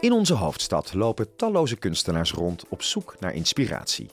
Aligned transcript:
In 0.00 0.12
onze 0.12 0.34
hoofdstad 0.34 0.94
lopen 0.94 1.36
talloze 1.36 1.76
kunstenaars 1.76 2.32
rond 2.32 2.64
op 2.68 2.82
zoek 2.82 3.16
naar 3.18 3.34
inspiratie. 3.34 4.10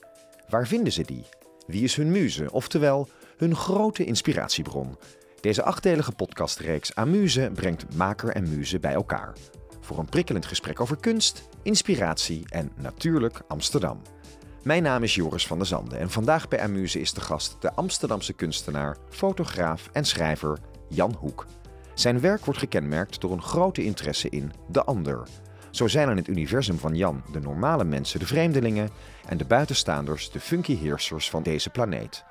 Waar 0.50 0.68
vinden 0.68 0.94
ze 0.94 1.04
die? 1.04 1.26
Wie 1.68 1.84
is 1.84 1.96
hun 1.96 2.12
muze, 2.12 2.52
oftewel 2.52 3.08
hun 3.38 3.56
grote 3.56 4.06
inspiratiebron? 4.06 4.98
Deze 5.40 5.64
achtdelige 5.64 6.12
podcastreeks 6.12 6.96
Amuse 6.96 7.52
brengt 7.54 7.96
maker 7.96 8.30
en 8.30 8.50
muze 8.50 8.80
bij 8.80 8.94
elkaar. 8.94 9.36
Voor 9.82 10.00
een 10.00 10.10
prikkelend 10.10 10.46
gesprek 10.46 10.80
over 10.80 10.98
kunst, 10.98 11.50
inspiratie 11.64 12.44
en 12.50 12.72
natuurlijk 12.76 13.42
Amsterdam. 13.48 14.02
Mijn 14.64 14.84
naam 14.84 15.04
is 15.04 15.16
Joris 15.16 15.48
van 15.48 15.58
der 15.58 15.68
Zanden 15.68 16.00
en 16.00 16.10
vandaag 16.10 16.48
bij 16.48 16.62
Amuse 16.62 17.00
is 17.00 17.14
de 17.14 17.22
gast 17.22 17.62
de 17.62 17.74
Amsterdamse 17.74 18.34
kunstenaar, 18.34 18.98
fotograaf 19.10 19.90
en 19.94 20.06
schrijver 20.06 20.60
Jan 20.90 21.16
Hoek. 21.20 21.46
Zijn 21.94 22.20
werk 22.20 22.46
wordt 22.46 22.60
gekenmerkt 22.60 23.22
door 23.22 23.32
een 23.32 23.42
grote 23.42 23.84
interesse 23.84 24.30
in 24.30 24.52
de 24.70 24.84
ander. 24.84 25.28
Zo 25.78 25.88
zijn 25.88 26.10
in 26.10 26.18
het 26.18 26.28
universum 26.28 26.78
van 26.78 26.96
Jan 26.96 27.24
de 27.32 27.40
normale 27.40 27.84
mensen 27.84 28.20
de 28.20 28.26
vreemdelingen 28.26 28.90
en 29.28 29.38
de 29.38 29.46
buitenstaanders 29.46 30.32
de 30.32 30.40
funky 30.40 30.78
heersers 30.78 31.30
van 31.30 31.44
deze 31.44 31.70
planeet. 31.70 32.24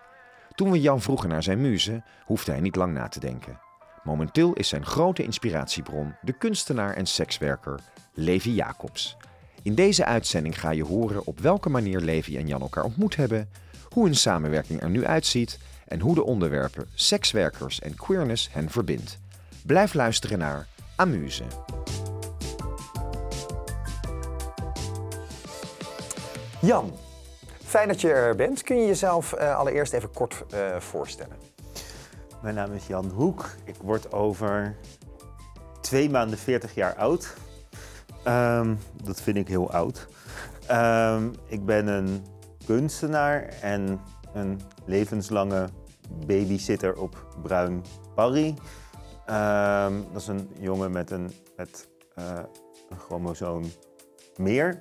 Toen 0.54 0.70
we 0.70 0.80
Jan 0.80 1.00
vroegen 1.00 1.28
naar 1.28 1.42
zijn 1.42 1.60
muze, 1.60 2.02
hoefde 2.24 2.50
hij 2.50 2.60
niet 2.60 2.76
lang 2.76 2.92
na 2.92 3.08
te 3.08 3.20
denken. 3.20 3.60
Momenteel 4.04 4.52
is 4.52 4.68
zijn 4.68 4.86
grote 4.86 5.22
inspiratiebron 5.22 6.14
de 6.22 6.32
kunstenaar 6.32 6.94
en 6.94 7.06
sekswerker 7.06 7.80
Levi 8.14 8.54
Jacobs. 8.54 9.16
In 9.62 9.74
deze 9.74 10.04
uitzending 10.04 10.60
ga 10.60 10.70
je 10.70 10.84
horen 10.84 11.26
op 11.26 11.40
welke 11.40 11.68
manier 11.68 12.00
Levi 12.00 12.36
en 12.36 12.46
Jan 12.46 12.60
elkaar 12.60 12.84
ontmoet 12.84 13.16
hebben, 13.16 13.48
hoe 13.88 14.04
hun 14.04 14.16
samenwerking 14.16 14.82
er 14.82 14.90
nu 14.90 15.04
uitziet 15.04 15.58
en 15.88 16.00
hoe 16.00 16.14
de 16.14 16.24
onderwerpen 16.24 16.88
sekswerkers 16.94 17.80
en 17.80 17.94
queerness 17.94 18.48
hen 18.52 18.70
verbindt. 18.70 19.18
Blijf 19.66 19.94
luisteren 19.94 20.38
naar 20.38 20.66
Amuse. 20.96 21.44
Jan, 26.60 26.92
fijn 27.64 27.88
dat 27.88 28.00
je 28.00 28.12
er 28.12 28.36
bent. 28.36 28.62
Kun 28.62 28.76
je 28.76 28.86
jezelf 28.86 29.34
uh, 29.34 29.56
allereerst 29.56 29.92
even 29.92 30.10
kort 30.10 30.44
uh, 30.54 30.76
voorstellen? 30.76 31.36
Mijn 32.42 32.54
naam 32.54 32.72
is 32.72 32.86
Jan 32.86 33.10
Hoek. 33.10 33.48
Ik 33.64 33.74
word 33.82 34.12
over 34.12 34.76
twee 35.80 36.10
maanden 36.10 36.38
40 36.38 36.74
jaar 36.74 36.94
oud. 36.94 37.34
Um, 38.26 38.78
dat 39.04 39.20
vind 39.20 39.36
ik 39.36 39.48
heel 39.48 39.70
oud. 39.70 40.06
Um, 40.70 41.34
ik 41.46 41.64
ben 41.64 41.86
een 41.86 42.26
kunstenaar 42.66 43.42
en 43.60 44.00
een 44.32 44.60
levenslange 44.84 45.68
babysitter 46.26 46.98
op 46.98 47.26
Bruin 47.42 47.84
Barry. 48.14 48.46
Um, 48.46 50.06
dat 50.12 50.22
is 50.22 50.26
een 50.26 50.50
jongen 50.58 50.90
met 50.90 51.10
een, 51.10 51.32
met, 51.56 51.88
uh, 52.18 52.38
een 52.88 52.98
chromosoom 52.98 53.64
meer. 54.36 54.80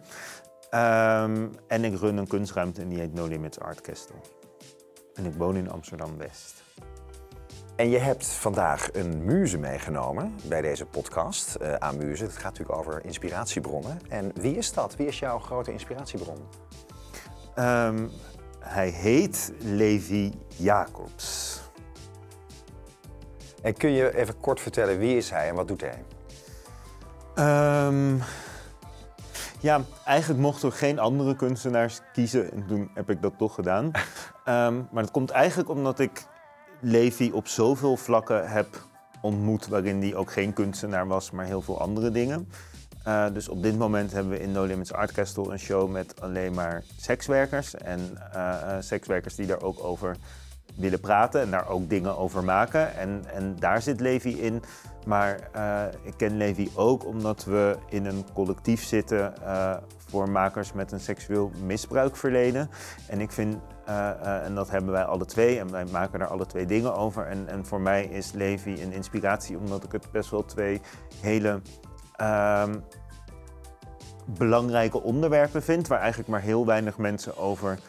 Um, 0.76 1.52
en 1.68 1.84
ik 1.84 2.00
run 2.00 2.18
een 2.18 2.28
kunstruimte 2.28 2.81
en 2.81 2.90
die 2.90 3.00
heet 3.00 3.14
No 3.14 3.26
Limits 3.26 3.59
Art 3.59 3.81
Castle. 3.81 4.16
En 5.14 5.26
ik 5.26 5.34
woon 5.34 5.56
in 5.56 5.72
Amsterdam-West. 5.72 6.64
En 7.76 7.90
je 7.90 7.98
hebt 7.98 8.28
vandaag 8.28 8.90
een 8.94 9.26
muze 9.26 9.58
meegenomen 9.58 10.36
bij 10.44 10.62
deze 10.62 10.86
podcast 10.86 11.58
uh, 11.62 11.73
aan 11.73 11.98
muze. 11.98 12.23
Het 12.23 12.34
gaat 12.34 12.44
natuurlijk 12.44 12.78
over 12.78 13.06
inspiratiebronnen. 13.06 14.00
En 14.09 14.32
wie 14.34 14.58
is 14.58 14.73
dat? 14.73 14.95
Wie 14.95 15.08
is 15.08 15.20
jouw 15.20 15.40
grote 15.40 15.72
inspiratiebron? 15.72 16.38
Um, 17.56 18.10
hij 18.60 18.89
heet 18.89 19.54
Levi 19.60 20.34
Jacobs. 20.48 21.60
En 23.62 23.73
kun 23.73 23.92
je 23.92 24.16
even 24.16 24.39
kort 24.39 24.60
vertellen 24.60 24.98
wie 24.98 25.17
is 25.17 25.30
hij 25.30 25.48
en 25.48 25.56
wat 25.56 25.67
doet 25.67 25.82
hij? 25.82 26.04
Um, 27.88 28.22
ja, 29.66 29.81
eigenlijk 30.05 30.41
mochten 30.41 30.69
we 30.69 30.75
geen 30.75 30.99
andere 30.99 31.35
kunstenaars 31.35 32.02
kiezen 32.13 32.52
en 32.52 32.66
toen 32.67 32.89
heb 32.94 33.09
ik 33.09 33.21
dat 33.21 33.33
toch 33.38 33.55
gedaan. 33.55 33.85
um, 33.85 33.91
maar 34.91 35.03
dat 35.03 35.11
komt 35.11 35.30
eigenlijk 35.30 35.70
omdat 35.70 35.99
ik 35.99 36.26
Levi 36.80 37.31
op 37.31 37.48
zoveel 37.48 37.98
vlakken 37.98 38.49
heb 38.49 38.87
ontmoet 39.21 39.67
waarin 39.67 40.02
hij 40.02 40.15
ook 40.15 40.31
geen 40.31 40.54
kunstenaar 40.54 41.08
was, 41.08 41.31
maar 41.31 41.45
heel 41.45 41.61
veel 41.61 41.80
andere 41.80 42.11
dingen. 42.11 42.49
Uh, 43.08 43.25
dus 43.33 43.49
op 43.49 43.64
dit 43.64 43.77
moment 43.77 44.11
hebben 44.11 44.31
we 44.31 44.39
in 44.39 44.52
No 44.52 44.64
Limits 44.64 44.93
Art 44.93 45.11
Castle 45.11 45.52
een 45.52 45.59
show 45.59 45.92
met 45.92 46.21
alleen 46.21 46.54
maar 46.54 46.83
sekswerkers. 46.98 47.75
En 47.75 47.99
uh, 48.36 48.61
uh, 48.64 48.75
sekswerkers 48.80 49.36
die 49.36 49.48
daar 49.48 49.61
ook 49.61 49.83
over 49.83 50.15
willen 50.75 50.99
praten 50.99 51.42
en 51.42 51.52
daar 51.52 51.67
ook 51.67 51.89
dingen 51.89 52.17
over 52.17 52.43
maken. 52.43 52.95
En, 52.95 53.23
en 53.33 53.55
daar 53.59 53.81
zit 53.81 53.99
Levi 53.99 54.42
in. 54.42 54.64
Maar 55.05 55.49
uh, 55.55 55.83
ik 56.04 56.14
ken 56.17 56.38
Levi 56.38 56.71
ook 56.76 57.05
omdat 57.05 57.43
we 57.43 57.77
in 57.89 58.05
een 58.05 58.26
collectief 58.33 58.83
zitten 58.83 59.33
uh, 59.42 59.76
voor 59.98 60.30
makers 60.30 60.73
met 60.73 60.92
een 60.92 60.99
seksueel 60.99 61.52
misbruikverleden. 61.64 62.70
En 63.08 63.21
ik 63.21 63.32
vind, 63.32 63.58
uh, 63.89 64.45
en 64.45 64.55
dat 64.55 64.70
hebben 64.70 64.92
wij 64.92 65.04
alle 65.04 65.26
twee, 65.26 65.60
en 65.60 65.71
wij 65.71 65.86
maken 65.86 66.20
daar 66.20 66.27
alle 66.27 66.45
twee 66.45 66.66
dingen 66.66 66.95
over. 66.95 67.26
En, 67.26 67.48
en 67.48 67.66
voor 67.66 67.82
mij 67.82 68.05
is 68.05 68.32
Levi 68.32 68.83
een 68.83 68.92
inspiratie 68.92 69.58
omdat 69.58 69.83
ik 69.83 69.92
het 69.92 70.11
best 70.11 70.30
wel 70.30 70.45
twee 70.45 70.82
hele 71.22 71.61
ehm, 72.16 72.76
belangrijke 74.26 75.02
onderwerpen 75.02 75.64
vind, 75.64 75.87
waar 75.87 75.99
eigenlijk 75.99 76.30
maar 76.30 76.42
heel 76.42 76.66
weinig 76.66 76.98
mensen 76.98 77.37
over 77.37 77.80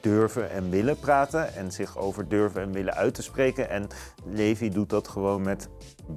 durven 0.00 0.50
en 0.50 0.70
willen 0.70 0.98
praten 0.98 1.54
en 1.54 1.72
zich 1.72 1.98
over 1.98 2.28
durven 2.28 2.62
en 2.62 2.72
willen 2.72 2.94
uit 2.94 3.14
te 3.14 3.22
spreken. 3.22 3.70
En 3.70 3.88
Levi 4.24 4.70
doet 4.70 4.90
dat 4.90 5.08
gewoon 5.08 5.42
met 5.42 5.68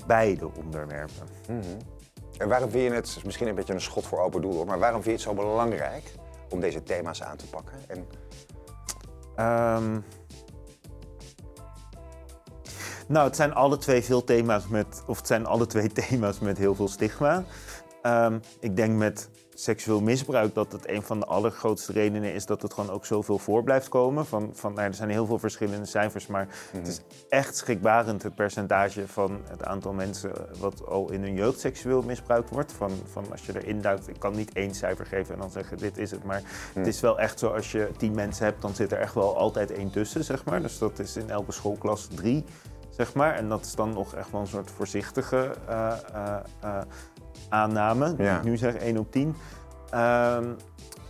beide 0.08 0.50
onderwerpen. 0.56 1.28
Mm 1.48 1.62
-hmm. 1.62 1.78
En 2.38 2.48
waarom 2.48 2.70
vind 2.70 2.84
je 2.84 2.94
het, 2.94 3.22
misschien 3.24 3.48
een 3.48 3.56
beetje 3.56 3.74
een 3.74 3.82
schot 3.82 4.08
voor 4.08 4.20
open 4.20 4.42
doel, 4.42 4.66
maar 4.66 4.80
waarom 4.80 5.04
vind 5.04 5.22
je 5.22 5.30
het 5.30 5.38
zo 5.38 5.44
belangrijk 5.44 6.12
om 6.50 6.60
deze 6.60 6.84
thema's 6.84 7.24
aan 7.24 7.38
te 7.38 7.48
pakken? 7.48 7.78
En... 7.88 7.98
Um, 9.46 10.04
nou, 13.08 13.28
het 13.28 13.36
zijn 13.36 13.54
alle 13.54 13.78
twee 13.78 14.04
veel 14.04 14.24
thema's 14.24 14.68
met, 14.68 15.04
of 15.08 15.18
het 15.18 15.28
zijn 15.28 15.46
alle 15.46 15.66
twee 15.66 15.92
thema's 16.08 16.40
met 16.40 16.58
heel 16.58 16.76
veel 16.76 16.88
stigma. 16.88 17.44
Um, 18.04 18.40
ik 18.60 18.76
denk 18.76 18.98
met 18.98 19.30
seksueel 19.64 20.02
misbruik 20.02 20.54
dat 20.54 20.72
het 20.72 20.90
een 20.90 21.04
van 21.04 21.20
de 21.20 21.26
allergrootste 21.26 21.92
redenen 21.92 22.34
is 22.34 22.46
dat 22.46 22.62
het 22.62 22.74
gewoon 22.74 22.90
ook 22.90 23.06
zoveel 23.06 23.38
voor 23.38 23.64
blijft 23.64 23.88
komen. 23.88 24.26
Van, 24.26 24.50
van, 24.54 24.74
nou, 24.74 24.88
er 24.88 24.94
zijn 24.94 25.10
heel 25.10 25.26
veel 25.26 25.40
verschillende 25.40 25.86
cijfers, 25.86 26.28
maar 26.28 26.48
het 26.72 26.88
is 26.88 27.02
echt 27.30 27.58
schrikbarend 27.58 28.24
het 28.24 28.36
percentage 28.36 29.08
van 29.08 29.42
het 29.44 29.64
aantal 29.64 29.94
mensen 29.94 30.32
wat 30.60 30.88
al 30.88 31.12
in 31.12 31.22
hun 31.22 31.34
jeugd 31.34 31.60
seksueel 31.60 32.02
misbruikt 32.02 32.50
wordt. 32.50 32.72
Van, 32.72 32.92
van 33.12 33.26
als 33.32 33.46
je 33.46 33.62
erin 33.62 33.82
duikt, 33.82 34.08
ik 34.08 34.20
kan 34.20 34.36
niet 34.36 34.54
één 34.54 34.74
cijfer 34.74 35.06
geven 35.06 35.34
en 35.34 35.40
dan 35.40 35.52
zeggen 35.52 35.78
dit 35.78 35.98
is 35.98 36.12
het, 36.12 36.24
maar 36.24 36.42
het 36.74 36.88
is 36.88 37.00
wel 37.00 37.20
echt 37.20 37.40
zo 37.40 37.48
als 37.48 37.72
je 37.72 37.90
tien 37.98 38.16
mensen 38.16 38.46
hebt, 38.46 38.62
dan 38.62 38.76
zit 38.76 38.92
er 38.92 39.00
echt 39.00 39.14
wel 39.14 39.38
altijd 39.38 39.72
één 39.72 39.92
tussen, 39.92 40.24
zeg 40.24 40.46
maar. 40.46 40.62
Dus 40.62 40.78
dat 40.78 41.00
is 41.00 41.18
in 41.18 41.30
elke 41.30 41.52
schoolklas 41.52 42.08
drie. 42.16 42.46
Zeg 43.00 43.14
maar. 43.14 43.36
En 43.36 43.50
dat 43.50 43.66
is 43.66 43.76
dan 43.76 43.94
nog 43.94 44.16
echt 44.16 44.32
wel 44.32 44.42
een 44.42 44.48
soort 44.48 44.72
voorzichtige 44.72 45.56
uh, 45.70 45.94
uh, 46.14 46.36
uh, 46.64 46.82
aanname. 47.50 48.14
Ja. 48.18 48.38
Ik 48.38 48.44
nu 48.44 48.58
zeg 48.58 48.76
1 48.76 48.98
op 48.98 49.12
10. 49.12 49.36
Um, 49.94 50.56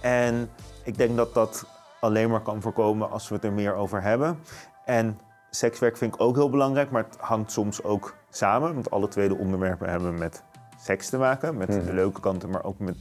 en 0.02 0.50
ik 0.84 0.98
denk 0.98 1.16
dat 1.16 1.34
dat 1.34 1.66
alleen 2.00 2.30
maar 2.30 2.42
kan 2.42 2.62
voorkomen 2.62 3.12
als 3.12 3.30
we 3.30 3.36
het 3.36 3.44
er 3.44 3.54
meer 3.54 3.74
over 3.74 4.02
hebben. 4.02 4.40
En 4.86 5.20
sekswerk 5.50 5.98
vind 5.98 6.14
ik 6.14 6.22
ook 6.22 6.36
heel 6.36 6.50
belangrijk, 6.50 6.92
maar 6.92 7.04
het 7.04 7.18
hangt 7.20 7.52
soms 7.52 7.84
ook 7.84 8.16
samen. 8.30 8.74
Want 8.74 8.92
alle 8.92 9.08
twee 9.08 9.28
de 9.28 9.38
onderwerpen 9.38 9.90
hebben 9.90 10.18
met 10.18 10.44
seks 10.82 11.10
te 11.10 11.18
maken. 11.18 11.58
Met 11.58 11.72
de 11.72 11.94
leuke 11.94 12.20
kanten, 12.20 12.50
maar 12.50 12.64
ook 12.64 12.80
met 12.80 12.96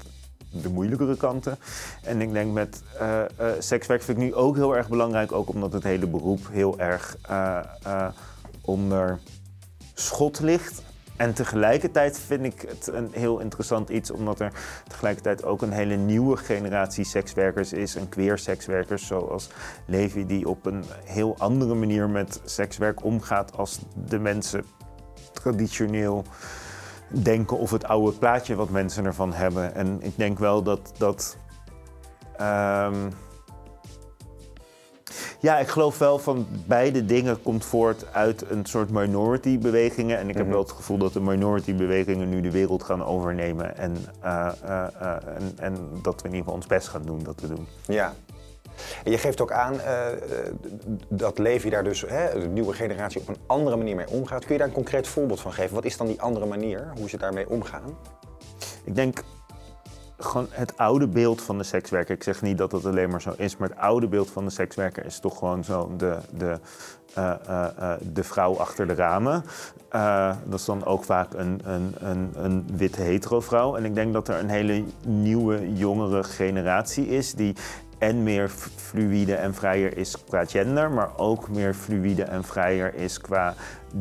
de 0.50 0.68
moeilijkere 0.68 1.16
kanten. 1.16 1.58
En 2.02 2.20
ik 2.20 2.32
denk 2.32 2.52
met 2.52 2.82
uh, 3.00 3.20
uh, 3.40 3.46
sekswerk 3.58 4.02
vind 4.02 4.18
ik 4.18 4.24
nu 4.24 4.34
ook 4.34 4.56
heel 4.56 4.76
erg 4.76 4.88
belangrijk. 4.88 5.32
Ook 5.32 5.48
omdat 5.48 5.72
het 5.72 5.82
hele 5.82 6.06
beroep 6.06 6.48
heel 6.50 6.78
erg 6.78 7.16
uh, 7.30 8.08
onder 8.60 9.18
schot 9.94 10.40
ligt. 10.40 10.82
En 11.18 11.34
tegelijkertijd 11.34 12.18
vind 12.18 12.44
ik 12.44 12.64
het 12.68 12.86
een 12.92 13.08
heel 13.12 13.38
interessant 13.38 13.88
iets, 13.88 14.10
omdat 14.10 14.40
er 14.40 14.52
tegelijkertijd 14.88 15.44
ook 15.44 15.62
een 15.62 15.72
hele 15.72 15.96
nieuwe 15.96 16.36
generatie 16.36 17.04
sekswerkers 17.04 17.72
is. 17.72 17.96
En 17.96 18.08
queer 18.08 18.38
sekswerkers, 18.38 19.06
zoals 19.06 19.50
Levi, 19.86 20.26
die 20.26 20.48
op 20.48 20.66
een 20.66 20.84
heel 21.04 21.34
andere 21.38 21.74
manier 21.74 22.08
met 22.08 22.40
sekswerk 22.44 23.04
omgaat 23.04 23.56
als 23.56 23.78
de 24.06 24.18
mensen 24.18 24.64
traditioneel 25.32 26.24
denken 27.08 27.58
of 27.58 27.70
het 27.70 27.84
oude 27.84 28.18
plaatje 28.18 28.54
wat 28.54 28.70
mensen 28.70 29.04
ervan 29.04 29.32
hebben. 29.32 29.74
En 29.74 30.02
ik 30.02 30.16
denk 30.16 30.38
wel 30.38 30.62
dat 30.62 30.92
dat. 30.98 31.36
Um, 32.40 33.12
ja, 35.40 35.58
ik 35.58 35.68
geloof 35.68 35.98
wel 35.98 36.18
van 36.18 36.46
beide 36.66 37.04
dingen 37.04 37.42
komt 37.42 37.64
voort 37.64 38.06
uit 38.12 38.50
een 38.50 38.66
soort 38.66 38.90
minority 38.90 39.58
bewegingen. 39.58 40.18
En 40.18 40.28
ik 40.28 40.36
heb 40.36 40.48
wel 40.48 40.58
het 40.58 40.72
gevoel 40.72 40.98
dat 40.98 41.12
de 41.12 41.20
minority 41.20 41.74
bewegingen 41.74 42.28
nu 42.28 42.40
de 42.40 42.50
wereld 42.50 42.82
gaan 42.82 43.04
overnemen. 43.04 43.76
En, 43.76 43.96
uh, 44.24 44.48
uh, 44.64 44.86
uh, 45.02 45.14
en, 45.36 45.52
en, 45.56 45.76
dat 46.02 46.22
we 46.22 46.28
in 46.28 46.34
ieder 46.34 46.38
geval 46.38 46.54
ons 46.54 46.66
best 46.66 46.88
gaan 46.88 47.02
doen 47.02 47.22
dat 47.22 47.38
te 47.38 47.48
doen. 47.48 47.66
Ja. 47.86 48.14
En 49.04 49.10
je 49.10 49.18
geeft 49.18 49.40
ook 49.40 49.52
aan 49.52 49.80
dat 51.08 51.38
Levi 51.38 51.70
daar 51.70 51.84
dus, 51.84 52.04
hè, 52.06 52.40
de 52.40 52.46
nieuwe 52.46 52.72
generatie, 52.72 53.20
op 53.20 53.28
een 53.28 53.36
andere 53.46 53.76
manier 53.76 53.96
mee 53.96 54.08
omgaat. 54.08 54.44
Kun 54.44 54.52
je 54.52 54.58
daar 54.58 54.68
een 54.68 54.74
concreet 54.74 55.08
voorbeeld 55.08 55.40
van 55.40 55.52
geven? 55.52 55.74
Wat 55.74 55.84
is 55.84 55.96
dan 55.96 56.06
die 56.06 56.20
andere 56.20 56.46
manier, 56.46 56.92
hoe 56.96 57.08
ze 57.08 57.16
daarmee 57.16 57.48
omgaan? 57.48 57.98
Ik 58.84 58.94
denk 58.94 59.22
gewoon 60.18 60.46
het 60.50 60.76
oude 60.76 61.06
beeld 61.06 61.42
van 61.42 61.58
de 61.58 61.64
sekswerker. 61.64 62.14
Ik 62.14 62.22
zeg 62.22 62.42
niet 62.42 62.58
dat 62.58 62.72
het 62.72 62.86
alleen 62.86 63.10
maar 63.10 63.22
zo 63.22 63.32
is, 63.36 63.56
maar 63.56 63.68
het 63.68 63.78
oude 63.78 64.08
beeld 64.08 64.30
van 64.30 64.44
de 64.44 64.50
sekswerker 64.50 65.04
is 65.04 65.18
toch 65.18 65.38
gewoon 65.38 65.64
zo 65.64 65.92
de, 65.96 66.16
de, 66.30 66.58
uh, 67.18 67.34
uh, 67.48 67.92
de 68.12 68.24
vrouw 68.24 68.56
achter 68.56 68.86
de 68.86 68.94
ramen. 68.94 69.44
dat 70.44 70.58
is 70.58 70.64
dan 70.64 70.84
ook 70.84 71.04
vaak 71.04 71.34
een, 71.34 71.60
een, 71.64 71.94
een, 71.98 72.30
een 72.34 72.66
witte 72.72 73.00
hetero 73.00 73.40
vrouw. 73.40 73.76
En 73.76 73.84
ik 73.84 73.94
denk 73.94 74.12
dat 74.12 74.28
er 74.28 74.38
een 74.38 74.48
hele 74.48 74.84
nieuwe, 75.06 75.72
jongere 75.72 76.24
generatie 76.24 77.08
is 77.08 77.34
die 77.34 77.54
en 77.98 78.22
meer 78.22 78.48
fluïde 78.76 79.34
en 79.34 79.54
vrijer 79.54 79.96
is 79.96 80.24
qua 80.24 80.44
gender, 80.44 80.90
maar 80.90 81.10
ook 81.16 81.48
meer 81.48 81.74
fluïde 81.74 82.22
en 82.22 82.44
vrijer 82.44 82.94
is 82.94 83.20
qua 83.20 83.54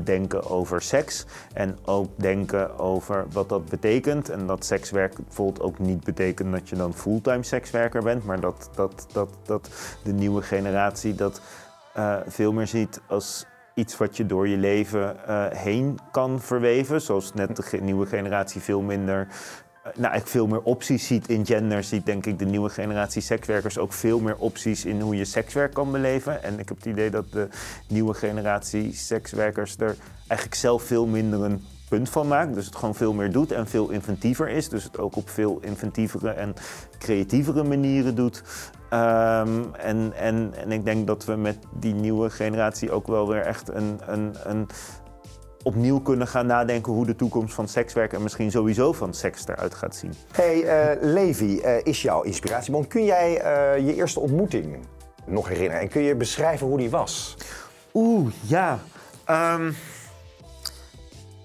denken 0.03 0.49
over 0.49 0.81
seks. 0.81 1.25
En 1.53 1.77
ook 1.85 2.09
denken 2.15 2.79
over 2.79 3.25
wat 3.31 3.49
dat 3.49 3.65
betekent. 3.65 4.29
En 4.29 4.47
dat 4.47 4.65
sekswerk 4.65 5.15
bijvoorbeeld 5.15 5.61
ook 5.61 5.79
niet 5.79 6.03
betekent 6.03 6.51
dat 6.51 6.69
je 6.69 6.75
dan 6.75 6.93
fulltime 6.93 7.43
sekswerker 7.43 8.03
bent, 8.03 8.25
maar 8.25 8.39
dat, 8.39 8.69
dat, 8.75 9.07
dat, 9.11 9.29
dat 9.45 9.69
de 10.03 10.13
nieuwe 10.13 10.41
generatie 10.41 11.15
dat 11.15 11.41
uh, 11.97 12.17
veel 12.27 12.53
meer 12.53 12.67
ziet 12.67 13.01
als 13.07 13.45
iets 13.73 13.97
wat 13.97 14.17
je 14.17 14.25
door 14.25 14.47
je 14.47 14.57
leven 14.57 15.15
uh, 15.29 15.45
heen 15.49 15.99
kan 16.11 16.41
verweven. 16.41 17.01
Zoals 17.01 17.33
net 17.33 17.55
de 17.55 17.81
nieuwe 17.81 18.05
generatie 18.05 18.61
veel 18.61 18.81
minder 18.81 19.27
nou, 19.95 20.11
eigenlijk 20.11 20.27
veel 20.27 20.47
meer 20.47 20.61
opties 20.61 21.07
ziet 21.07 21.29
in 21.29 21.45
gender, 21.45 21.83
ziet 21.83 22.05
denk 22.05 22.25
ik 22.25 22.39
de 22.39 22.45
nieuwe 22.45 22.69
generatie 22.69 23.21
sekswerkers 23.21 23.77
ook 23.77 23.93
veel 23.93 24.19
meer 24.19 24.37
opties 24.37 24.85
in 24.85 25.01
hoe 25.01 25.15
je 25.15 25.25
sekswerk 25.25 25.73
kan 25.73 25.91
beleven. 25.91 26.43
En 26.43 26.59
ik 26.59 26.67
heb 26.67 26.77
het 26.77 26.85
idee 26.85 27.09
dat 27.09 27.31
de 27.31 27.47
nieuwe 27.87 28.13
generatie 28.13 28.93
sekswerkers 28.93 29.77
er 29.77 29.95
eigenlijk 30.27 30.59
zelf 30.59 30.83
veel 30.83 31.05
minder 31.05 31.43
een 31.43 31.65
punt 31.89 32.09
van 32.09 32.27
maakt. 32.27 32.53
Dus 32.53 32.65
het 32.65 32.75
gewoon 32.75 32.95
veel 32.95 33.13
meer 33.13 33.31
doet 33.31 33.51
en 33.51 33.67
veel 33.67 33.89
inventiever 33.89 34.49
is. 34.49 34.69
Dus 34.69 34.83
het 34.83 34.99
ook 34.99 35.15
op 35.15 35.29
veel 35.29 35.59
inventievere 35.61 36.29
en 36.29 36.53
creatievere 36.97 37.63
manieren 37.63 38.15
doet. 38.15 38.43
Um, 38.93 39.75
en, 39.75 40.13
en, 40.15 40.53
en 40.55 40.71
ik 40.71 40.85
denk 40.85 41.07
dat 41.07 41.25
we 41.25 41.35
met 41.35 41.57
die 41.79 41.93
nieuwe 41.93 42.29
generatie 42.29 42.91
ook 42.91 43.07
wel 43.07 43.27
weer 43.27 43.41
echt 43.41 43.69
een, 43.69 43.99
een, 44.05 44.35
een 44.43 44.67
opnieuw 45.67 45.99
kunnen 45.99 46.27
gaan 46.27 46.45
nadenken 46.45 46.93
hoe 46.93 47.05
de 47.05 47.15
toekomst 47.15 47.53
van 47.53 47.67
sekswerk 47.67 48.13
en 48.13 48.23
misschien 48.23 48.51
sowieso 48.51 48.93
van 48.93 49.13
seks 49.13 49.47
eruit 49.47 49.75
gaat 49.75 49.95
zien. 49.95 50.13
Hey, 50.31 50.55
uh, 50.63 51.01
Levi 51.01 51.61
uh, 51.63 51.77
is 51.83 52.01
jouw 52.01 52.21
inspiratiebron. 52.21 52.87
Kun 52.87 53.05
jij 53.05 53.43
uh, 53.77 53.87
je 53.87 53.95
eerste 53.95 54.19
ontmoeting 54.19 54.77
nog 55.25 55.47
herinneren 55.47 55.81
en 55.81 55.89
kun 55.89 56.01
je 56.01 56.15
beschrijven 56.15 56.67
hoe 56.67 56.77
die 56.77 56.89
was? 56.89 57.37
Oeh, 57.93 58.33
ja. 58.41 58.79
Um, 59.29 59.75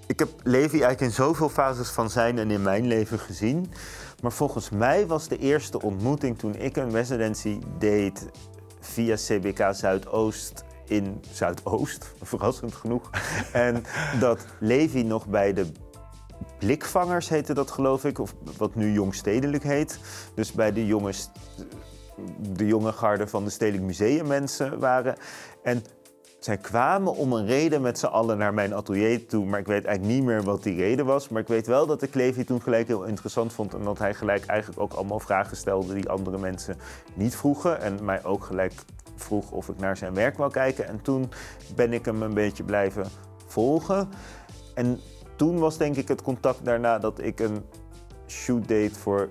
ik 0.06 0.18
heb 0.18 0.28
Levi 0.42 0.70
eigenlijk 0.70 1.00
in 1.00 1.10
zoveel 1.10 1.48
fases 1.48 1.88
van 1.88 2.10
zijn 2.10 2.38
en 2.38 2.50
in 2.50 2.62
mijn 2.62 2.86
leven 2.86 3.18
gezien. 3.18 3.72
Maar 4.22 4.32
volgens 4.32 4.70
mij 4.70 5.06
was 5.06 5.28
de 5.28 5.38
eerste 5.38 5.82
ontmoeting 5.82 6.38
toen 6.38 6.54
ik 6.54 6.76
een 6.76 6.90
residency 6.90 7.58
deed 7.78 8.28
via 8.80 9.14
CBK 9.14 9.68
Zuidoost 9.70 10.64
in 10.92 11.20
Zuidoost, 11.32 12.14
verrassend 12.22 12.74
genoeg. 12.74 13.10
en 13.52 13.84
dat 14.20 14.46
Levi 14.58 15.02
nog 15.02 15.26
bij 15.26 15.52
de 15.52 15.66
blikvangers 16.58 17.28
heette 17.28 17.54
dat 17.54 17.70
geloof 17.70 18.04
ik, 18.04 18.18
of 18.18 18.34
wat 18.56 18.74
nu 18.74 18.92
jongstedelijk 18.92 19.62
heet. 19.62 19.98
Dus 20.34 20.52
bij 20.52 20.72
de 20.72 20.86
jonge, 20.86 21.12
de 22.38 22.66
jonge 22.66 22.92
garde 22.92 23.26
van 23.26 23.44
de 23.44 23.50
Stedelijk 23.50 23.84
Museum 23.84 24.26
mensen 24.26 24.78
waren. 24.78 25.16
En 25.62 25.84
zij 26.44 26.56
kwamen 26.56 27.16
om 27.16 27.32
een 27.32 27.46
reden 27.46 27.82
met 27.82 27.98
z'n 27.98 28.06
allen 28.06 28.38
naar 28.38 28.54
mijn 28.54 28.74
atelier 28.74 29.26
toe, 29.26 29.44
maar 29.44 29.60
ik 29.60 29.66
weet 29.66 29.84
eigenlijk 29.84 30.16
niet 30.16 30.26
meer 30.26 30.42
wat 30.42 30.62
die 30.62 30.76
reden 30.76 31.06
was. 31.06 31.28
Maar 31.28 31.42
ik 31.42 31.48
weet 31.48 31.66
wel 31.66 31.86
dat 31.86 32.02
ik 32.02 32.14
Levi 32.14 32.44
toen 32.44 32.62
gelijk 32.62 32.86
heel 32.86 33.04
interessant 33.04 33.52
vond 33.52 33.74
en 33.74 33.82
dat 33.82 33.98
hij 33.98 34.14
gelijk 34.14 34.46
eigenlijk 34.46 34.80
ook 34.80 34.92
allemaal 34.92 35.20
vragen 35.20 35.56
stelde 35.56 35.94
die 35.94 36.08
andere 36.08 36.38
mensen 36.38 36.76
niet 37.14 37.36
vroegen. 37.36 37.80
En 37.80 38.04
mij 38.04 38.24
ook 38.24 38.44
gelijk 38.44 38.72
vroeg 39.14 39.50
of 39.50 39.68
ik 39.68 39.78
naar 39.78 39.96
zijn 39.96 40.14
werk 40.14 40.36
wou 40.36 40.50
kijken. 40.50 40.88
En 40.88 41.02
toen 41.02 41.30
ben 41.74 41.92
ik 41.92 42.04
hem 42.04 42.22
een 42.22 42.34
beetje 42.34 42.64
blijven 42.64 43.06
volgen. 43.46 44.08
En 44.74 45.00
toen 45.36 45.58
was 45.58 45.76
denk 45.76 45.96
ik 45.96 46.08
het 46.08 46.22
contact 46.22 46.64
daarna 46.64 46.98
dat 46.98 47.20
ik 47.20 47.40
een 47.40 47.64
shoot 48.26 48.68
deed 48.68 48.98
voor 48.98 49.28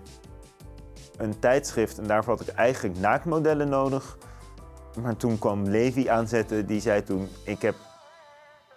een 1.18 1.40
tijdschrift. 1.40 1.98
En 1.98 2.08
daarvoor 2.08 2.38
had 2.38 2.48
ik 2.48 2.56
eigenlijk 2.56 3.00
naaktmodellen 3.00 3.70
nodig. 3.70 4.18
Maar 5.02 5.18
toen 5.18 5.40
kwam 5.40 5.64
Levi 5.64 6.08
aanzetten, 6.08 6.66
die 6.66 6.82
zei 6.82 7.04
toen: 7.04 7.28
Ik 7.46 7.62
heb. 7.62 7.76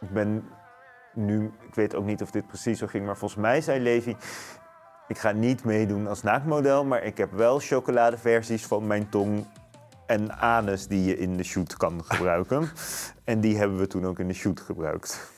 Ik 0.01 0.11
ben 0.11 0.49
nu. 1.15 1.53
Ik 1.69 1.75
weet 1.75 1.95
ook 1.95 2.05
niet 2.05 2.23
of 2.23 2.31
dit 2.31 2.47
precies 2.47 2.79
zo 2.79 2.87
ging, 2.87 3.07
maar 3.07 3.17
volgens 3.17 3.41
mij 3.41 3.61
zei 3.61 3.81
Levi. 3.81 4.17
Ik 5.09 5.19
ga 5.19 5.33
niet 5.33 5.65
meedoen 5.65 6.07
als 6.07 6.23
naaktmodel, 6.23 6.85
maar 6.85 7.03
ik 7.03 7.17
heb 7.17 7.33
wel 7.33 7.59
chocoladeversies 7.59 8.67
van 8.67 8.87
mijn 8.87 9.09
tong 9.09 9.47
en 10.07 10.33
anus 10.33 10.87
die 10.87 11.05
je 11.05 11.19
in 11.19 11.37
de 11.37 11.43
shoot 11.43 11.77
kan 11.77 12.05
gebruiken. 12.05 12.71
en 13.25 13.41
die 13.41 13.57
hebben 13.57 13.79
we 13.79 13.87
toen 13.87 14.07
ook 14.07 14.19
in 14.19 14.29
de 14.29 14.35
shoot 14.35 14.61
gebruikt. 14.61 15.33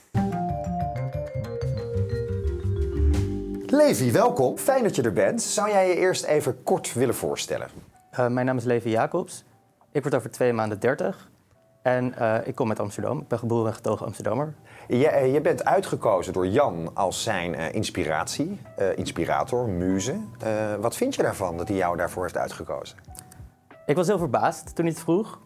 Levi, 3.66 4.12
welkom. 4.12 4.58
Fijn 4.58 4.82
dat 4.82 4.96
je 4.96 5.02
er 5.02 5.12
bent. 5.12 5.42
Zou 5.42 5.70
jij 5.70 5.88
je 5.88 5.94
eerst 5.94 6.24
even 6.24 6.62
kort 6.62 6.92
willen 6.92 7.14
voorstellen? 7.14 7.68
Uh, 8.12 8.26
mijn 8.26 8.46
naam 8.46 8.56
is 8.56 8.64
Levi 8.64 8.90
Jacobs. 8.90 9.44
Ik 9.92 10.02
word 10.02 10.14
over 10.14 10.30
twee 10.30 10.52
maanden 10.52 10.80
30. 10.80 11.30
En 11.82 12.14
uh, 12.18 12.36
ik 12.44 12.54
kom 12.54 12.68
uit 12.68 12.80
Amsterdam. 12.80 13.18
Ik 13.18 13.28
ben 13.28 13.38
geboren 13.38 13.66
en 13.66 13.74
getogen 13.74 14.06
Amsterdammer. 14.06 14.54
Je, 14.88 15.08
eh, 15.08 15.32
je 15.32 15.40
bent 15.40 15.64
uitgekozen 15.64 16.32
door 16.32 16.46
Jan 16.46 16.90
als 16.94 17.22
zijn 17.22 17.54
uh, 17.54 17.72
inspiratie, 17.72 18.60
inspirator, 18.94 19.68
muze. 19.68 20.16
wat 20.80 20.96
vind 20.96 21.14
je 21.14 21.22
daarvan 21.22 21.56
dat 21.56 21.68
hij 21.68 21.76
jou 21.76 21.96
daarvoor 21.96 22.22
heeft 22.22 22.36
uitgekozen? 22.36 22.98
Ik 23.86 23.96
was 23.96 24.06
heel 24.06 24.18
verbaasd 24.18 24.74
toen 24.74 24.84
hij 24.84 24.94
het 24.94 25.02
vroeg. 25.02 25.40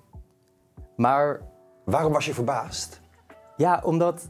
Maar... 0.96 1.40
Waarom 1.84 2.12
was 2.12 2.26
je 2.26 2.34
verbaasd? 2.34 3.00
Ja, 3.56 3.80
omdat 3.84 4.28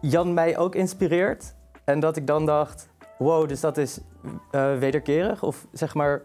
Jan 0.00 0.34
mij 0.34 0.58
ook 0.58 0.74
inspireert. 0.74 1.54
En 1.84 2.00
dat 2.00 2.16
ik 2.16 2.26
dan 2.26 2.46
dacht, 2.46 2.88
wow, 3.18 3.48
dus 3.48 3.60
dat 3.60 3.76
is 3.76 4.00
uh, 4.52 4.78
wederkerig? 4.78 5.42
Of 5.42 5.66
zeg 5.72 5.94
maar, 5.94 6.22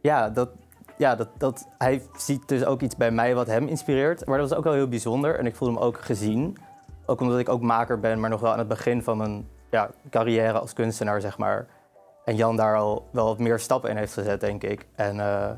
ja, 0.00 0.30
dat, 0.30 0.50
ja 0.96 1.16
dat, 1.16 1.28
dat, 1.38 1.68
hij 1.78 2.02
ziet 2.16 2.48
dus 2.48 2.64
ook 2.64 2.80
iets 2.80 2.96
bij 2.96 3.10
mij 3.10 3.34
wat 3.34 3.46
hem 3.46 3.66
inspireert. 3.66 4.26
Maar 4.26 4.38
dat 4.38 4.48
was 4.48 4.58
ook 4.58 4.64
wel 4.64 4.72
heel 4.72 4.88
bijzonder. 4.88 5.38
En 5.38 5.46
ik 5.46 5.56
voelde 5.56 5.74
hem 5.74 5.82
ook 5.82 6.00
gezien. 6.00 6.56
Ook 7.06 7.20
omdat 7.20 7.38
ik 7.38 7.48
ook 7.48 7.62
maker 7.62 8.00
ben, 8.00 8.20
maar 8.20 8.30
nog 8.30 8.40
wel 8.40 8.52
aan 8.52 8.58
het 8.58 8.68
begin 8.68 9.02
van 9.02 9.16
mijn 9.16 9.48
ja, 9.70 9.90
carrière 10.10 10.58
als 10.58 10.72
kunstenaar, 10.72 11.20
zeg 11.20 11.38
maar. 11.38 11.66
En 12.24 12.36
Jan 12.36 12.56
daar 12.56 12.76
al 12.76 13.08
wel 13.10 13.24
wat 13.24 13.38
meer 13.38 13.58
stappen 13.58 13.90
in 13.90 13.96
heeft 13.96 14.12
gezet, 14.12 14.40
denk 14.40 14.62
ik. 14.62 14.86
En 14.94 15.16
uh, 15.16 15.50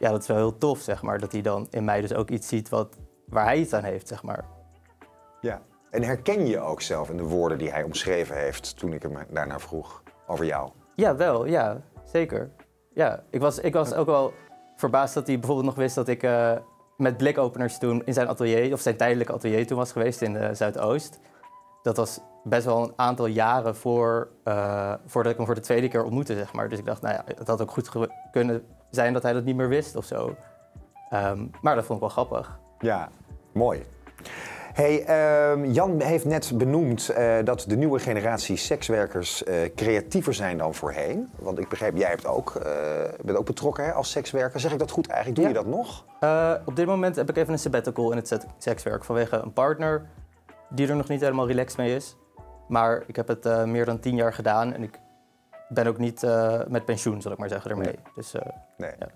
ja, 0.00 0.10
dat 0.10 0.20
is 0.20 0.26
wel 0.26 0.36
heel 0.36 0.58
tof, 0.58 0.78
zeg 0.78 1.02
maar. 1.02 1.18
Dat 1.18 1.32
hij 1.32 1.40
dan 1.40 1.66
in 1.70 1.84
mij 1.84 2.00
dus 2.00 2.14
ook 2.14 2.30
iets 2.30 2.48
ziet 2.48 2.68
wat, 2.68 2.96
waar 3.26 3.44
hij 3.44 3.58
iets 3.58 3.72
aan 3.72 3.84
heeft, 3.84 4.08
zeg 4.08 4.22
maar. 4.22 4.44
Ja, 5.40 5.62
en 5.90 6.02
herken 6.02 6.46
je 6.46 6.60
ook 6.60 6.80
zelf 6.80 7.10
in 7.10 7.16
de 7.16 7.22
woorden 7.22 7.58
die 7.58 7.70
hij 7.70 7.82
omschreven 7.82 8.36
heeft 8.36 8.78
toen 8.78 8.92
ik 8.92 9.02
hem 9.02 9.18
daarna 9.30 9.58
vroeg 9.58 10.02
over 10.26 10.44
jou? 10.44 10.70
Ja, 10.94 11.16
wel, 11.16 11.44
ja, 11.46 11.80
zeker. 12.04 12.50
Ja, 12.94 13.22
ik 13.30 13.40
was, 13.40 13.58
ik 13.58 13.72
was 13.72 13.94
ook 13.94 14.06
wel 14.06 14.32
verbaasd 14.76 15.14
dat 15.14 15.26
hij 15.26 15.38
bijvoorbeeld 15.38 15.66
nog 15.66 15.76
wist 15.76 15.94
dat 15.94 16.08
ik 16.08 16.22
uh, 16.22 16.52
met 16.96 17.16
blikopeners 17.16 17.78
toen 17.78 18.02
in 18.04 18.12
zijn 18.12 18.28
atelier, 18.28 18.72
of 18.72 18.80
zijn 18.80 18.96
tijdelijke 18.96 19.32
atelier 19.32 19.66
toen 19.66 19.78
was 19.78 19.92
geweest 19.92 20.22
in 20.22 20.32
de 20.32 20.54
Zuidoost. 20.54 21.18
Dat 21.82 21.96
was 21.96 22.20
best 22.44 22.64
wel 22.64 22.82
een 22.82 22.92
aantal 22.96 23.26
jaren 23.26 23.76
voor, 23.76 24.28
uh, 24.44 24.94
voordat 25.06 25.32
ik 25.32 25.38
hem 25.38 25.46
voor 25.46 25.54
de 25.54 25.60
tweede 25.60 25.88
keer 25.88 26.04
ontmoette, 26.04 26.34
zeg 26.34 26.52
maar. 26.52 26.68
Dus 26.68 26.78
ik 26.78 26.84
dacht, 26.84 27.02
nou 27.02 27.14
ja, 27.14 27.24
het 27.34 27.48
had 27.48 27.62
ook 27.62 27.70
goed 27.70 27.90
kunnen 28.30 28.64
zijn 28.90 29.12
dat 29.12 29.22
hij 29.22 29.32
dat 29.32 29.44
niet 29.44 29.56
meer 29.56 29.68
wist 29.68 29.96
of 29.96 30.04
zo. 30.04 30.36
Um, 31.14 31.50
maar 31.60 31.74
dat 31.74 31.84
vond 31.84 32.02
ik 32.02 32.14
wel 32.14 32.24
grappig. 32.24 32.58
Ja, 32.78 33.08
mooi. 33.52 33.82
Hey, 34.72 35.50
um, 35.52 35.64
Jan 35.64 36.00
heeft 36.00 36.24
net 36.24 36.52
benoemd 36.54 37.10
uh, 37.10 37.36
dat 37.44 37.64
de 37.68 37.76
nieuwe 37.76 37.98
generatie 37.98 38.56
sekswerkers 38.56 39.42
uh, 39.42 39.54
creatiever 39.74 40.34
zijn 40.34 40.58
dan 40.58 40.74
voorheen. 40.74 41.30
Want 41.38 41.58
ik 41.58 41.68
begreep, 41.68 41.96
jij 41.96 42.08
hebt 42.08 42.26
ook, 42.26 42.54
uh, 42.54 42.62
bent 43.24 43.38
ook 43.38 43.46
betrokken 43.46 43.84
hè, 43.84 43.92
als 43.92 44.10
sekswerker. 44.10 44.60
Zeg 44.60 44.72
ik 44.72 44.78
dat 44.78 44.90
goed 44.90 45.06
eigenlijk? 45.06 45.36
Doe 45.40 45.48
ja. 45.48 45.58
je 45.58 45.64
dat 45.64 45.76
nog? 45.76 46.04
op 46.64 46.76
dit 46.76 46.86
moment 46.86 47.16
heb 47.16 47.28
ik 47.28 47.36
even 47.36 47.52
een 47.52 47.58
sabbatical 47.58 48.10
in 48.10 48.16
het 48.16 48.46
sekswerk 48.58 49.04
vanwege 49.04 49.36
een 49.36 49.52
partner 49.52 50.06
die 50.68 50.88
er 50.88 50.96
nog 50.96 51.08
niet 51.08 51.20
helemaal 51.20 51.46
relaxed 51.46 51.78
mee 51.78 51.94
is. 51.94 52.16
Maar 52.68 53.02
ik 53.06 53.16
heb 53.16 53.28
het 53.28 53.66
meer 53.66 53.84
dan 53.84 54.00
tien 54.00 54.16
jaar 54.16 54.32
gedaan 54.32 54.72
en 54.72 54.82
ik 54.82 55.00
ben 55.72 55.86
ook 55.86 55.98
niet 55.98 56.22
uh, 56.22 56.60
met 56.68 56.84
pensioen, 56.84 57.22
zal 57.22 57.32
ik 57.32 57.38
maar 57.38 57.48
zeggen, 57.48 57.70
ermee. 57.70 57.86
Nee. 57.86 57.98
Dus, 58.14 58.34
uh, 58.34 58.42
nee. 58.76 58.90
Ja. 58.98 59.08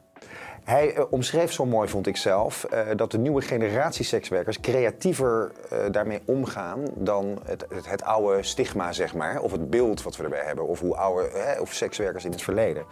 Hij 0.65 0.97
uh, 0.97 1.05
omschreef 1.11 1.53
zo 1.53 1.67
mooi, 1.67 1.89
vond 1.89 2.07
ik 2.07 2.17
zelf, 2.17 2.67
dat 2.97 3.11
de 3.11 3.19
nieuwe 3.19 3.43
generatie 3.43 4.05
sekswerkers 4.05 4.61
creatiever 4.61 5.53
daarmee 5.91 6.23
omgaan 6.25 6.85
dan 6.95 7.39
het, 7.45 7.67
het, 7.69 7.91
het, 7.91 8.03
oude 8.03 8.43
stigma, 8.43 8.93
zeg 8.93 9.15
maar. 9.15 9.41
Of 9.41 9.53
het 9.53 9.71
beeld 9.71 10.03
wat 10.03 10.17
we 10.17 10.23
erbij 10.23 10.45
hebben, 10.45 10.67
of 10.67 10.81
hoe 10.81 10.97
oude 10.97 11.31
of 11.61 11.73
sekswerkers 11.73 12.25
in 12.25 12.31
het 12.31 12.43
verleden. 12.43 12.85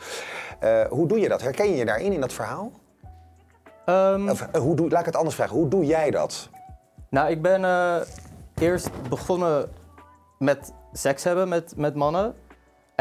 hoe 0.88 1.08
doe 1.08 1.20
je 1.20 1.28
dat? 1.28 1.42
Herken 1.42 1.70
je 1.70 1.76
je 1.76 1.84
daarin, 1.84 2.12
in 2.12 2.20
dat 2.20 2.32
verhaal? 2.32 2.72
Um, 3.86 4.28
of, 4.28 4.48
hoe 4.52 4.76
doe, 4.76 4.90
laat 4.90 5.00
ik 5.00 5.06
het 5.06 5.16
anders 5.16 5.34
vragen, 5.34 5.56
hoe 5.56 5.68
doe 5.68 5.84
jij 5.84 6.10
dat? 6.10 6.48
Nou, 7.08 7.30
ik 7.30 7.42
ben 7.42 7.64
eerst 8.54 8.90
begonnen 9.08 9.70
met 10.38 10.72
seks 10.92 11.24
hebben 11.24 11.48
met, 11.48 11.76
met 11.76 11.94
mannen. 11.94 12.34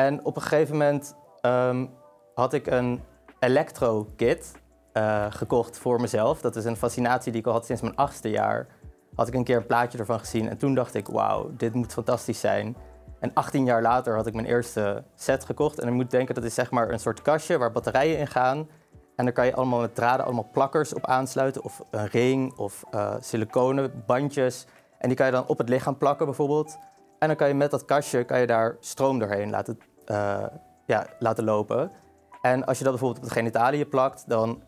En 0.06 0.26
op 0.26 0.36
een 0.36 0.42
gegeven 0.42 0.78
moment 0.78 1.16
um, 1.42 1.90
had 2.34 2.54
ik 2.54 2.68
een 2.68 3.02
electro-kit 3.40 4.52
eh, 4.94 5.26
gekocht 5.30 5.78
voor 5.78 6.02
mezelf. 6.02 6.42
Dat 6.42 6.56
is 6.56 6.66
een 6.66 6.76
fascinatie 6.76 7.32
die 7.32 7.42
ik 7.42 7.48
al 7.48 7.54
had 7.54 7.66
sinds 7.66 7.82
mijn 7.82 7.96
achtste 7.96 8.30
jaar. 8.30 8.68
Had 9.16 9.28
ik 9.28 9.34
een 9.34 9.44
keer 9.44 9.58
een 9.58 9.66
plaatje 9.66 9.98
ervan 9.98 10.20
gezien 10.20 10.50
en 10.50 10.58
toen 10.58 10.76
dacht 10.76 10.94
ik, 10.94 11.08
wauw, 11.08 11.52
dit 11.58 11.74
moet 11.74 11.94
fantastisch 11.94 12.40
zijn. 12.40 12.76
En 13.20 13.34
18 13.34 13.66
jaar 13.66 13.82
later 13.82 14.16
had 14.16 14.28
ik 14.28 14.34
mijn 14.34 14.48
eerste 14.48 15.04
set 15.16 15.46
gekocht. 15.46 15.80
En 15.80 15.88
ik 15.88 15.94
moet 15.94 16.12
denken, 16.12 16.36
dat 16.36 16.44
is 16.44 16.54
zeg 16.54 16.72
maar 16.72 16.90
een 16.90 17.00
soort 17.00 17.22
kastje 17.22 17.58
waar 17.58 17.72
batterijen 17.72 18.18
in 18.18 18.28
gaan. 18.28 18.70
En 19.16 19.26
daar 19.26 19.34
kan 19.34 19.46
je 19.46 19.56
allemaal 19.56 19.80
met 19.80 19.96
draden 19.96 20.26
allemaal 20.26 20.50
plakkers 20.52 20.94
op 20.94 21.06
aansluiten. 21.06 21.64
Of 21.64 21.84
een 21.92 22.08
ring 22.08 22.58
of 22.58 22.84
uh, 22.94 23.16
siliconen 23.20 24.04
bandjes. 24.06 24.66
En 24.98 25.08
die 25.08 25.18
kan 25.18 25.26
je 25.26 25.32
dan 25.32 25.48
op 25.48 25.58
het 25.58 25.70
lichaam 25.70 25.98
plakken 25.98 26.26
bijvoorbeeld. 26.26 26.78
En 27.22 27.28
dan 27.28 27.36
kan 27.36 27.48
je 27.48 27.54
met 27.54 27.72
dat 27.72 27.86
kastje 27.86 28.24
kan 28.24 28.40
je 28.40 28.48
daar 28.48 28.78
stroom 28.80 29.20
doorheen 29.20 29.50
laten, 29.50 29.80
uh, 30.12 30.44
ja, 30.86 31.06
laten 31.20 31.44
lopen. 31.44 31.92
En 32.42 32.66
als 32.66 32.78
je 32.78 32.84
dat 32.84 32.94
bijvoorbeeld 32.94 33.24
op 33.24 33.30
de 33.30 33.36
genitaliën 33.36 33.90
plakt, 33.90 34.24
dan 34.28 34.62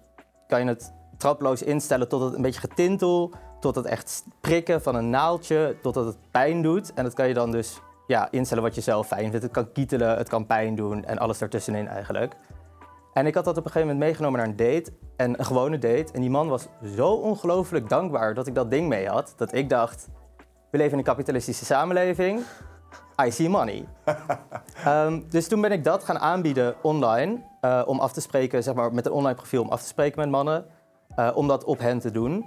kan 0.47 0.61
je 0.61 0.67
het 0.67 0.93
traploos 1.17 1.63
instellen 1.63 2.07
tot 2.07 2.21
het 2.21 2.33
een 2.33 2.41
beetje 2.41 2.59
getintel, 2.59 3.31
tot 3.59 3.75
het 3.75 3.85
echt 3.85 4.25
prikken 4.41 4.81
van 4.81 4.95
een 4.95 5.09
naaldje, 5.09 5.77
totdat 5.81 6.05
het 6.05 6.17
pijn 6.31 6.61
doet. 6.61 6.93
En 6.93 7.03
dat 7.03 7.13
kan 7.13 7.27
je 7.27 7.33
dan 7.33 7.51
dus 7.51 7.81
ja, 8.07 8.27
instellen 8.31 8.63
wat 8.63 8.75
je 8.75 8.81
zelf 8.81 9.07
fijn 9.07 9.29
vindt. 9.29 9.43
Het 9.43 9.51
kan 9.51 9.71
kietelen, 9.71 10.17
het 10.17 10.29
kan 10.29 10.45
pijn 10.45 10.75
doen 10.75 11.05
en 11.05 11.17
alles 11.17 11.41
ertussenin 11.41 11.87
eigenlijk. 11.87 12.35
En 13.13 13.25
ik 13.25 13.35
had 13.35 13.45
dat 13.45 13.57
op 13.57 13.65
een 13.65 13.71
gegeven 13.71 13.93
moment 13.93 14.05
meegenomen 14.05 14.39
naar 14.39 14.47
een 14.47 14.55
date, 14.55 14.91
en 15.15 15.39
een 15.39 15.45
gewone 15.45 15.77
date. 15.77 16.13
En 16.13 16.21
die 16.21 16.29
man 16.29 16.47
was 16.47 16.67
zo 16.95 17.09
ongelooflijk 17.09 17.89
dankbaar 17.89 18.33
dat 18.33 18.47
ik 18.47 18.55
dat 18.55 18.71
ding 18.71 18.87
mee 18.87 19.07
had, 19.07 19.33
dat 19.37 19.53
ik 19.53 19.69
dacht, 19.69 20.07
we 20.71 20.77
leven 20.77 20.91
in 20.91 20.97
een 20.97 21.03
kapitalistische 21.03 21.65
samenleving. 21.65 22.41
I 23.21 23.31
see 23.31 23.49
money. 23.49 23.87
um, 24.87 25.25
dus 25.29 25.47
toen 25.47 25.61
ben 25.61 25.71
ik 25.71 25.83
dat 25.83 26.03
gaan 26.03 26.19
aanbieden 26.19 26.75
online. 26.81 27.41
Uh, 27.61 27.81
om 27.85 27.99
af 27.99 28.13
te 28.13 28.21
spreken, 28.21 28.63
zeg 28.63 28.73
maar, 28.73 28.93
met 28.93 29.05
een 29.05 29.11
online 29.11 29.35
profiel 29.35 29.61
om 29.61 29.69
af 29.69 29.81
te 29.81 29.87
spreken 29.87 30.19
met 30.19 30.29
mannen. 30.29 30.65
Uh, 31.19 31.31
om 31.33 31.47
dat 31.47 31.63
op 31.63 31.79
hen 31.79 31.99
te 31.99 32.11
doen. 32.11 32.45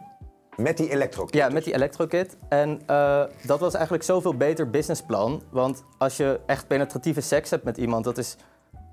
Met 0.56 0.76
die 0.76 0.90
elektrokit? 0.90 1.34
Ja, 1.34 1.48
met 1.48 1.64
die 1.64 1.74
elektrokit. 1.74 2.36
En 2.48 2.80
uh, 2.90 3.22
dat 3.42 3.60
was 3.60 3.74
eigenlijk 3.74 4.04
zoveel 4.04 4.34
beter 4.34 4.70
businessplan. 4.70 5.42
Want 5.50 5.84
als 5.98 6.16
je 6.16 6.40
echt 6.46 6.66
penetratieve 6.66 7.20
seks 7.20 7.50
hebt 7.50 7.64
met 7.64 7.76
iemand, 7.76 8.04
dat 8.04 8.18
is 8.18 8.36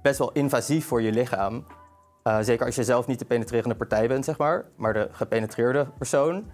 best 0.02 0.20
wel 0.20 0.32
invasief 0.32 0.86
voor 0.86 1.02
je 1.02 1.12
lichaam. 1.12 1.66
zeker 2.40 2.66
als 2.66 2.76
je 2.76 2.84
zelf 2.84 3.08
niet 3.08 3.20
de 3.20 3.26
penetrerende 3.26 3.76
partij 3.76 4.08
bent, 4.08 4.26
zeg 4.26 4.38
maar, 4.38 4.66
maar 4.76 4.94
de 4.94 5.10
gepenetreerde 5.12 5.88
persoon. 5.98 6.52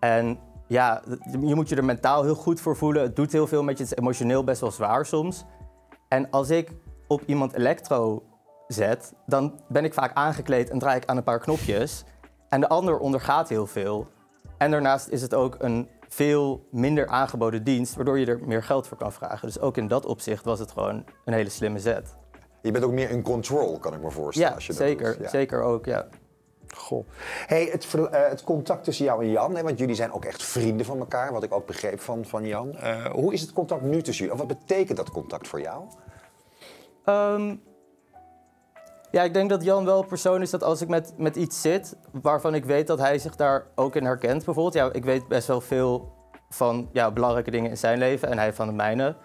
En 0.00 0.38
ja, 0.68 1.02
je 1.40 1.54
moet 1.54 1.68
je 1.68 1.76
er 1.76 1.84
mentaal 1.84 2.22
heel 2.22 2.34
goed 2.34 2.60
voor 2.60 2.76
voelen. 2.76 3.02
Het 3.02 3.16
doet 3.16 3.32
heel 3.32 3.46
veel 3.46 3.62
met 3.62 3.78
je. 3.78 3.82
Het 3.82 3.92
is 3.92 3.98
emotioneel 3.98 4.44
best 4.44 4.60
wel 4.60 4.70
zwaar 4.70 5.06
soms. 5.06 5.44
En 6.08 6.30
als 6.30 6.50
ik 6.50 6.72
op 7.06 7.22
iemand 7.26 7.52
elektro 7.52 8.22
zet, 8.66 9.14
dan 9.26 9.60
ben 9.68 9.84
ik 9.84 9.94
vaak 9.94 10.14
aangekleed 10.14 10.70
en 10.70 10.78
draai 10.78 10.96
ik 10.96 11.06
aan 11.06 11.16
een 11.16 11.22
paar 11.22 11.40
knopjes. 11.40 12.04
En 12.48 12.60
de 12.60 12.68
ander 12.68 12.98
ondergaat 12.98 13.48
heel 13.48 13.66
veel. 13.66 14.06
En 14.58 14.70
daarnaast 14.70 15.08
is 15.08 15.22
het 15.22 15.34
ook 15.34 15.56
een 15.58 15.88
veel 16.08 16.66
minder 16.70 17.06
aangeboden 17.06 17.64
dienst, 17.64 17.94
waardoor 17.94 18.18
je 18.18 18.26
er 18.26 18.40
meer 18.46 18.62
geld 18.62 18.86
voor 18.86 18.96
kan 18.96 19.12
vragen. 19.12 19.46
Dus 19.46 19.60
ook 19.60 19.76
in 19.76 19.88
dat 19.88 20.06
opzicht 20.06 20.44
was 20.44 20.58
het 20.58 20.70
gewoon 20.70 21.04
een 21.24 21.32
hele 21.32 21.50
slimme 21.50 21.78
zet. 21.78 22.16
Je 22.62 22.70
bent 22.70 22.84
ook 22.84 22.92
meer 22.92 23.10
in 23.10 23.22
control, 23.22 23.78
kan 23.78 23.94
ik 23.94 24.02
me 24.02 24.10
voorstellen. 24.10 24.48
Ja, 24.48 24.54
als 24.54 24.66
je 24.66 24.72
zeker, 24.72 25.22
ja. 25.22 25.28
zeker 25.28 25.62
ook, 25.62 25.84
ja. 25.84 26.08
Goh. 26.76 27.08
Hey, 27.46 27.68
het, 27.72 27.92
uh, 27.96 28.06
het, 28.10 28.44
contact 28.44 28.84
tussen 28.84 29.04
jou 29.04 29.24
en 29.24 29.30
Jan, 29.30 29.56
hè, 29.56 29.62
want 29.62 29.78
jullie 29.78 29.94
zijn 29.94 30.12
ook 30.12 30.24
echt 30.24 30.42
vrienden 30.42 30.86
van 30.86 30.98
elkaar, 30.98 31.32
wat 31.32 31.42
ik 31.42 31.52
ook 31.52 31.66
begreep 31.66 32.00
van, 32.00 32.24
van 32.24 32.46
Jan. 32.46 32.76
Uh, 32.82 33.04
hoe 33.04 33.32
is 33.32 33.40
het 33.40 33.52
contact 33.52 33.82
nu 33.82 34.02
tussen 34.02 34.24
jullie? 34.24 34.42
Of 34.42 34.48
wat 34.48 34.58
betekent 34.58 34.96
dat 34.96 35.10
contact 35.10 35.48
voor 35.48 35.60
jou? 35.60 35.84
Um, 37.04 37.62
ja, 39.10 39.22
ik 39.22 39.34
denk 39.34 39.50
dat 39.50 39.64
Jan 39.64 39.84
wel 39.84 40.00
een 40.00 40.06
persoon 40.06 40.42
is 40.42 40.50
dat 40.50 40.62
als 40.62 40.80
ik 40.80 40.88
met, 40.88 41.12
met 41.16 41.36
iets 41.36 41.60
zit 41.60 41.96
waarvan 42.22 42.54
ik 42.54 42.64
weet 42.64 42.86
dat 42.86 42.98
hij 42.98 43.18
zich 43.18 43.36
daar 43.36 43.66
ook 43.74 43.96
in 43.96 44.04
herkent, 44.04 44.44
bijvoorbeeld. 44.44 44.74
Ja, 44.74 44.92
ik 44.92 45.04
weet 45.04 45.28
best 45.28 45.46
wel 45.46 45.60
veel 45.60 46.12
van 46.48 46.88
ja, 46.92 47.10
belangrijke 47.10 47.50
dingen 47.50 47.70
in 47.70 47.76
zijn 47.76 47.98
leven 47.98 48.28
en 48.28 48.38
hij 48.38 48.52
van 48.52 48.66
de 48.66 48.72
mijne. 48.72 49.16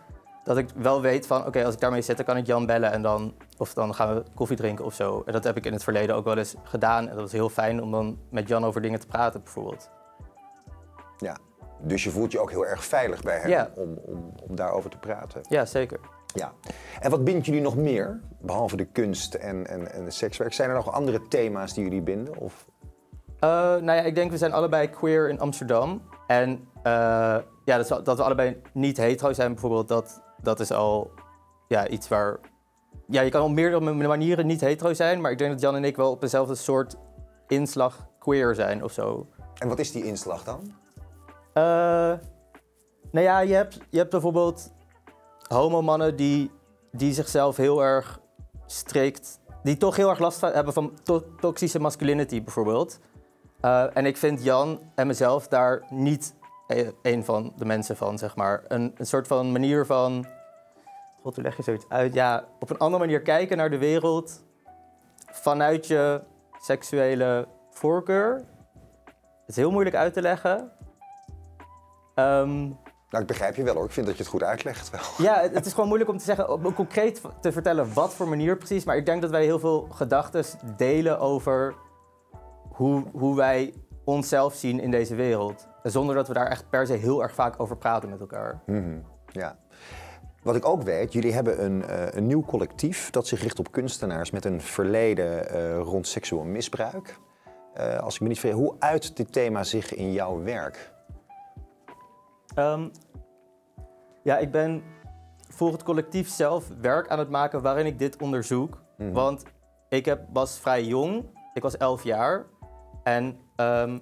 Dat 0.44 0.58
ik 0.58 0.70
wel 0.76 1.02
weet 1.02 1.28
van, 1.28 1.46
oké, 1.46 1.66
als 1.66 1.74
ik 1.74 1.80
daarmee 1.80 2.02
zit, 2.02 2.18
dan 2.18 2.26
kan 2.26 2.38
ik 2.38 2.46
Jan 2.46 2.66
bellen 2.66 2.92
en 2.92 3.02
dan, 3.02 3.34
of 3.58 3.74
dan 3.74 3.96
gaan 3.96 4.16
we 4.16 4.24
koffie 4.34 4.58
drinken 4.58 4.86
of 4.86 4.94
zo. 4.94 5.24
En 5.26 5.34
dat 5.34 5.44
heb 5.44 5.58
ik 5.58 5.66
in 5.66 5.74
het 5.74 5.84
verleden 5.84 6.16
ook 6.16 6.26
wel 6.26 6.38
eens 6.38 6.56
gedaan. 6.64 7.04
En 7.04 7.14
dat 7.14 7.22
was 7.22 7.32
heel 7.32 7.50
fijn 7.50 7.82
om 7.82 7.92
dan 7.92 8.20
met 8.30 8.48
Jan 8.48 8.66
over 8.66 8.82
dingen 8.82 9.00
te 9.00 9.08
praten, 9.08 9.44
bijvoorbeeld. 9.44 9.90
Ja, 11.18 11.38
dus 11.80 12.04
je 12.04 12.10
voelt 12.10 12.32
je 12.32 12.40
ook 12.40 12.52
heel 12.52 12.66
erg 12.66 12.86
veilig 12.86 13.22
bij 13.22 13.40
hem 13.40 13.68
om, 13.76 13.98
om, 14.06 14.34
om 14.48 14.56
daarover 14.56 14.90
te 14.90 14.98
praten. 14.98 15.42
Ja, 15.50 15.66
zeker. 15.66 16.00
Ja. 16.34 16.54
En 17.00 17.10
wat 17.10 17.24
bindt 17.24 17.46
jullie 17.46 17.62
nog 17.62 17.76
meer, 17.76 18.22
behalve 18.40 18.76
de 18.76 18.86
kunst 18.86 19.34
en, 19.34 19.68
en, 19.68 19.92
en 19.92 20.06
de 20.06 20.12
sekswerk? 20.12 20.54
Zijn 20.54 20.70
er 20.70 20.76
nog 20.76 20.92
andere 20.92 21.28
thema's 21.28 21.74
die 21.74 21.84
jullie 21.84 22.02
binden? 22.02 22.38
Of? 22.38 22.66
Uh, 23.44 23.50
nou 23.60 23.92
ja, 23.92 24.02
ik 24.02 24.16
denk 24.16 24.32
we 24.32 24.38
zijn 24.38 24.54
allebei 24.54 24.90
queer 24.90 25.30
in 25.30 25.40
Amsterdam. 25.40 26.02
En 26.28 26.50
uh, 26.78 27.38
ja, 27.66 27.78
dat, 27.78 28.06
dat, 28.06 28.18
we 28.18 28.24
allebei 28.24 28.62
niet 28.74 28.98
hetero 28.98 29.34
zijn 29.34 29.52
bijvoorbeeld, 29.52 29.88
dat, 29.88 30.22
dat 30.42 30.60
is 30.60 30.72
al 30.72 31.12
ja, 31.68 31.88
iets 31.88 32.08
waar... 32.08 32.40
Ja, 33.08 33.22
je 33.22 33.30
kan 33.30 33.42
op 33.42 33.52
meerdere 33.52 34.08
manieren 34.08 34.48
niet 34.48 34.62
hetero 34.62 34.94
zijn, 34.94 35.22
maar 35.22 35.32
ik 35.32 35.38
denk 35.38 35.52
dat 35.52 35.62
Jan 35.62 35.76
en 35.76 35.84
ik 35.84 35.96
wel 35.96 36.12
op 36.12 36.22
dezelfde 36.22 36.56
soort 36.56 36.96
inslag 37.48 38.08
queer 38.20 38.56
zijn 38.56 38.84
of 38.84 38.92
zo. 38.92 39.28
En 39.58 39.68
wat 39.68 39.80
is 39.80 39.92
die 39.92 40.06
inslag 40.06 40.44
dan? 40.44 40.60
Uh, 41.54 41.64
nou 43.12 43.26
ja, 43.26 43.40
je 43.40 43.54
hebt, 43.54 43.80
je 43.90 43.98
hebt 43.98 44.10
bijvoorbeeld 44.10 44.72
homomannen 45.48 46.16
die, 46.16 46.52
die 46.92 47.14
zichzelf 47.14 47.58
heel 47.58 47.84
erg 47.84 48.20
strikt, 48.66 49.40
die 49.64 49.78
toch 49.78 49.96
heel 49.96 50.10
erg 50.10 50.20
last 50.20 50.42
hebben 50.42 50.74
van 50.74 50.94
toxische 51.40 51.80
masculinity 51.80 52.44
bijvoorbeeld. 52.44 53.00
Uh, 53.62 53.98
en 53.98 54.06
ik 54.06 54.18
vind 54.18 54.44
Jan 54.44 54.80
en 54.96 55.08
mezelf 55.08 55.48
daar 55.48 55.84
niet 55.90 56.36
e-, 56.68 56.92
een 57.02 57.26
van 57.26 57.54
de 57.58 57.66
mensen 57.66 57.98
van, 57.98 58.18
zeg 58.18 58.36
maar. 58.36 58.64
Een, 58.68 58.92
een 58.98 59.06
soort 59.06 59.28
van 59.28 59.52
manier 59.52 59.86
van, 59.86 60.26
god, 61.24 61.36
hoe 61.36 61.44
leg 61.44 61.58
je 61.58 61.64
zoiets 61.64 61.86
uit? 61.90 62.14
Ja, 62.14 62.48
op 62.60 62.70
een 62.70 62.78
andere 62.78 63.04
manier 63.04 63.22
kijken 63.22 63.58
naar 63.58 63.70
de 63.70 63.78
wereld 63.78 64.44
vanuit 65.32 65.88
je 65.88 66.22
seksuele 66.60 67.48
voorkeur. 67.70 68.34
Het 69.06 69.50
is 69.50 69.56
heel 69.56 69.72
moeilijk 69.72 69.96
uit 69.96 70.14
te 70.14 70.22
leggen. 70.22 70.72
Um, 72.16 72.78
nou, 73.10 73.26
ik 73.26 73.28
begrijp 73.28 73.56
je 73.56 73.64
wel 73.64 73.74
hoor. 73.76 73.86
Ik 73.86 73.92
vind 73.92 74.06
dat 74.06 74.16
je 74.16 74.22
het 74.22 74.32
goed 74.32 74.44
uitlegt 74.44 74.90
wel. 74.90 75.02
Ja, 75.18 75.42
het 75.42 75.66
is 75.66 75.72
gewoon 75.72 75.88
moeilijk 75.88 76.10
om 76.12 76.18
te 76.18 76.24
zeggen, 76.24 76.50
om 76.50 76.74
concreet 76.74 77.22
te 77.42 77.52
vertellen 77.52 77.94
wat 77.94 78.14
voor 78.14 78.28
manier 78.28 78.58
precies. 78.58 78.84
Maar 78.84 78.98
ik 78.98 79.06
denk 79.06 79.22
dat 79.22 79.32
wij 79.32 79.44
heel 79.44 79.60
veel 79.60 79.88
gedachten 79.92 80.46
delen 80.78 81.20
over 81.20 81.76
hoe, 82.70 83.04
hoe 83.12 83.36
wij 83.36 83.74
onszelf 84.04 84.54
zien 84.54 84.80
in 84.80 84.92
deze 84.92 85.16
wereld. 85.16 85.68
Zonder 85.84 86.16
dat 86.16 86.28
we 86.28 86.34
daar 86.34 86.48
echt 86.48 86.70
per 86.70 86.88
se 86.88 86.94
heel 86.94 87.22
erg 87.22 87.34
vaak 87.34 87.60
over 87.60 87.78
praten 87.78 88.10
met 88.10 88.20
elkaar. 88.20 88.62
Mm 88.66 89.04
Ja. 89.32 89.58
Wat 90.44 90.56
ik 90.56 90.66
ook 90.66 90.82
weet, 90.82 91.14
jullie 91.14 91.34
hebben 91.34 91.64
een, 91.64 91.84
uh, 91.90 92.06
een 92.12 92.28
nieuw 92.28 92.44
collectief 92.44 93.10
dat 93.10 93.28
zich 93.28 93.42
richt 93.42 93.60
op 93.60 93.72
kunstenaars 93.72 94.32
met 94.32 94.46
een 94.46 94.62
verleden 94.62 95.56
uh, 95.56 95.80
rond 95.80 96.08
seksueel 96.08 96.44
misbruik. 96.44 97.20
Uh, 97.78 98.00
als 98.00 98.16
ik 98.16 98.22
me 98.22 98.28
niet 98.28 98.40
vergis, 98.40 98.60
hoe 98.60 98.76
uit 98.80 99.18
dit 99.18 99.34
thema 99.34 99.64
zich 99.64 99.94
in 99.94 100.12
jouw 100.12 100.44
werk? 100.44 100.92
Um, 102.56 102.92
ja, 104.24 104.38
ik 104.38 104.52
ben 104.52 104.84
voor 105.50 105.72
het 105.72 105.84
collectief 105.84 106.30
zelf 106.30 106.68
werk 106.82 107.08
aan 107.08 107.20
het 107.20 107.30
maken 107.30 107.62
waarin 107.62 107.86
ik 107.86 108.00
dit 108.00 108.22
onderzoek. 108.22 108.82
Mhm. 108.98 109.12
Want 109.12 109.44
ik 109.90 110.06
heb, 110.06 110.22
was 110.34 110.60
vrij 110.60 110.84
jong, 110.84 111.26
ik 111.54 111.62
was 111.62 111.78
11 111.78 112.04
jaar. 112.04 112.46
En 113.04 113.38
um, 113.56 113.92
het, 113.94 114.02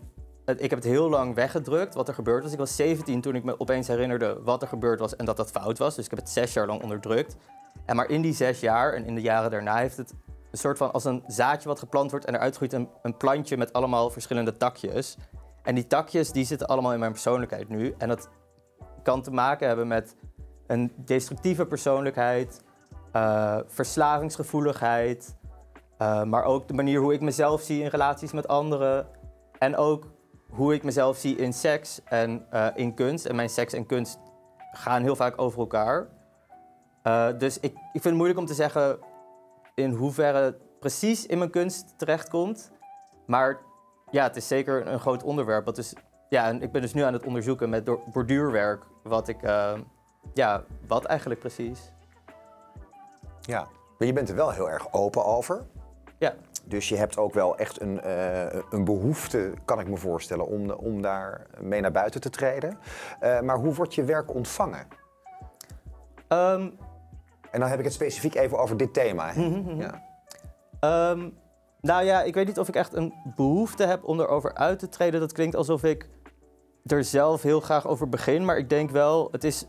ik 0.60 0.70
heb 0.70 0.80
het 0.80 0.88
heel 0.88 1.10
lang 1.10 1.36
weggedrukt 1.36 1.94
wat 1.94 2.08
er 2.08 2.14
gebeurd 2.14 2.44
was. 2.44 2.52
Ik 2.52 2.58
was 2.58 2.76
17 2.76 3.22
toen 3.22 3.36
ik 3.36 3.44
me 3.44 3.60
opeens 3.60 3.88
herinnerde 3.88 4.40
wat 4.44 4.62
er 4.62 4.68
gebeurd 4.68 5.00
was 5.00 5.16
en 5.16 5.26
dat 5.26 5.38
dat 5.38 5.52
fout 5.52 5.78
was. 5.78 5.96
Dus 5.96 6.04
ik 6.06 6.10
heb 6.10 6.20
het 6.20 6.30
zes 6.30 6.54
jaar 6.54 6.68
lang 6.68 6.82
onderdrukt. 6.82 7.36
En 7.86 7.96
maar 7.96 8.10
in 8.10 8.22
die 8.22 8.34
zes 8.34 8.60
jaar 8.60 8.94
en 8.94 9.06
in 9.06 9.16
de 9.16 9.22
jaren 9.22 9.52
daarna 9.52 9.78
heeft 9.78 9.98
het 9.98 10.14
een 10.52 10.58
soort 10.58 10.78
van 10.78 10.92
als 10.92 11.06
een 11.06 11.24
zaadje 11.28 11.68
wat 11.68 11.80
geplant 11.80 12.12
wordt 12.12 12.26
en 12.26 12.36
eruit 12.36 12.56
groeit 12.56 12.74
een, 12.74 13.18
plantje 13.18 13.58
met 13.58 13.74
allemaal 13.74 14.10
verschillende 14.10 14.58
takjes. 14.58 15.18
En 15.64 15.76
die 15.76 15.88
takjes 15.88 16.32
die 16.32 16.46
zitten 16.46 16.68
allemaal 16.68 16.94
in 16.94 17.00
mijn 17.00 17.12
persoonlijkheid 17.12 17.70
nu. 17.70 17.96
En 17.98 18.08
dat 18.08 18.30
kan 19.04 19.22
te 19.22 19.32
maken 19.32 19.68
hebben 19.68 19.88
met 19.88 20.16
een 20.68 20.92
destructieve 20.96 21.66
persoonlijkheid, 21.66 22.64
uh, 23.16 23.58
verslavingsgevoeligheid, 23.68 25.36
uh, 26.02 26.24
maar 26.24 26.44
ook 26.44 26.68
de 26.68 26.74
manier 26.74 27.00
hoe 27.00 27.14
ik 27.14 27.22
mezelf 27.22 27.62
zie 27.62 27.82
in 27.84 27.90
relaties 27.90 28.32
met 28.32 28.48
anderen 28.48 29.08
en 29.58 29.76
ook 29.76 30.06
hoe 30.52 30.74
ik 30.74 30.84
mezelf 30.84 31.18
zie 31.18 31.36
in 31.36 31.54
seks 31.54 32.02
en 32.04 32.46
uh, 32.54 32.68
in 32.76 32.94
kunst. 32.94 33.26
En 33.26 33.36
mijn 33.36 33.50
seks 33.50 33.74
en 33.74 33.86
kunst 33.86 34.20
gaan 34.72 35.02
heel 35.02 35.16
vaak 35.16 35.42
over 35.42 35.60
elkaar. 35.60 36.08
dus 37.38 37.60
ik, 37.60 37.72
ik 37.72 37.78
vind 37.92 38.04
het 38.04 38.14
moeilijk 38.14 38.40
om 38.40 38.46
te 38.46 38.54
zeggen 38.54 39.00
in 39.76 39.92
hoeverre 39.92 40.38
het 40.38 40.80
precies 40.80 41.26
in 41.26 41.38
mijn 41.38 41.50
kunst 41.50 41.94
terechtkomt. 41.98 42.72
Maar 43.26 43.60
ja, 44.12 44.24
het 44.24 44.36
is 44.36 44.48
zeker 44.48 44.88
een 44.88 45.00
groot 45.00 45.24
onderwerp. 45.24 45.66
Wat 45.66 45.76
dus, 45.76 45.94
ja, 46.30 46.48
en 46.48 46.62
ik 46.62 46.72
ben 46.72 46.82
dus 46.82 46.94
nu 46.94 47.02
aan 47.02 47.14
het 47.14 47.26
onderzoeken 47.26 47.70
met 47.70 48.12
borduurwerk 48.12 48.84
wat 49.04 49.28
ik, 49.28 49.44
uh, 49.44 49.74
ja, 50.34 50.64
wat 50.88 51.06
eigenlijk 51.06 51.40
precies? 51.40 51.92
Ja, 53.42 53.68
maar 53.98 54.08
je 54.08 54.14
bent 54.14 54.30
er 54.30 54.36
wel 54.36 54.52
heel 54.52 54.70
erg 54.70 54.94
open 54.94 55.26
over. 55.26 55.66
Ja. 56.18 56.34
Dus 56.72 56.90
je 56.90 56.96
hebt 56.96 57.18
ook 57.18 57.34
wel 57.34 57.58
echt 57.58 57.82
een, 57.82 58.02
eh, 58.02 58.60
een 58.70 58.84
behoefte, 58.84 59.54
kan 59.66 59.80
ik 59.80 59.88
me 59.88 59.98
voorstellen, 59.98 60.48
om, 60.48 60.72
om 60.72 61.02
daar 61.02 61.46
mee 61.60 61.82
naar 61.82 61.92
buiten 61.92 62.22
te 62.22 62.30
treden. 62.30 62.78
Eh, 63.20 63.42
maar 63.42 63.58
hoe 63.58 63.74
wordt 63.74 63.96
je 63.96 64.04
werk 64.04 64.34
ontvangen? 64.34 64.88
Ehm, 66.28 66.70
En 67.52 67.60
dan 67.60 67.70
heb 67.70 67.80
ik 67.80 67.86
het 67.86 67.94
specifiek 67.94 68.36
even 68.36 68.58
over 68.58 68.78
dit 68.78 68.94
thema. 68.94 69.32
Mhm, 69.36 69.62
mhm. 69.62 69.82
Ja. 69.82 70.04
Ehm, 70.80 71.30
nou 71.82 72.04
ja, 72.04 72.22
ik 72.22 72.34
weet 72.34 72.48
niet 72.48 72.60
of 72.60 72.68
ik 72.68 72.76
echt 72.76 72.94
een 72.94 73.14
behoefte 73.36 73.86
heb 73.86 74.04
om 74.04 74.20
erover 74.20 74.54
uit 74.54 74.80
te 74.80 74.90
treden. 74.90 75.20
Dat 75.20 75.32
klinkt 75.32 75.56
alsof 75.56 75.84
ik 75.84 76.10
er 76.86 77.04
zelf 77.04 77.42
heel 77.42 77.60
graag 77.60 77.88
over 77.88 78.10
begin. 78.10 78.46
Maar 78.46 78.58
ik 78.58 78.70
denk 78.70 78.90
wel, 78.90 79.28
het, 79.32 79.44
is, 79.44 79.66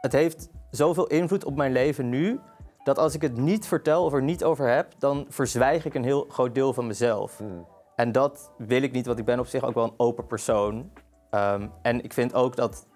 het 0.00 0.12
heeft 0.12 0.48
zoveel 0.70 1.06
invloed 1.06 1.44
op 1.44 1.56
mijn 1.56 1.72
leven 1.72 2.08
nu. 2.08 2.40
Dat 2.86 2.98
als 2.98 3.14
ik 3.14 3.22
het 3.22 3.36
niet 3.36 3.66
vertel 3.66 4.04
of 4.04 4.12
er 4.12 4.22
niet 4.22 4.44
over 4.44 4.68
heb, 4.68 4.92
dan 4.98 5.26
verzwijg 5.28 5.84
ik 5.84 5.94
een 5.94 6.04
heel 6.04 6.26
groot 6.28 6.54
deel 6.54 6.72
van 6.72 6.86
mezelf. 6.86 7.38
Hmm. 7.38 7.66
En 7.96 8.12
dat 8.12 8.50
wil 8.58 8.82
ik 8.82 8.92
niet, 8.92 9.06
want 9.06 9.18
ik 9.18 9.24
ben 9.24 9.38
op 9.38 9.46
zich 9.46 9.64
ook 9.64 9.74
wel 9.74 9.84
een 9.84 9.94
open 9.96 10.26
persoon. 10.26 10.90
Ehm, 11.30 11.68
en 11.82 12.04
ik 12.04 12.12
vind 12.12 12.34
ook 12.34 12.56
dat, 12.56 12.86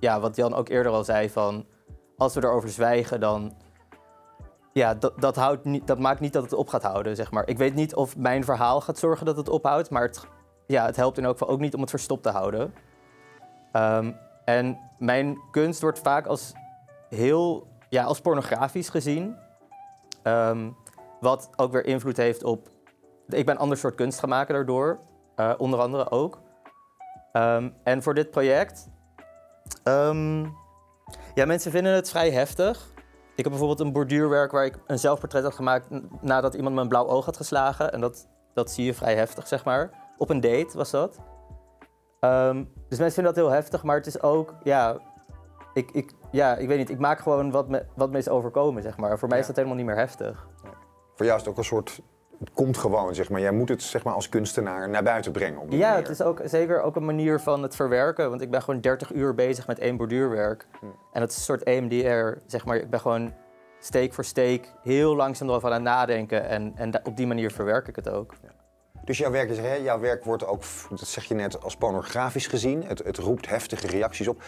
ja, 0.00 0.20
wat 0.20 0.36
Jan 0.36 0.54
ook 0.54 0.68
eerder 0.68 0.92
al 0.92 1.04
zei, 1.04 1.30
van 1.30 1.66
als 2.16 2.34
we 2.34 2.44
erover 2.44 2.68
zwijgen, 2.68 3.20
dan. 3.20 3.52
Ja, 4.72 4.94
dat, 4.94 5.20
dat, 5.20 5.36
houdt 5.36 5.64
niet, 5.64 5.86
dat 5.86 5.98
maakt 5.98 6.20
niet 6.20 6.32
dat 6.32 6.42
het 6.42 6.52
op 6.52 6.68
gaat 6.68 6.82
houden, 6.82 7.16
zeg 7.16 7.30
maar. 7.30 7.48
Ik 7.48 7.58
weet 7.58 7.74
niet 7.74 7.94
of 7.94 8.16
mijn 8.16 8.44
verhaal 8.44 8.80
gaat 8.80 8.98
zorgen 8.98 9.26
dat 9.26 9.36
het 9.36 9.48
ophoudt, 9.48 9.90
maar 9.90 10.02
het, 10.02 10.26
ja, 10.66 10.86
het 10.86 10.96
helpt 10.96 11.18
in 11.18 11.24
elk 11.24 11.38
geval 11.38 11.54
ook 11.54 11.60
niet 11.60 11.74
om 11.74 11.80
het 11.80 11.90
verstopt 11.90 12.22
te 12.22 12.30
houden. 12.30 12.74
Ehm, 13.72 14.12
en 14.44 14.78
mijn 14.98 15.38
kunst 15.50 15.80
wordt 15.80 15.98
vaak 15.98 16.26
als 16.26 16.52
heel, 17.08 17.66
ja, 17.90 18.04
als 18.04 18.20
pornografisch 18.20 18.88
gezien. 18.88 19.36
Ehm, 20.22 20.70
wat 21.20 21.50
ook 21.56 21.72
weer 21.72 21.84
invloed 21.86 22.16
heeft 22.16 22.44
op 22.44 22.70
ik 23.34 23.46
ben 23.46 23.54
een 23.54 23.60
ander 23.60 23.76
soort 23.76 23.94
kunst 23.94 24.18
gaan 24.18 24.28
maken 24.28 24.54
daardoor. 24.54 24.98
eh, 25.36 25.52
onder 25.58 25.80
andere 25.80 26.10
ook. 26.10 26.38
Ehm, 27.32 27.70
en 27.82 28.02
voor 28.02 28.14
dit 28.14 28.30
project... 28.30 28.88
ehm, 29.82 30.44
ja, 31.34 31.46
mensen 31.46 31.70
vinden 31.70 31.92
het 31.92 32.10
vrij 32.10 32.30
heftig. 32.30 32.88
Ik 33.34 33.44
heb 33.44 33.48
bijvoorbeeld 33.48 33.80
een 33.80 33.92
borduurwerk 33.92 34.52
waar 34.52 34.64
ik 34.64 34.78
een 34.86 34.98
zelfportret 34.98 35.42
had 35.42 35.54
gemaakt... 35.54 35.86
nadat 36.20 36.54
iemand 36.54 36.74
me 36.74 36.80
een 36.80 36.88
blauw 36.88 37.06
oog 37.06 37.24
had 37.24 37.36
geslagen. 37.36 37.92
En 37.92 38.00
dat, 38.00 38.28
dat 38.54 38.70
zie 38.70 38.84
je 38.84 38.94
vrij 38.94 39.14
heftig, 39.14 39.46
zeg 39.46 39.64
maar. 39.64 39.90
Op 40.18 40.30
een 40.30 40.40
date 40.40 40.76
was 40.76 40.90
dat. 40.90 41.18
Dus 42.88 42.98
mensen 42.98 43.12
vinden 43.12 43.34
dat 43.34 43.44
heel 43.44 43.50
heftig, 43.50 43.82
maar 43.82 43.96
het 43.96 44.06
is 44.06 44.22
ook... 44.22 44.54
Ja, 44.62 44.98
ik, 45.74 45.90
ik, 45.90 46.12
ja, 46.30 46.56
ik 46.56 46.68
weet 46.68 46.78
niet. 46.78 46.90
Ik 46.90 46.98
maak 46.98 47.20
gewoon 47.20 47.50
wat 47.50 47.68
me, 47.68 47.84
wat 47.94 48.10
me 48.10 48.18
is 48.18 48.28
overkomen, 48.28 48.82
zeg 48.82 48.96
maar. 48.96 49.18
Voor 49.18 49.28
mij 49.28 49.38
is 49.38 49.46
dat 49.46 49.56
helemaal 49.56 49.76
niet 49.76 49.86
meer 49.86 49.96
heftig. 49.96 50.48
Voor 51.14 51.26
jou 51.26 51.38
is 51.38 51.44
het 51.44 51.52
ook 51.52 51.58
een 51.58 51.64
soort. 51.64 52.00
Het 52.38 52.52
komt 52.52 52.76
gewoon, 52.76 53.14
zeg 53.14 53.30
maar. 53.30 53.40
Jij 53.40 53.50
moet 53.50 53.68
het 53.68 53.82
zeg 53.82 54.04
maar, 54.04 54.14
als 54.14 54.28
kunstenaar 54.28 54.88
naar 54.88 55.02
buiten 55.02 55.32
brengen. 55.32 55.60
Op 55.60 55.70
Ja, 55.70 55.78
manier. 55.88 55.96
het 55.96 56.08
is 56.08 56.22
ook 56.22 56.40
zeker 56.44 56.82
ook 56.82 56.96
een 56.96 57.04
manier 57.04 57.40
van 57.40 57.62
het 57.62 57.76
verwerken. 57.76 58.28
Want 58.28 58.40
ik 58.40 58.50
ben 58.50 58.62
gewoon 58.62 58.80
30 58.80 59.12
uur 59.12 59.34
bezig 59.34 59.66
met 59.66 59.78
één 59.78 59.96
borduurwerk. 59.96 60.66
Hm. 60.80 60.86
En 61.12 61.20
dat 61.20 61.30
is 61.30 61.36
een 61.36 61.42
soort 61.42 61.62
EMDR, 61.62 62.38
zeg 62.46 62.64
maar. 62.64 62.76
Ik 62.76 62.90
ben 62.90 63.00
gewoon 63.00 63.32
steek 63.78 64.14
voor 64.14 64.24
steek 64.24 64.72
heel 64.82 65.16
langzaam 65.16 65.48
erover 65.48 65.68
aan 65.68 65.74
het 65.74 65.82
nadenken. 65.82 66.48
En, 66.48 66.72
en 66.74 67.06
op 67.06 67.16
die 67.16 67.26
manier 67.26 67.50
verwerk 67.50 67.88
ik 67.88 67.96
het 67.96 68.08
ook. 68.08 68.34
Dus 69.04 69.18
jouw 69.18 69.30
werk, 69.30 69.50
is, 69.50 69.58
hè, 69.58 69.74
jouw 69.74 70.00
werk 70.00 70.24
wordt 70.24 70.46
ook, 70.46 70.62
dat 70.90 70.98
zeg 71.00 71.24
je 71.24 71.34
net, 71.34 71.62
als 71.62 71.76
pornografisch 71.76 72.46
gezien. 72.46 72.84
Het, 72.84 72.98
het 73.04 73.18
roept 73.18 73.48
heftige 73.48 73.86
reacties 73.86 74.28
op. 74.28 74.42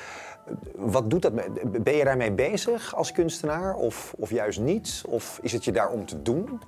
Wat 0.77 1.11
doet 1.11 1.23
dat? 1.23 1.33
Ben 1.83 1.97
je 1.97 2.05
daarmee 2.05 2.33
bezig 2.33 2.95
als 2.95 3.13
kunstenaar? 3.13 3.75
Of, 3.75 4.15
of 4.19 4.31
juist 4.31 4.61
niet? 4.61 5.03
Of 5.09 5.39
is 5.43 5.53
het 5.53 5.65
je 5.65 5.73
daar 5.73 5.91
om 5.91 6.07
te 6.07 6.23
doen? 6.23 6.61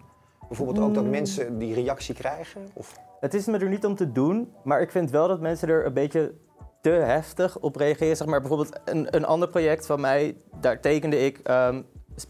Bijvoorbeeld 0.49 0.79
ook 0.79 0.95
dat 0.95 1.05
mensen 1.05 1.59
die 1.59 1.75
reactie 1.75 2.15
krijgen? 2.15 2.69
Of... 2.73 2.95
Het 3.21 3.35
is 3.35 3.47
me 3.47 3.59
er 3.59 3.69
niet 3.69 3.85
om 3.85 3.95
te 3.95 4.13
doen, 4.13 4.53
maar 4.65 4.81
ik 4.81 4.91
vind 4.91 5.11
wel 5.11 5.29
dat 5.29 5.41
mensen 5.41 5.69
er 5.69 5.87
een 5.87 5.93
beetje 5.93 6.35
te 6.81 6.91
heftig 6.91 7.59
op 7.59 7.77
reageren. 7.77 8.17
Zeg 8.17 8.27
maar 8.27 8.41
bijvoorbeeld 8.41 8.81
een, 8.85 9.17
een 9.17 9.25
ander 9.25 9.49
project 9.49 9.87
van 9.87 10.01
mij, 10.01 10.37
daar 10.61 10.81
tekende 10.81 11.19
ik 11.19 11.39
ehm 11.39 11.83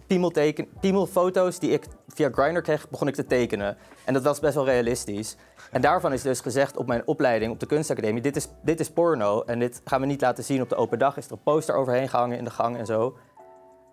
piemelteken, 0.07 0.69
piemelfoto's 0.81 1.59
die 1.59 1.71
ik 1.71 1.87
via 2.09 2.29
Grindr 2.33 2.61
kreeg, 2.61 2.91
begon 2.91 3.09
ik 3.09 3.15
te 3.15 3.27
tekenen. 3.27 3.77
En 4.05 4.13
dat 4.15 4.23
was 4.23 4.41
best 4.41 4.55
wel 4.55 4.65
realistisch. 4.65 5.37
En 5.71 5.81
daarvan 5.81 6.13
is 6.13 6.23
dus 6.23 6.41
gezegd 6.41 6.77
op 6.77 6.87
mijn 6.87 7.07
opleiding 7.07 7.53
op 7.53 7.61
de 7.61 7.67
kunstacademie, 7.67 8.23
dit 8.23 8.37
is, 8.37 8.49
dit 8.63 8.81
is 8.81 8.91
porno 8.91 9.43
en 9.43 9.59
dit 9.59 9.81
gaan 9.85 10.01
we 10.01 10.07
niet 10.07 10.21
laten 10.21 10.45
zien 10.45 10.63
op 10.63 10.69
de 10.69 10.77
open 10.77 10.99
dag. 10.99 11.17
Is 11.17 11.27
er 11.27 11.33
een 11.33 11.43
poster 11.43 11.75
overheen 11.75 12.09
gehangen 12.09 12.39
in 12.39 12.45
de 12.45 12.51
gang 12.51 12.77
en 12.77 12.87
zo. 12.87 13.17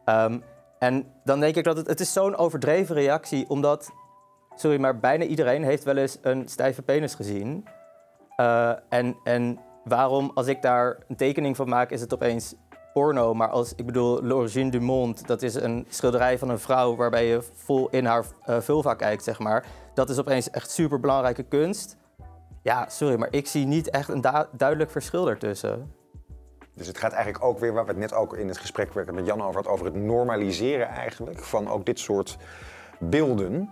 Ehm, 0.06 0.40
en 0.80 1.06
dan 1.24 1.40
denk 1.40 1.56
ik 1.56 1.64
dat 1.64 1.78
het, 1.78 1.88
het 1.88 2.00
is 2.00 2.14
zo'n 2.14 2.36
overdreven 2.36 2.96
reactie, 2.96 3.50
omdat 3.50 3.92
sorry, 4.56 4.80
maar 4.80 5.00
bijna 5.00 5.24
iedereen 5.24 5.64
heeft 5.64 5.84
wel 5.84 5.98
eens 5.98 6.18
een 6.22 6.48
stijve 6.48 6.82
penis 6.82 7.16
gezien. 7.16 7.68
Eh, 8.36 8.72
en, 8.90 9.16
en 9.24 9.60
waarom, 9.84 10.32
als 10.34 10.48
ik 10.48 10.62
daar 10.62 10.98
een 11.08 11.16
tekening 11.16 11.56
van 11.56 11.70
maak, 11.70 11.90
is 11.90 12.02
het 12.02 12.14
opeens 12.14 12.56
porno. 12.94 13.34
Maar 13.34 13.48
als, 13.50 13.74
ik 13.76 13.86
bedoel, 13.86 14.24
L'Origine 14.24 14.72
du 14.72 14.80
Monde, 14.80 15.22
dat 15.26 15.42
is 15.42 15.54
een 15.56 15.86
schilderij 15.90 16.38
van 16.38 16.50
een 16.50 16.60
vrouw 16.60 16.96
waarbij 16.96 17.26
je 17.26 17.42
vol 17.56 17.90
in 17.90 18.06
haar 18.06 18.26
eh, 18.44 18.60
vulva 18.60 18.94
kijkt, 18.94 19.24
zeg 19.24 19.40
maar. 19.40 19.66
Dat 19.94 20.10
is 20.10 20.20
opeens 20.20 20.50
echt 20.50 20.72
super 20.72 21.00
belangrijke 21.00 21.44
kunst. 21.44 21.98
Ja, 22.62 22.86
sorry, 22.90 23.16
maar 23.20 23.28
ik 23.32 23.48
zie 23.48 23.66
niet 23.66 23.90
echt 23.90 24.10
een 24.10 24.22
duidelijk 24.58 24.92
verschil 24.92 25.26
daartussen. 25.26 25.92
Dus 26.74 26.88
het 26.88 26.98
gaat 26.98 27.12
eigenlijk 27.12 27.44
ook 27.44 27.60
weer, 27.60 27.74
waar 27.74 27.84
we 27.86 27.90
het 27.92 28.00
net 28.00 28.14
ook 28.14 28.34
in 28.38 28.48
het 28.48 28.58
gesprek 28.58 29.12
met 29.12 29.26
Jan 29.26 29.42
over 29.42 29.56
had, 29.56 29.68
over 29.68 29.86
het 29.86 29.96
normaliseren 29.96 30.88
eigenlijk 30.88 31.40
van 31.40 31.68
ook 31.70 31.86
dit 31.86 32.00
soort 32.00 32.38
beelden. 33.00 33.70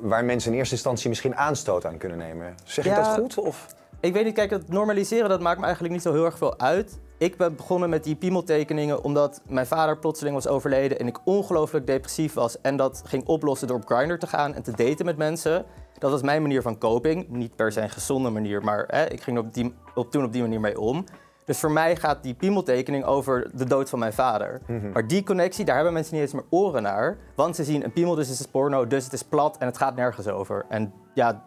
Waar 0.00 0.24
mensen 0.24 0.52
in 0.52 0.58
eerste 0.58 0.74
instantie 0.74 1.08
misschien 1.08 1.36
aanstoot 1.36 1.84
aan 1.86 1.98
kunnen 1.98 2.18
nemen. 2.18 2.54
Zeg 2.64 2.84
ik 2.84 2.90
Ja. 2.90 3.02
dat 3.02 3.18
goed? 3.20 3.38
Of? 3.38 3.66
Ik 4.00 4.12
weet 4.12 4.24
niet, 4.24 4.34
kijk, 4.34 4.50
het 4.50 4.68
normaliseren 4.68 5.28
dat 5.28 5.40
maakt 5.40 5.58
me 5.58 5.64
eigenlijk 5.64 5.94
niet 5.94 6.02
zo 6.02 6.12
heel 6.12 6.24
erg 6.24 6.38
veel 6.38 6.58
uit. 6.58 6.98
Ik 7.18 7.36
ben 7.36 7.56
begonnen 7.56 7.90
met 7.90 8.04
die 8.04 8.16
piemeltekeningen 8.16 9.04
omdat 9.04 9.40
mijn 9.48 9.66
vader 9.66 9.98
plotseling 9.98 10.34
was 10.34 10.46
overleden 10.46 10.98
en 10.98 11.06
ik 11.06 11.18
ongelooflijk 11.24 11.86
depressief 11.86 12.34
was. 12.34 12.60
En 12.60 12.76
dat 12.76 13.02
ging 13.04 13.26
oplossen 13.26 13.68
door 13.68 13.76
op 13.76 13.86
Grindr 13.86 14.14
te 14.14 14.26
gaan 14.26 14.54
en 14.54 14.62
te 14.62 14.70
daten 14.70 15.04
met 15.04 15.16
mensen. 15.16 15.64
Dat 15.98 16.10
was 16.10 16.22
mijn 16.22 16.42
manier 16.42 16.62
van 16.62 16.78
coping. 16.78 17.28
Niet 17.28 17.56
per 17.56 17.72
se 17.72 17.80
een 17.80 17.90
gezonde 17.90 18.30
manier, 18.30 18.64
maar 18.64 18.84
hè, 18.86 19.04
ik 19.04 19.22
ging 19.22 19.38
op 19.38 19.54
die, 19.54 19.74
op, 19.94 20.10
toen 20.10 20.24
op 20.24 20.32
die 20.32 20.42
manier 20.42 20.60
mee 20.60 20.80
om. 20.80 21.04
Dus 21.44 21.58
voor 21.60 21.70
mij 21.70 21.96
gaat 21.96 22.22
die 22.22 22.34
piemeltekening 22.34 23.04
over 23.04 23.50
de 23.54 23.64
dood 23.64 23.88
van 23.88 23.98
mijn 23.98 24.12
vader. 24.12 24.60
Maar 24.92 25.06
die 25.06 25.22
connectie, 25.22 25.64
daar 25.64 25.74
hebben 25.74 25.92
mensen 25.92 26.14
niet 26.14 26.22
eens 26.22 26.32
meer 26.32 26.44
oren 26.50 26.82
naar. 26.82 27.18
Want 27.34 27.56
ze 27.56 27.64
zien 27.64 27.84
een 27.84 27.92
piemel, 27.92 28.14
dus 28.14 28.28
het 28.28 28.40
is 28.40 28.46
porno, 28.46 28.86
dus 28.86 29.04
het 29.04 29.12
is 29.12 29.22
plat 29.22 29.56
en 29.58 29.66
het 29.66 29.78
gaat 29.78 29.96
nergens 29.96 30.28
over. 30.28 30.64
En 30.68 30.92
ja, 31.14 31.44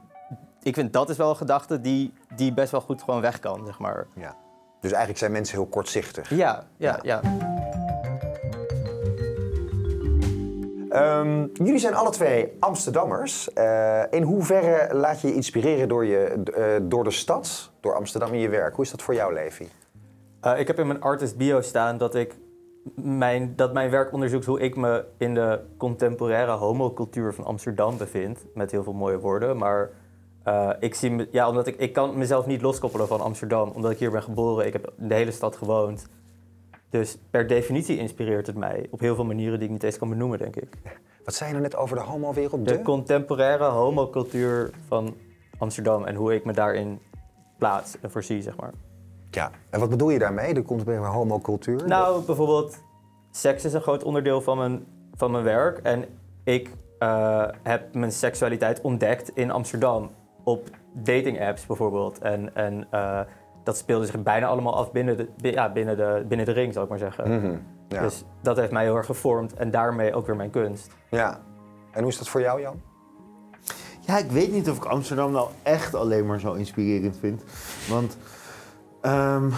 ik 0.61 0.73
vind 0.73 0.93
dat 0.93 1.09
is 1.09 1.17
wel 1.17 1.29
een 1.29 1.35
gedachte 1.35 1.81
die, 1.81 2.13
die 2.35 2.53
best 2.53 2.71
wel 2.71 2.81
goed 2.81 3.03
gewoon 3.03 3.21
weg 3.21 3.39
kan, 3.39 3.65
zeg 3.65 3.79
maar. 3.79 4.07
Ja. 4.15 4.35
Dus 4.81 4.91
eigenlijk 4.91 5.19
zijn 5.19 5.31
mensen 5.31 5.57
heel 5.57 5.65
kortzichtig. 5.65 6.29
Ja, 6.29 6.63
ja, 6.77 6.99
ja. 7.01 7.21
Ehm, 10.89 11.47
jullie 11.53 11.79
zijn 11.79 11.93
alle 11.93 12.09
twee 12.09 12.57
Amsterdammers. 12.59 13.53
Eh, 13.53 14.01
in 14.09 14.23
hoeverre 14.23 14.95
laat 14.95 15.21
je 15.21 15.27
je 15.27 15.33
inspireren 15.33 15.87
door, 15.87 16.05
je, 16.05 16.43
eh, 16.55 16.65
door 16.81 17.03
de 17.03 17.11
stad, 17.11 17.71
door 17.79 17.95
Amsterdam 17.95 18.33
in 18.33 18.39
je 18.39 18.49
werk? 18.49 18.75
Hoe 18.75 18.85
is 18.85 18.91
dat 18.91 19.01
voor 19.01 19.13
jou, 19.13 19.33
Levi? 19.33 19.69
Eh, 20.41 20.59
ik 20.59 20.67
heb 20.67 20.79
in 20.79 20.87
mijn 20.87 21.01
artist 21.01 21.37
bio 21.37 21.61
staan 21.61 21.97
dat, 21.97 22.15
ik 22.15 22.35
mijn, 22.95 23.53
dat 23.55 23.73
mijn 23.73 23.89
werk 23.89 24.13
onderzoekt 24.13 24.45
hoe 24.45 24.59
ik 24.59 24.75
me 24.75 25.05
in 25.17 25.33
de 25.33 25.59
contemporaire 25.77 26.51
homocultuur 26.51 27.33
van 27.33 27.45
Amsterdam 27.45 27.97
bevind. 27.97 28.45
Met 28.53 28.71
heel 28.71 28.83
veel 28.83 28.93
mooie 28.93 29.19
woorden. 29.19 29.57
Maar 29.57 29.89
eh, 30.43 30.69
ik 30.79 30.95
zie 30.95 31.11
me, 31.11 31.27
ja, 31.31 31.49
omdat 31.49 31.67
ik, 31.67 31.75
ik 31.75 31.93
kan 31.93 32.17
mezelf 32.17 32.45
niet 32.45 32.61
loskoppelen 32.61 33.07
van 33.07 33.21
Amsterdam. 33.21 33.69
Omdat 33.69 33.91
ik 33.91 33.99
hier 33.99 34.11
ben 34.11 34.23
geboren. 34.23 34.65
Ik 34.65 34.73
heb 34.73 34.93
in 34.97 35.07
de 35.07 35.13
hele 35.13 35.31
stad 35.31 35.55
gewoond. 35.55 36.07
Dus 36.89 37.17
per 37.29 37.47
definitie 37.47 37.97
inspireert 37.97 38.47
het 38.47 38.55
mij 38.55 38.87
op 38.89 38.99
heel 38.99 39.15
veel 39.15 39.25
manieren 39.25 39.57
die 39.57 39.67
ik 39.67 39.73
niet 39.73 39.83
eens 39.83 39.97
kan 39.97 40.09
benoemen, 40.09 40.37
denk 40.37 40.55
ik. 40.55 40.77
Wat 41.25 41.33
zei 41.33 41.49
je 41.49 41.55
nou 41.55 41.67
net 41.69 41.79
over 41.79 41.95
de 41.95 42.03
homo-wereld? 42.03 42.67
De 42.67 42.81
contemporaire 42.81 43.63
homocultuur 43.63 44.71
van 44.87 45.15
Amsterdam 45.57 46.05
en 46.05 46.15
hoe 46.15 46.33
ik 46.33 46.45
me 46.45 46.53
daarin 46.53 46.99
plaats 47.57 47.99
en 47.99 48.11
voorzie, 48.11 48.41
zeg 48.41 48.55
maar. 48.55 48.73
Ja. 49.31 49.51
En 49.69 49.79
wat 49.79 49.89
bedoel 49.89 50.09
je 50.09 50.19
daarmee? 50.19 50.53
De 50.53 50.63
contemporaire 50.63 51.11
homocultuur? 51.11 51.87
Nou, 51.87 52.25
bijvoorbeeld, 52.25 52.77
seks 53.31 53.65
is 53.65 53.73
een 53.73 53.81
groot 53.81 54.03
onderdeel 54.03 54.41
van 54.41 54.57
mijn, 54.57 54.85
van 55.13 55.31
mijn 55.31 55.43
werk. 55.43 55.77
En 55.77 56.05
ik 56.43 56.69
eh, 56.99 57.47
heb 57.63 57.93
mijn 57.93 58.11
seksualiteit 58.11 58.81
ontdekt 58.81 59.31
in 59.35 59.51
Amsterdam. 59.51 60.09
Op 60.43 60.69
dating 60.93 61.41
apps 61.41 61.65
bijvoorbeeld. 61.65 62.19
En, 62.19 62.55
en 62.55 62.87
eh, 62.89 63.19
dat 63.63 63.77
speelde 63.77 64.05
zich 64.05 64.23
bijna 64.23 64.47
allemaal 64.47 64.75
af 64.75 64.91
binnen 64.91 65.17
de, 65.17 65.51
ja, 65.51 65.71
binnen 65.71 65.97
de, 65.97 66.25
binnen 66.27 66.45
de 66.45 66.51
ring, 66.51 66.73
zal 66.73 66.83
ik 66.83 66.89
maar 66.89 66.97
zeggen. 66.97 67.35
Mhm. 67.35 67.55
ja. 67.87 68.01
Dus 68.01 68.23
dat 68.41 68.57
heeft 68.57 68.71
mij 68.71 68.83
heel 68.83 68.95
erg 68.95 69.05
gevormd 69.05 69.53
en 69.53 69.71
daarmee 69.71 70.13
ook 70.13 70.25
weer 70.25 70.35
mijn 70.35 70.49
kunst. 70.49 70.95
ja. 71.09 71.39
En 71.91 72.01
hoe 72.01 72.11
is 72.11 72.17
dat 72.17 72.29
voor 72.29 72.41
jou, 72.41 72.61
Jan? 72.61 72.81
Ja, 73.99 74.17
ik 74.17 74.31
weet 74.31 74.51
niet 74.51 74.69
of 74.69 74.77
ik 74.77 74.85
Amsterdam 74.85 75.31
nou 75.31 75.49
echt 75.63 75.95
alleen 75.95 76.25
maar 76.25 76.39
zo 76.39 76.53
inspirerend 76.53 77.17
vind. 77.17 77.43
Want 77.89 78.17
ehm, 79.01 79.49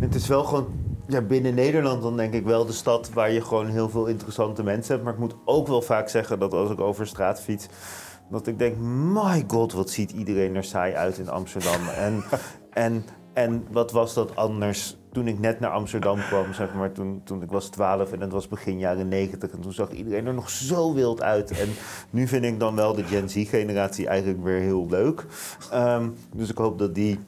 het 0.00 0.14
is 0.14 0.26
wel 0.26 0.44
gewoon 0.44 0.66
ja, 1.06 1.20
binnen 1.20 1.54
Nederland 1.54 2.02
dan 2.02 2.16
denk 2.16 2.34
ik 2.34 2.44
wel 2.44 2.66
de 2.66 2.72
stad 2.72 3.12
waar 3.12 3.30
je 3.30 3.40
gewoon 3.40 3.66
heel 3.66 3.88
veel 3.88 4.06
interessante 4.06 4.62
mensen 4.62 4.92
hebt. 4.92 5.04
Maar 5.04 5.12
ik 5.12 5.20
moet 5.20 5.36
ook 5.44 5.66
wel 5.66 5.82
vaak 5.82 6.08
zeggen 6.08 6.38
dat 6.38 6.52
als 6.52 6.70
ik 6.70 6.80
over 6.80 7.06
straat 7.06 7.40
fiets, 7.40 7.68
Dat 8.30 8.46
ik 8.46 8.58
denk, 8.58 8.76
my 9.12 9.44
god, 9.46 9.72
wat 9.72 9.90
ziet 9.90 10.10
iedereen 10.10 10.56
er 10.56 10.64
saai 10.64 10.94
uit 10.94 11.18
in 11.18 11.28
Amsterdam. 11.28 11.88
en, 12.06 12.22
en, 12.70 13.04
en 13.32 13.66
wat 13.70 13.92
was 13.92 14.14
dat 14.14 14.36
anders 14.36 14.98
toen 15.12 15.26
ik 15.26 15.38
net 15.38 15.60
naar 15.60 15.70
Amsterdam 15.70 16.18
kwam, 16.18 16.52
zeg 16.52 16.74
maar, 16.74 16.92
toen, 16.92 17.20
toen 17.24 17.42
ik 17.42 17.50
was 17.50 17.68
12 17.68 18.12
en 18.12 18.20
het 18.20 18.32
was 18.32 18.48
begin 18.48 18.78
jaren 18.78 19.08
90. 19.08 19.50
En 19.50 19.60
toen 19.60 19.72
zag 19.72 19.90
iedereen 19.90 20.26
er 20.26 20.34
nog 20.34 20.50
zo 20.50 20.94
wild 20.94 21.22
uit. 21.22 21.50
En 21.50 21.68
nu 22.10 22.26
vind 22.26 22.44
ik 22.44 22.60
dan 22.60 22.74
wel 22.74 22.94
de 22.94 23.04
Gen 23.04 23.28
Z-generatie 23.28 24.06
eigenlijk 24.06 24.44
weer 24.44 24.60
heel 24.60 24.86
leuk. 24.88 25.26
Ehm, 25.70 26.08
dus 26.34 26.50
ik 26.50 26.56
hoop 26.56 26.78
dat 26.78 26.94
die 26.94 27.18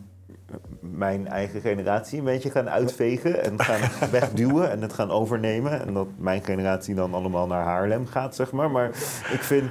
mijn 0.80 1.28
eigen 1.28 1.60
generatie 1.60 2.18
een 2.18 2.24
beetje 2.24 2.50
gaan 2.50 2.70
uitvegen 2.70 3.44
en 3.44 3.60
gaan 3.60 3.80
wegduwen 4.10 4.70
en 4.70 4.82
het 4.82 4.92
gaan 4.92 5.10
overnemen. 5.10 5.86
En 5.86 5.94
dat 5.94 6.08
mijn 6.16 6.44
generatie 6.44 6.94
dan 6.94 7.14
allemaal 7.14 7.46
naar 7.46 7.64
Haarlem 7.64 8.06
gaat, 8.06 8.34
zeg 8.34 8.52
maar. 8.52 8.70
Maar 8.70 8.88
ik 9.32 9.42
vind 9.42 9.70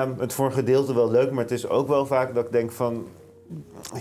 ehm, 0.00 0.18
het 0.18 0.32
voor 0.32 0.46
een 0.46 0.52
gedeelte 0.52 0.94
wel 0.94 1.10
leuk, 1.10 1.30
maar 1.30 1.42
het 1.42 1.50
is 1.50 1.68
ook 1.68 1.88
wel 1.88 2.06
vaak 2.06 2.34
dat 2.34 2.44
ik 2.44 2.52
denk 2.52 2.72
van... 2.72 3.06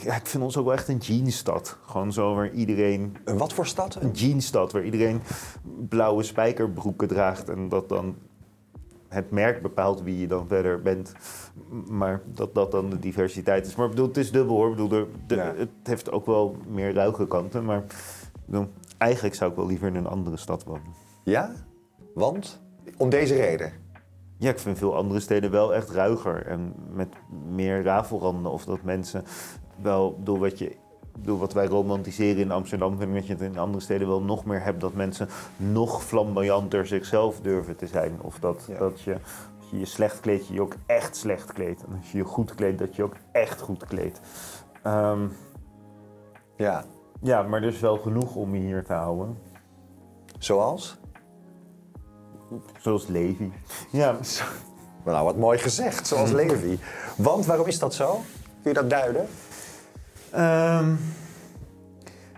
Ja, 0.03 0.15
ik 0.15 0.25
vind 0.25 0.43
ons 0.43 0.57
ook 0.57 0.65
wel 0.65 0.73
echt 0.73 0.87
een 0.87 0.97
jeansstad. 0.97 1.77
Gewoon 1.85 2.13
zo 2.13 2.35
waar 2.35 2.51
iedereen... 2.51 3.17
Een 3.25 3.37
wat 3.37 3.53
voor 3.53 3.67
stad? 3.67 3.95
Een 3.95 4.11
jeansstad, 4.11 4.71
waar 4.71 4.83
iedereen 4.83 5.21
blauwe 5.89 6.23
spijkerbroeken 6.23 7.07
draagt 7.07 7.49
en 7.49 7.69
dat 7.69 7.89
dan 7.89 8.15
het 9.07 9.31
merk 9.31 9.61
bepaalt 9.61 10.01
wie 10.01 10.19
je 10.19 10.27
dan 10.27 10.47
verder 10.47 10.81
bent. 10.81 11.13
Maar 11.89 12.21
dat 12.25 12.53
dat 12.55 12.71
dan 12.71 12.89
de 12.89 12.99
diversiteit 12.99 13.65
is. 13.65 13.75
Maar 13.75 13.85
ik 13.85 13.91
bedoel, 13.91 14.07
het 14.07 14.17
is 14.17 14.31
dubbel 14.31 14.55
hoor. 14.55 14.69
Ik 14.69 14.75
bedoel, 14.75 15.07
de, 15.27 15.53
het 15.57 15.69
heeft 15.83 16.11
ook 16.11 16.25
wel 16.25 16.55
meer 16.67 16.93
ruige 16.93 17.27
kanten. 17.27 17.65
Maar 17.65 17.83
bedoel, 18.45 18.67
eigenlijk 18.97 19.35
zou 19.35 19.49
ik 19.49 19.57
wel 19.57 19.67
liever 19.67 19.87
in 19.87 19.95
een 19.95 20.07
andere 20.07 20.37
stad 20.37 20.63
wonen. 20.63 20.93
Ja? 21.23 21.51
Want? 22.13 22.61
Om 22.97 23.09
deze 23.09 23.35
reden? 23.35 23.71
Ja, 24.41 24.49
ik 24.49 24.59
vind 24.59 24.77
veel 24.77 24.95
andere 24.95 25.19
steden 25.19 25.51
wel 25.51 25.73
echt 25.73 25.89
ruiger 25.89 26.45
en 26.45 26.73
met 26.93 27.07
meer 27.47 27.83
rafelranden. 27.83 28.51
Of 28.51 28.65
dat 28.65 28.81
mensen 28.81 29.23
wel, 29.81 30.19
door 30.23 30.39
wat 30.39 30.57
je 30.57 30.75
bedoel, 31.15 31.37
wat 31.37 31.53
wij 31.53 31.65
romantiseren 31.67 32.41
in 32.41 32.51
Amsterdam, 32.51 32.97
vind 32.97 33.09
ik 33.09 33.15
dat 33.15 33.27
je 33.27 33.33
het 33.33 33.41
in 33.41 33.57
andere 33.57 33.83
steden 33.83 34.07
wel 34.07 34.21
nog 34.21 34.45
meer 34.45 34.63
hebt. 34.63 34.81
Dat 34.81 34.93
mensen 34.93 35.27
nog 35.57 36.03
flamboyanter 36.03 36.87
zichzelf 36.87 37.39
durven 37.41 37.75
te 37.75 37.87
zijn. 37.87 38.17
Of 38.21 38.39
dat, 38.39 38.69
dat 38.79 39.01
je, 39.01 39.13
als 39.59 39.69
je 39.71 39.79
je 39.79 39.85
slecht 39.85 40.19
kleedt, 40.19 40.47
je 40.47 40.53
je 40.53 40.61
ook 40.61 40.75
echt 40.85 41.15
slecht 41.15 41.53
kleedt. 41.53 41.83
En 41.83 41.97
als 41.97 42.11
je 42.11 42.17
je 42.17 42.23
goed 42.23 42.55
kleedt, 42.55 42.79
dat 42.79 42.95
je 42.95 43.03
ook 43.03 43.15
echt 43.31 43.61
goed 43.61 43.85
kleedt. 43.85 44.21
Ehm, 44.83 45.27
ja. 46.55 46.83
Ja, 47.21 47.41
maar 47.41 47.63
is 47.63 47.79
wel 47.79 47.97
genoeg 47.97 48.35
om 48.35 48.55
je 48.55 48.61
hier 48.61 48.83
te 48.83 48.93
houden. 48.93 49.37
Zoals? 50.37 51.00
Zoals 52.79 53.07
Levi. 53.07 53.51
Ja. 53.89 54.15
Nou, 55.05 55.25
wat 55.25 55.37
mooi 55.37 55.57
gezegd, 55.57 56.07
zoals 56.07 56.31
Levi. 56.31 56.79
Want 57.15 57.45
waarom 57.45 57.67
is 57.67 57.79
dat 57.79 57.93
zo? 57.93 58.21
Kun 58.61 58.71
je 58.71 58.73
dat 58.73 58.89
duiden? 58.89 59.27
Um, 60.35 60.99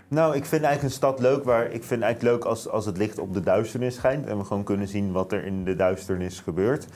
nou, 0.08 0.36
ik 0.36 0.44
vind 0.44 0.62
eigenlijk 0.62 0.82
een 0.82 0.90
stad 0.90 1.18
leuk 1.20 1.44
waar 1.44 1.70
ik 1.70 1.84
vind 1.84 2.02
eigenlijk 2.02 2.34
leuk 2.34 2.44
als, 2.44 2.68
als 2.68 2.86
het 2.86 2.96
licht 2.96 3.18
op 3.18 3.34
de 3.34 3.40
duisternis 3.40 3.94
schijnt 3.94 4.26
en 4.26 4.38
we 4.38 4.44
gewoon 4.44 4.64
kunnen 4.64 4.88
zien 4.88 5.12
wat 5.12 5.32
er 5.32 5.44
in 5.44 5.64
de 5.64 5.76
duisternis 5.76 6.40
gebeurt. 6.40 6.86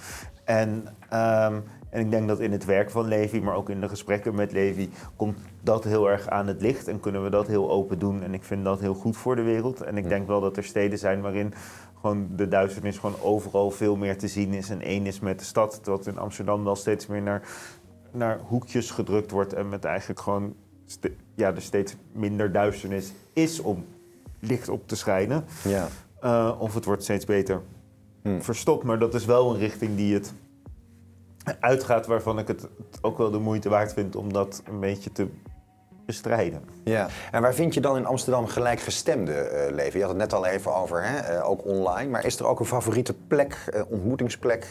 En, 0.45 0.69
um, 1.13 1.65
en 1.91 2.01
ik 2.01 2.11
denk 2.11 2.29
dat 2.29 2.41
in 2.41 2.53
het 2.53 2.65
werk 2.65 2.91
van 2.91 3.09
Levi, 3.09 3.41
maar 3.41 3.55
ook 3.55 3.71
in 3.71 3.81
de 3.81 3.89
gesprekken 3.89 4.35
met 4.35 4.53
Levi, 4.53 4.91
komt 5.17 5.39
dat 5.63 5.85
heel 5.85 6.11
erg 6.11 6.29
aan 6.29 6.47
het 6.47 6.61
licht 6.61 6.89
en 6.89 7.01
kunnen 7.01 7.25
we 7.25 7.31
dat 7.31 7.47
heel 7.47 7.71
open 7.71 7.99
doen. 7.99 8.23
En 8.23 8.35
ik 8.35 8.45
vind 8.45 8.65
dat 8.65 8.81
heel 8.81 8.95
goed 8.95 9.17
voor 9.17 9.37
de 9.37 9.43
wereld. 9.43 9.81
En 9.81 9.97
ik 9.97 10.09
denk 10.09 10.27
wel 10.27 10.41
dat 10.41 10.57
er 10.57 10.65
steden 10.65 10.99
zijn 10.99 11.21
waarin 11.21 11.55
gewoon 12.01 12.29
de 12.37 12.49
duisternis 12.49 12.99
gewoon 12.99 13.21
overal 13.23 13.71
veel 13.71 13.97
meer 13.97 14.19
te 14.19 14.29
zien 14.29 14.53
is. 14.53 14.71
En 14.71 14.81
één 14.81 15.07
is 15.07 15.21
met 15.21 15.39
de 15.39 15.45
stad, 15.45 15.81
dat 15.83 16.07
in 16.07 16.19
Amsterdam 16.19 16.65
wel 16.65 16.77
steeds 16.77 17.07
meer 17.07 17.23
naar, 17.23 17.49
naar 18.11 18.41
hoekjes 18.41 18.91
gedrukt 18.91 19.31
wordt 19.31 19.53
en 19.53 19.69
met 19.69 19.85
eigenlijk 19.85 20.21
gewoon 20.21 20.55
ja, 21.35 21.55
er 21.55 21.63
steeds 21.63 21.97
minder 22.13 22.53
duisternis 22.53 23.13
is 23.33 23.61
om 23.61 23.85
licht 24.39 24.69
op 24.69 24.89
te 24.89 24.97
schijnen. 24.97 25.45
Ja. 25.65 25.89
Uh, 26.25 26.57
of 26.59 26.75
het 26.75 26.85
wordt 26.85 27.03
steeds 27.03 27.25
beter 27.25 27.61
hmm. 28.23 28.43
verstopt. 28.43 28.85
Maar 28.85 28.99
dat 28.99 29.15
is 29.15 29.25
wel 29.25 29.51
een 29.51 29.59
richting 29.59 29.97
die 29.97 30.15
het 30.15 30.33
uitgaat 31.61 32.07
waarvan 32.07 32.39
ik 32.39 32.49
het 32.49 32.69
ook 33.01 33.19
wel 33.19 33.31
de 33.31 33.39
moeite 33.39 33.69
waard 33.69 33.93
vind 33.93 34.17
om 34.17 34.33
dat 34.33 34.63
een 34.67 34.81
beetje 34.81 35.13
te 35.13 35.29
bestrijden. 36.09 36.63
Ja, 36.85 37.09
en 37.31 37.43
waar 37.43 37.55
vind 37.55 37.75
je 37.75 37.81
dan 37.81 37.97
in 37.97 38.07
Amsterdam 38.07 38.47
gelijkgestemde 38.47 39.33
uh, 39.33 39.75
leven? 39.75 39.99
Je 39.99 40.05
had 40.05 40.09
het 40.09 40.19
net 40.19 40.33
al 40.33 40.47
even 40.47 40.75
over, 40.75 41.05
hè? 41.05 41.37
Uh, 41.37 41.49
ook 41.49 41.65
online. 41.65 42.11
Maar 42.11 42.25
is 42.25 42.39
er 42.39 42.47
ook 42.47 42.61
een 42.61 42.67
favoriete 42.67 43.15
plek, 43.15 43.71
uh, 43.75 43.81
ontmoetingsplek 43.89 44.67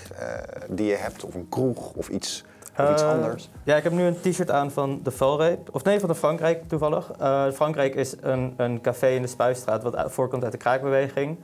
die 0.69 0.88
je 0.88 0.95
hebt? 0.95 1.23
Of 1.23 1.34
een 1.34 1.50
kroeg 1.50 1.93
of 1.93 2.10
iets 2.10 2.43
of 2.78 2.91
iets 2.91 3.04
anders? 3.04 3.50
Ja, 3.63 3.76
ik 3.76 3.84
heb 3.84 3.91
nu 3.91 4.04
een 4.04 4.19
t-shirt 4.21 4.52
aan 4.52 4.71
van 4.71 5.00
de 5.04 5.12
Valreep. 5.12 5.69
Of 5.71 5.84
nee, 5.84 6.00
van 6.00 6.10
de 6.10 6.15
Frankrijk 6.15 6.67
toevallig. 6.67 7.12
Frankrijk 7.54 7.95
is 7.95 8.15
een, 8.21 8.54
een 8.58 8.82
café 8.82 9.08
in 9.08 9.21
de 9.21 9.28
Spuistraat 9.28 9.84
wat 9.84 10.12
voorkomt 10.12 10.43
uit 10.43 10.52
de 10.52 10.58
kraakbeweging. 10.58 11.38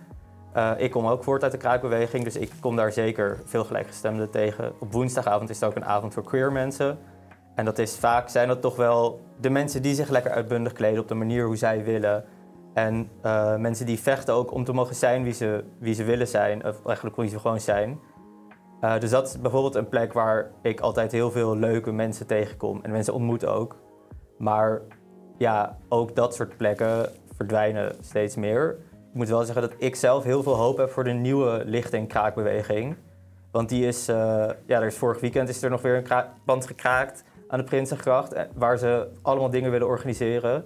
ik 0.77 0.91
kom 0.91 1.07
ook 1.07 1.23
voort 1.23 1.43
uit 1.43 1.51
de 1.51 1.57
kraakbeweging, 1.57 2.23
dus 2.23 2.35
ik 2.35 2.51
kom 2.59 2.75
daar 2.75 2.91
zeker 2.91 3.41
veel 3.45 3.63
gelijkgestemden 3.63 4.29
tegen. 4.29 4.73
Op 4.79 4.91
woensdagavond 4.91 5.49
is 5.49 5.59
het 5.59 5.69
ook 5.69 5.75
een 5.75 5.85
avond 5.85 6.13
voor 6.13 6.23
queer 6.23 6.51
mensen. 6.51 6.97
En 7.55 7.65
dat 7.65 7.79
is 7.79 7.95
vaak 7.95 8.29
zijn 8.29 8.47
dat 8.47 8.61
toch 8.61 8.75
wel 8.75 9.21
de 9.43 9.49
mensen 9.49 9.81
die 9.81 9.95
zich 9.95 10.09
lekker 10.09 10.31
uitbundig 10.31 10.73
kleden 10.73 11.01
op 11.01 11.07
de 11.07 11.13
manier 11.13 11.45
hoe 11.45 11.55
zij 11.55 11.83
willen. 11.83 12.25
En 12.73 13.09
uh, 13.25 13.55
mensen 13.55 13.85
die 13.85 13.99
vechten 13.99 14.33
ook 14.33 14.51
om 14.51 14.63
te 14.63 14.73
mogen 14.73 14.95
zijn 14.95 15.23
wie 15.23 15.33
ze, 15.33 15.63
wie 15.79 15.93
ze 15.93 16.03
willen 16.03 16.27
zijn, 16.27 16.65
of 16.65 16.85
eigenlijk 16.85 17.15
wie 17.15 17.29
ze 17.29 17.39
gewoon 17.39 17.59
zijn. 17.59 17.99
Uh, 18.81 18.99
dus 18.99 19.09
dat 19.09 19.27
is 19.27 19.41
bijvoorbeeld 19.41 19.75
een 19.75 19.89
plek 19.89 20.13
waar 20.13 20.51
ik 20.61 20.79
altijd 20.79 21.11
heel 21.11 21.31
veel 21.31 21.57
leuke 21.57 21.91
mensen 21.91 22.27
tegenkom 22.27 22.79
en 22.81 22.91
mensen 22.91 23.13
ontmoet 23.13 23.45
ook. 23.45 23.75
Maar 24.37 24.81
ja, 25.37 25.77
ook 25.89 26.15
dat 26.15 26.35
soort 26.35 26.57
plekken 26.57 27.09
verdwijnen 27.35 27.95
steeds 27.99 28.35
meer. 28.35 28.77
Ik 28.91 29.13
moet 29.13 29.29
wel 29.29 29.43
zeggen 29.43 29.61
dat 29.61 29.73
ik 29.77 29.95
zelf 29.95 30.23
heel 30.23 30.43
veel 30.43 30.55
hoop 30.55 30.77
heb 30.77 30.89
voor 30.89 31.03
de 31.03 31.11
nieuwe 31.11 31.61
licht- 31.65 31.93
en 31.93 32.07
kraakbeweging. 32.07 32.95
Want 33.51 33.69
die 33.69 33.87
is, 33.87 34.09
uh, 34.09 34.15
ja, 34.65 34.79
er 34.79 34.85
is 34.85 34.97
vorig 34.97 35.19
weekend 35.19 35.49
is 35.49 35.63
er 35.63 35.69
nog 35.69 35.81
weer 35.81 36.11
een 36.11 36.25
band 36.45 36.67
gekraakt 36.67 37.23
aan 37.53 37.59
de 37.59 37.65
Prinsengracht, 37.65 38.33
eh, 38.33 38.43
waar 38.53 38.77
ze 38.77 39.07
allemaal 39.21 39.49
dingen 39.49 39.71
willen 39.71 39.87
organiseren. 39.87 40.65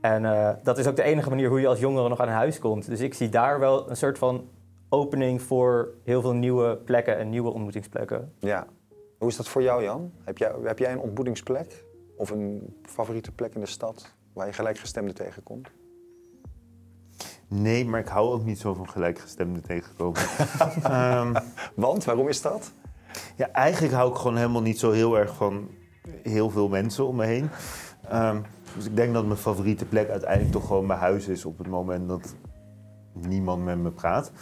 En 0.00 0.22
uh, 0.22 0.50
dat 0.62 0.78
is 0.78 0.86
ook 0.86 0.96
de 0.96 1.02
enige 1.02 1.28
manier 1.28 1.48
hoe 1.48 1.60
je 1.60 1.68
als 1.68 1.78
jongere 1.78 2.08
nog 2.08 2.20
aan 2.20 2.28
huis 2.28 2.58
komt. 2.58 2.86
Dus 2.86 3.00
ik 3.00 3.14
zie 3.14 3.28
daar 3.28 3.58
wel 3.58 3.90
een 3.90 3.96
soort 3.96 4.18
van 4.18 4.48
opening 4.88 5.42
voor 5.42 5.94
heel 6.04 6.20
veel 6.20 6.32
nieuwe 6.32 6.76
plekken 6.76 7.18
en 7.18 7.28
nieuwe 7.28 7.50
ontmoetingsplekken. 7.50 8.32
Ja. 8.38 8.66
Hoe 9.18 9.28
is 9.28 9.36
dat 9.36 9.48
voor 9.48 9.62
jou, 9.62 9.82
Jan? 9.82 10.12
Heb 10.24 10.38
jij, 10.38 10.52
heb 10.62 10.78
jij 10.78 10.92
een 10.92 10.98
ontmoetingsplek 10.98 11.84
of 12.16 12.30
een 12.30 12.76
favoriete 12.82 13.32
plek 13.32 13.54
in 13.54 13.60
de 13.60 13.66
stad 13.66 14.14
waar 14.32 14.46
je 14.46 14.52
gelijkgestemden 14.52 15.14
tegenkomt? 15.14 15.70
Nee, 17.46 17.84
maar 17.84 18.00
ik 18.00 18.08
hou 18.08 18.32
ook 18.32 18.44
niet 18.44 18.58
zo 18.58 18.74
van 18.74 18.88
gelijkgestemden 18.88 19.62
tegenkomen. 19.62 20.20
um, 20.90 21.32
Want, 21.74 22.04
waarom 22.04 22.28
is 22.28 22.42
dat? 22.42 22.72
Ja, 23.36 23.50
eigenlijk 23.50 23.94
hou 23.94 24.10
ik 24.10 24.16
gewoon 24.16 24.36
helemaal 24.36 24.62
niet 24.62 24.78
zo 24.78 24.90
heel 24.90 25.18
erg 25.18 25.34
van 25.34 25.68
heel 26.22 26.50
veel 26.50 26.68
mensen 26.68 27.06
om 27.06 27.16
me 27.16 27.24
heen. 27.24 27.50
Um, 28.12 28.44
dus 28.76 28.86
ik 28.86 28.96
denk 28.96 29.14
dat 29.14 29.26
mijn 29.26 29.38
favoriete 29.38 29.84
plek 29.84 30.08
uiteindelijk 30.10 30.52
toch 30.52 30.66
gewoon 30.66 30.86
mijn 30.86 30.98
huis 30.98 31.28
is 31.28 31.44
op 31.44 31.58
het 31.58 31.68
moment 31.68 32.08
dat 32.08 32.34
niemand 33.26 33.64
met 33.64 33.78
me 33.78 33.90
praat. 33.90 34.32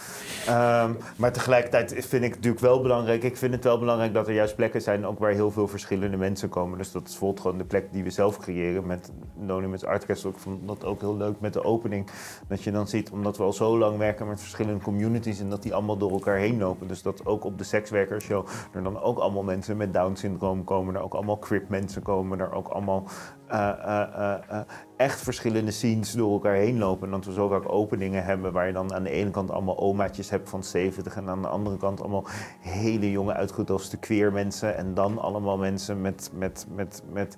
Ehm, 0.47 0.93
maar 1.17 1.33
tegelijkertijd 1.33 1.93
vind 1.93 2.25
ik 2.25 2.31
het 2.31 2.35
natuurlijk 2.35 2.63
wel 2.63 2.81
belangrijk. 2.83 3.23
Ik 3.23 3.37
vind 3.37 3.55
het 3.55 3.65
wel 3.65 3.79
belangrijk 3.79 4.15
dat 4.15 4.29
er 4.29 4.35
juist 4.35 4.57
plekken 4.57 4.83
zijn 4.83 5.07
ook 5.07 5.19
waar 5.19 5.31
heel 5.31 5.51
veel 5.51 5.69
verschillende 5.69 6.17
mensen 6.17 6.49
komen. 6.49 6.79
Dus 6.79 6.93
dat 6.93 7.03
is 7.03 7.11
bijvoorbeeld 7.11 7.41
gewoon 7.41 7.59
de 7.59 7.65
plek 7.65 7.93
die 7.93 8.05
we 8.05 8.11
zelf 8.11 8.39
creëren 8.39 8.87
met 8.87 9.13
Anonymous 9.41 9.85
Art 9.85 10.07
Castle. 10.07 10.31
Ik 10.31 10.39
vond 10.39 10.67
dat 10.67 10.85
ook 10.85 11.01
heel 11.01 11.17
leuk 11.17 11.41
met 11.41 11.53
de 11.53 11.65
opening. 11.65 12.11
Dat 12.49 12.63
je 12.63 12.71
dan 12.71 12.89
ziet, 12.89 13.11
omdat 13.11 13.37
we 13.37 13.43
al 13.43 13.53
zo 13.53 13.79
lang 13.79 13.99
werken 13.99 14.27
met 14.27 14.41
verschillende 14.41 14.83
communities 14.83 15.41
en 15.41 15.51
dat 15.51 15.63
die 15.63 15.75
allemaal 15.75 15.97
door 15.97 16.11
elkaar 16.11 16.37
heen 16.37 16.59
lopen. 16.59 16.89
Dus 16.89 17.03
dat 17.03 17.27
ook 17.27 17.45
op 17.45 17.59
de 17.59 17.65
sekswerkershow 17.65 18.47
er 18.73 18.83
dan 18.83 19.01
ook 19.01 19.19
allemaal 19.19 19.43
mensen 19.43 19.77
met 19.77 19.93
Down 19.93 20.15
syndroom 20.15 20.65
komen. 20.65 20.95
Er 20.95 21.03
ook 21.03 21.15
allemaal 21.15 21.39
crip 21.39 21.69
mensen 21.69 22.03
komen. 22.03 22.41
Er 22.41 22.53
ook 22.53 22.69
allemaal 22.69 23.05
uh, 23.53 23.73
uh, 23.87 24.35
uh, 24.51 24.61
echt 24.97 25.21
verschillende 25.21 25.71
scenes 25.71 26.13
door 26.13 26.33
elkaar 26.33 26.55
heen 26.55 26.79
lopen. 26.79 27.07
En 27.07 27.13
dat 27.13 27.25
we 27.25 27.33
zo 27.33 27.49
vaak 27.49 27.73
openingen 27.73 28.25
hebben 28.25 28.53
waar 28.53 28.67
je 28.67 28.73
dan 28.73 28.95
aan 28.95 29.03
de 29.03 29.11
ene 29.11 29.31
kant 29.31 29.51
allemaal 29.51 29.79
omaatjes 29.79 30.31
hebt 30.31 30.49
van 30.49 30.65
70 30.65 31.17
en 31.17 31.29
aan 31.29 31.43
de 31.43 31.49
andere 31.49 31.77
kant 31.77 32.01
allemaal 32.01 32.27
hele 32.61 33.11
jonge 33.11 33.33
uitgedoste 33.33 33.97
queer 33.97 34.33
mensen. 34.33 34.77
En 34.77 34.95
dan 34.95 35.19
allemaal 35.19 35.59
mensen 35.59 36.01
met, 36.01 36.31
met, 36.35 36.67
met, 36.75 37.03
met 37.13 37.37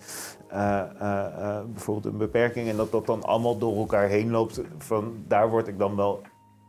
uh, 0.52 0.82
uh, 1.00 1.60
bijvoorbeeld 1.72 2.12
een 2.12 2.18
beperking. 2.18 2.68
En 2.68 2.76
dat 2.76 2.92
dat 2.92 3.06
dan 3.06 3.22
allemaal 3.22 3.58
door 3.58 3.76
elkaar 3.76 4.08
heen 4.08 4.30
loopt. 4.30 4.62
Van, 4.78 5.24
daar 5.26 5.50
word 5.50 5.68
ik 5.68 5.78
dan 5.78 5.96
wel 5.96 6.20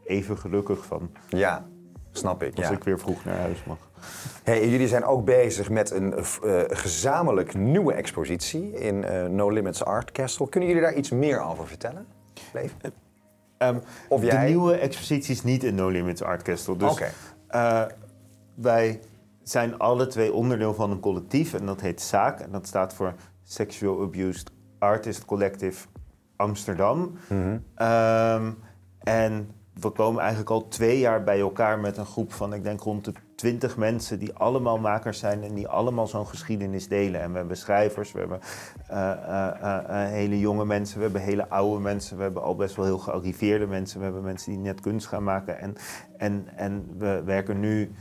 even 0.04 0.38
gelukkig 0.38 0.86
van. 0.86 1.10
Ja, 1.30 1.68
snap 2.12 2.44
ik. 2.44 2.58
Als 2.58 2.68
ja. 2.68 2.74
ik 2.74 2.84
weer 2.84 3.00
vroeg 3.00 3.26
naar 3.26 3.38
huis 3.38 3.64
mag. 3.64 3.78
Hey, 4.44 4.70
jullie 4.70 4.88
zijn 4.88 5.04
ook 5.04 5.26
bezig 5.26 5.70
met 5.70 5.92
een 5.92 6.14
uh, 6.18 6.62
gezamenlijk 6.68 7.54
nieuwe 7.54 7.94
expositie 7.94 8.72
in 8.72 8.96
uh, 9.04 9.26
No 9.26 9.50
Limits 9.50 9.84
Art 9.84 10.12
Castle. 10.12 10.50
Kunnen 10.50 10.70
jullie 10.70 10.84
daar 10.84 10.94
iets 10.94 11.10
meer 11.10 11.42
over 11.42 11.68
vertellen? 11.68 12.06
Leef? 12.54 12.76
Um, 13.58 13.82
of 14.08 14.24
jij... 14.24 14.42
De 14.42 14.48
nieuwe 14.48 14.76
expositie 14.76 15.34
is 15.34 15.44
niet 15.44 15.64
in 15.64 15.76
No 15.76 15.90
Limits 15.90 16.22
Art 16.22 16.42
Castle. 16.42 16.78
Dus 16.78 16.92
okay. 16.92 17.12
uh, 17.50 17.86
wij 18.56 19.00
zijn 19.44 19.78
alle 19.78 20.08
twee 20.08 20.34
onderdeel 20.34 20.74
van 20.74 20.92
een 20.92 21.00
collectief 21.00 21.54
en 21.54 21.66
dat 21.66 21.82
heet 21.82 22.02
SAAK. 22.02 22.40
En 22.40 22.52
dat 22.52 22.68
staat 22.68 22.94
voor 22.94 23.14
Sexual 23.44 24.02
Abused 24.02 24.52
Artist 24.80 25.26
Collective 25.26 25.88
Amsterdam. 26.36 27.18
Ehm, 27.76 28.52
en 29.00 29.52
we 29.80 29.90
komen 29.90 30.20
eigenlijk 30.20 30.50
al 30.50 30.68
twee 30.68 31.00
jaar 31.00 31.24
bij 31.24 31.40
elkaar 31.40 31.80
met 31.80 31.98
een 31.98 32.06
groep 32.06 32.34
van, 32.34 32.54
ik 32.54 32.64
denk 32.64 32.82
rond 32.82 33.06
de 33.06 33.14
twintig 33.36 33.78
mensen 33.78 34.20
die 34.20 34.34
allemaal 34.34 34.78
makers 34.78 35.20
zijn 35.20 35.44
en 35.44 35.54
die 35.54 35.68
allemaal 35.68 36.08
zo'n 36.08 36.28
geschiedenis 36.28 36.88
delen. 36.88 37.22
En 37.22 37.32
we 37.32 37.38
hebben 37.38 37.58
schrijvers, 37.58 38.12
we 38.12 38.20
hebben 38.20 38.40
eh, 38.88 39.12
eh, 39.12 40.04
eh, 40.04 40.10
hele 40.10 40.40
jonge 40.40 40.66
mensen, 40.66 40.98
we 40.98 41.04
hebben 41.04 41.22
hele 41.22 41.50
oude 41.50 41.82
mensen, 41.82 42.18
we 42.18 42.24
hebben 42.24 42.44
al 42.44 42.56
best 42.56 42.76
wel 42.76 42.86
heel 42.86 42.98
gearriveerde 42.98 43.68
mensen, 43.68 43.98
we 43.98 44.04
hebben 44.06 44.24
mensen 44.24 44.52
die 44.52 44.60
net 44.60 44.82
kunst 44.82 45.08
gaan 45.08 45.24
maken. 45.24 45.60
En, 45.60 45.76
en, 46.18 46.48
en 46.56 46.86
we 46.98 47.22
werken 47.26 47.60
nu, 47.60 47.92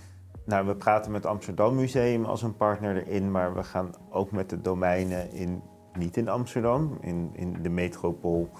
nou 0.44 0.66
we 0.66 0.76
praten 0.76 1.12
met 1.12 1.26
Amsterdam 1.26 1.74
Museum 1.74 2.24
als 2.24 2.42
een 2.42 2.56
partner 2.56 3.06
erin, 3.06 3.30
maar 3.30 3.54
we 3.54 3.62
gaan 3.62 3.90
ook 4.10 4.30
met 4.30 4.50
de 4.50 4.60
domeinen 4.60 5.32
in, 5.32 5.62
niet 5.98 6.16
in 6.16 6.28
Amsterdam, 6.28 6.98
in, 7.00 7.30
in 7.32 7.62
de 7.62 7.70
metropool 7.70 8.50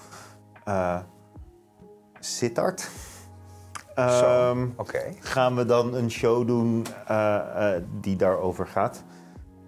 Sittard. 2.19 2.89
Ehm, 4.07 4.67
gaan 5.19 5.55
we 5.55 5.65
dan 5.65 5.93
een 5.93 6.11
show 6.11 6.47
doen 6.47 6.85
eh, 7.07 7.75
eh, 7.75 7.81
die 8.01 8.15
daarover 8.15 8.67
gaat. 8.67 9.03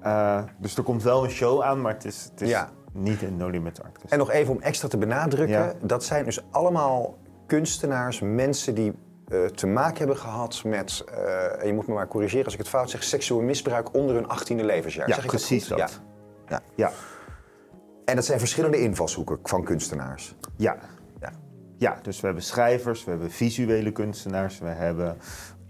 Eh, 0.02 0.44
dus 0.58 0.78
er 0.78 0.84
komt 0.84 1.04
wel 1.04 1.24
een 1.24 1.30
show 1.30 1.62
aan, 1.62 1.82
maar 1.82 1.94
het 1.94 2.06
is, 2.06 2.28
het 2.32 2.42
is 2.42 2.50
Ja. 2.50 2.70
niet 2.94 3.22
een 3.22 3.38
No 3.38 3.48
Limits 3.48 3.82
Art 3.82 3.98
En 4.10 4.18
nog 4.18 4.32
even 4.32 4.54
om 4.54 4.62
extra 4.62 4.88
te 4.88 4.98
benadrukken, 4.98 5.58
Ja. 5.58 5.74
dat 5.82 6.04
zijn 6.04 6.26
dus 6.26 6.44
allemaal 6.52 7.18
kunstenaars, 7.48 8.20
mensen 8.20 8.76
die 8.76 8.94
te 9.56 9.68
maken 9.68 9.98
hebben 9.98 10.18
gehad 10.18 10.62
met, 10.66 11.04
en 11.60 11.68
je 11.68 11.74
moet 11.74 11.88
me 11.88 11.94
maar 11.94 12.08
corrigeren 12.08 12.46
als 12.46 12.54
ik 12.54 12.60
het 12.60 12.70
fout 12.70 12.90
zeg, 12.90 13.04
seksueel 13.04 13.42
misbruik 13.42 13.94
onder 13.94 14.16
hun 14.16 14.26
18e 14.28 14.64
levensjaar. 14.66 15.08
Ja, 15.08 15.14
zeg 15.16 15.24
ik 15.24 15.30
precies 15.30 15.68
dat. 15.68 16.00
ja. 16.48 16.60
Ja, 16.76 16.92
En 18.06 18.16
dat 18.16 18.26
zijn 18.26 18.40
verschillende 18.40 18.82
invalshoeken 18.82 19.40
van 19.44 19.64
kunstenaars. 19.64 20.36
ja. 20.56 20.76
Ja. 21.82 22.00
dus 22.02 22.20
we 22.20 22.26
hebben 22.26 22.44
schrijvers, 22.44 23.04
we 23.04 23.10
hebben 23.10 23.32
visuele 23.32 23.92
kunstenaars, 23.92 24.60
we 24.60 24.68
hebben 24.68 25.18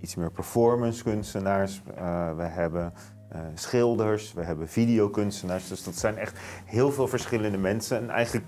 iets 0.01 0.15
meer 0.15 0.31
performance 0.31 1.03
kunstenaars, 1.03 1.81
eh, 1.95 2.35
we 2.35 2.43
hebben 2.43 2.93
eh, 3.29 3.41
schilders, 3.53 4.33
we 4.33 4.43
hebben 4.43 4.67
videokunstenaars. 4.67 5.67
Dus 5.67 5.83
dat 5.83 5.95
zijn 5.95 6.17
echt 6.17 6.39
heel 6.65 6.91
veel 6.91 7.07
verschillende 7.07 7.57
mensen. 7.57 7.97
En 7.97 8.09
eigenlijk, 8.09 8.45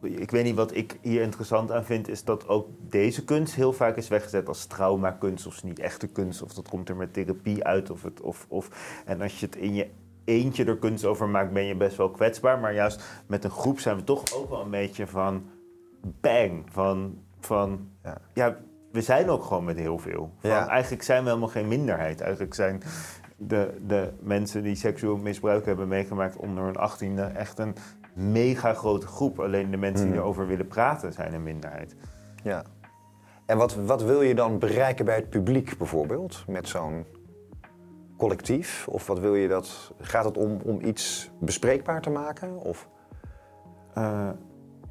ik 0.00 0.30
weet 0.30 0.44
niet 0.44 0.54
wat 0.54 0.74
ik 0.74 0.98
hier 1.00 1.22
interessant 1.22 1.72
aan 1.72 1.84
vind, 1.84 2.08
is 2.08 2.24
dat 2.24 2.48
ook 2.48 2.68
deze 2.80 3.24
kunst 3.24 3.54
heel 3.54 3.72
vaak 3.72 3.96
is 3.96 4.08
weggezet 4.08 4.48
als 4.48 4.66
traumakunst 4.66 5.46
of 5.46 5.64
niet 5.64 5.78
echte 5.78 6.06
kunst. 6.06 6.42
Of 6.42 6.54
dat 6.54 6.68
komt 6.68 6.88
er 6.88 6.96
met 6.96 7.12
therapie 7.12 7.64
uit. 7.64 7.90
Of 7.90 8.02
het, 8.02 8.20
of, 8.20 8.46
of, 8.48 8.70
en 9.04 9.20
als 9.20 9.40
je 9.40 9.46
het 9.46 9.56
in 9.56 9.74
je 9.74 9.90
eentje 10.24 10.64
er 10.64 10.78
kunst 10.78 11.04
over 11.04 11.28
maakt, 11.28 11.52
ben 11.52 11.64
je 11.64 11.76
best 11.76 11.96
wel 11.96 12.10
kwetsbaar. 12.10 12.58
Maar 12.58 12.74
juist 12.74 13.02
met 13.26 13.44
een 13.44 13.50
groep 13.50 13.80
zijn 13.80 13.96
we 13.96 14.04
toch 14.04 14.34
ook 14.34 14.50
wel 14.50 14.60
een 14.60 14.70
beetje 14.70 15.06
van 15.06 15.42
bang. 16.02 16.62
Van, 16.70 17.18
van 17.40 17.88
Ja. 18.02 18.16
ja. 18.34 18.56
we 18.92 19.00
zijn 19.00 19.28
ook 19.30 19.42
gewoon 19.44 19.64
met 19.64 19.76
heel 19.78 19.98
veel. 19.98 20.32
Van, 20.38 20.50
Ja. 20.50 20.68
Eigenlijk 20.68 21.02
zijn 21.02 21.22
we 21.22 21.28
helemaal 21.28 21.48
geen 21.48 21.68
minderheid. 21.68 22.20
Eigenlijk 22.20 22.54
zijn 22.54 22.82
de, 23.36 23.76
de 23.86 24.12
mensen 24.20 24.62
die 24.62 24.74
seksueel 24.74 25.16
misbruik 25.16 25.66
hebben 25.66 25.88
meegemaakt 25.88 26.36
onder 26.36 26.64
hun 26.64 26.76
achttiende 26.76 27.22
echt 27.22 27.58
een 27.58 27.74
mega 28.14 28.74
grote 28.74 29.06
groep. 29.06 29.40
Alleen 29.40 29.70
de 29.70 29.76
mensen 29.76 30.04
Hmm. 30.04 30.12
die 30.14 30.20
erover 30.22 30.46
willen 30.46 30.66
praten 30.68 31.12
zijn 31.12 31.34
een 31.34 31.42
minderheid. 31.42 31.96
Ja. 32.42 32.62
En 33.46 33.58
wat, 33.58 33.74
wat 33.74 34.02
wil 34.02 34.22
je 34.22 34.34
dan 34.34 34.58
bereiken 34.58 35.04
bij 35.04 35.16
het 35.16 35.30
publiek 35.30 35.78
bijvoorbeeld, 35.78 36.44
met 36.46 36.68
zo'n 36.68 37.04
collectief? 38.16 38.88
Of 38.88 39.06
wat 39.06 39.18
wil 39.18 39.34
je 39.34 39.48
dat, 39.48 39.92
gaat 40.00 40.24
het 40.24 40.36
om, 40.36 40.58
om 40.64 40.80
iets 40.80 41.30
bespreekbaar 41.40 42.00
te 42.00 42.10
maken? 42.10 42.56
Of? 42.56 42.88
Eh, 43.94 44.28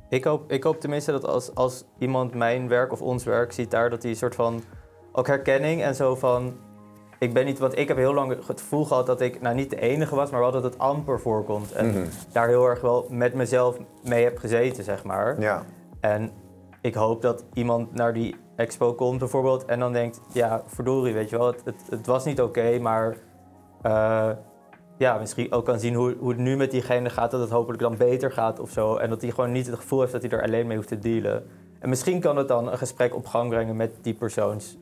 Ik 0.10 0.24
hoop, 0.24 0.52
ik 0.52 0.64
hoop 0.64 0.80
tenminste 0.80 1.12
dat 1.12 1.26
als, 1.28 1.56
als 1.56 1.86
iemand 1.98 2.34
mijn 2.34 2.68
werk 2.68 2.92
of 2.92 3.02
ons 3.02 3.24
werk 3.24 3.52
ziet 3.52 3.72
daar, 3.72 3.90
dat 3.90 4.02
hij 4.02 4.12
een 4.12 4.18
soort 4.18 4.36
van 4.36 4.64
ook 5.12 5.28
herkenning 5.28 5.82
en 5.84 5.96
zo 5.96 6.16
van. 6.16 6.54
Ik 7.20 7.34
ben 7.34 7.46
niet, 7.46 7.60
want 7.60 7.78
ik 7.78 7.88
heb 7.88 7.98
heel 7.98 8.14
lang 8.14 8.46
het 8.48 8.60
gevoel 8.60 8.86
gehad 8.86 9.06
dat 9.06 9.22
ik 9.22 9.42
nou 9.42 9.56
niet 9.56 9.70
de 9.70 9.80
enige 9.80 10.16
was, 10.16 10.30
maar 10.30 10.40
wel 10.40 10.52
dat 10.52 10.64
het 10.64 10.78
amper 10.78 11.20
voorkomt. 11.20 11.72
En 11.72 11.88
Mhm. 11.88 12.06
daar 12.32 12.48
heel 12.48 12.66
erg 12.66 12.82
wel 12.82 13.06
met 13.10 13.34
mezelf 13.34 13.78
mee 14.04 14.24
heb 14.24 14.38
gezeten, 14.38 14.84
zeg 14.84 15.04
maar. 15.04 15.42
Ja. 15.42 15.64
En 16.00 16.32
ik 16.82 16.94
hoop 16.96 17.22
dat 17.22 17.46
iemand 17.54 17.94
naar 17.94 18.14
die 18.14 18.36
expo 18.56 18.94
komt 18.94 19.20
bijvoorbeeld 19.20 19.66
en 19.66 19.80
dan 19.80 19.94
denkt, 19.94 20.20
ja, 20.34 20.64
verdorie, 20.66 21.14
weet 21.14 21.30
je 21.30 21.38
wel, 21.38 21.48
het, 21.48 21.62
het, 21.66 21.82
het 21.90 22.06
was 22.06 22.26
niet 22.26 22.42
oké, 22.42 22.80
maar 22.80 23.18
eh, 23.82 24.30
ja, 24.98 25.18
misschien 25.18 25.52
ook 25.52 25.66
kan 25.66 25.80
zien 25.80 25.94
hoe, 25.94 26.16
hoe 26.20 26.30
het 26.30 26.38
nu 26.38 26.56
met 26.56 26.72
diegene 26.72 27.10
gaat, 27.10 27.32
dat 27.32 27.42
het 27.42 27.50
hopelijk 27.50 27.82
dan 27.82 27.98
beter 27.98 28.32
gaat 28.32 28.60
of 28.60 28.70
zo. 28.70 28.96
En 28.96 29.10
dat 29.10 29.22
hij 29.22 29.30
gewoon 29.32 29.52
niet 29.52 29.66
het 29.66 29.76
gevoel 29.76 30.00
heeft 30.00 30.12
dat 30.12 30.22
hij 30.22 30.32
er 30.32 30.44
alleen 30.44 30.68
mee 30.68 30.78
hoeft 30.78 30.90
te 30.90 31.00
dealen. 31.00 31.46
En 31.80 31.90
misschien 31.90 32.20
kan 32.20 32.38
het 32.38 32.48
dan 32.48 32.72
een 32.72 32.78
gesprek 32.78 33.16
op 33.16 33.26
gang 33.26 33.50
brengen 33.50 33.76
met 33.76 33.92
die 34.02 34.14
persoons 34.14 34.78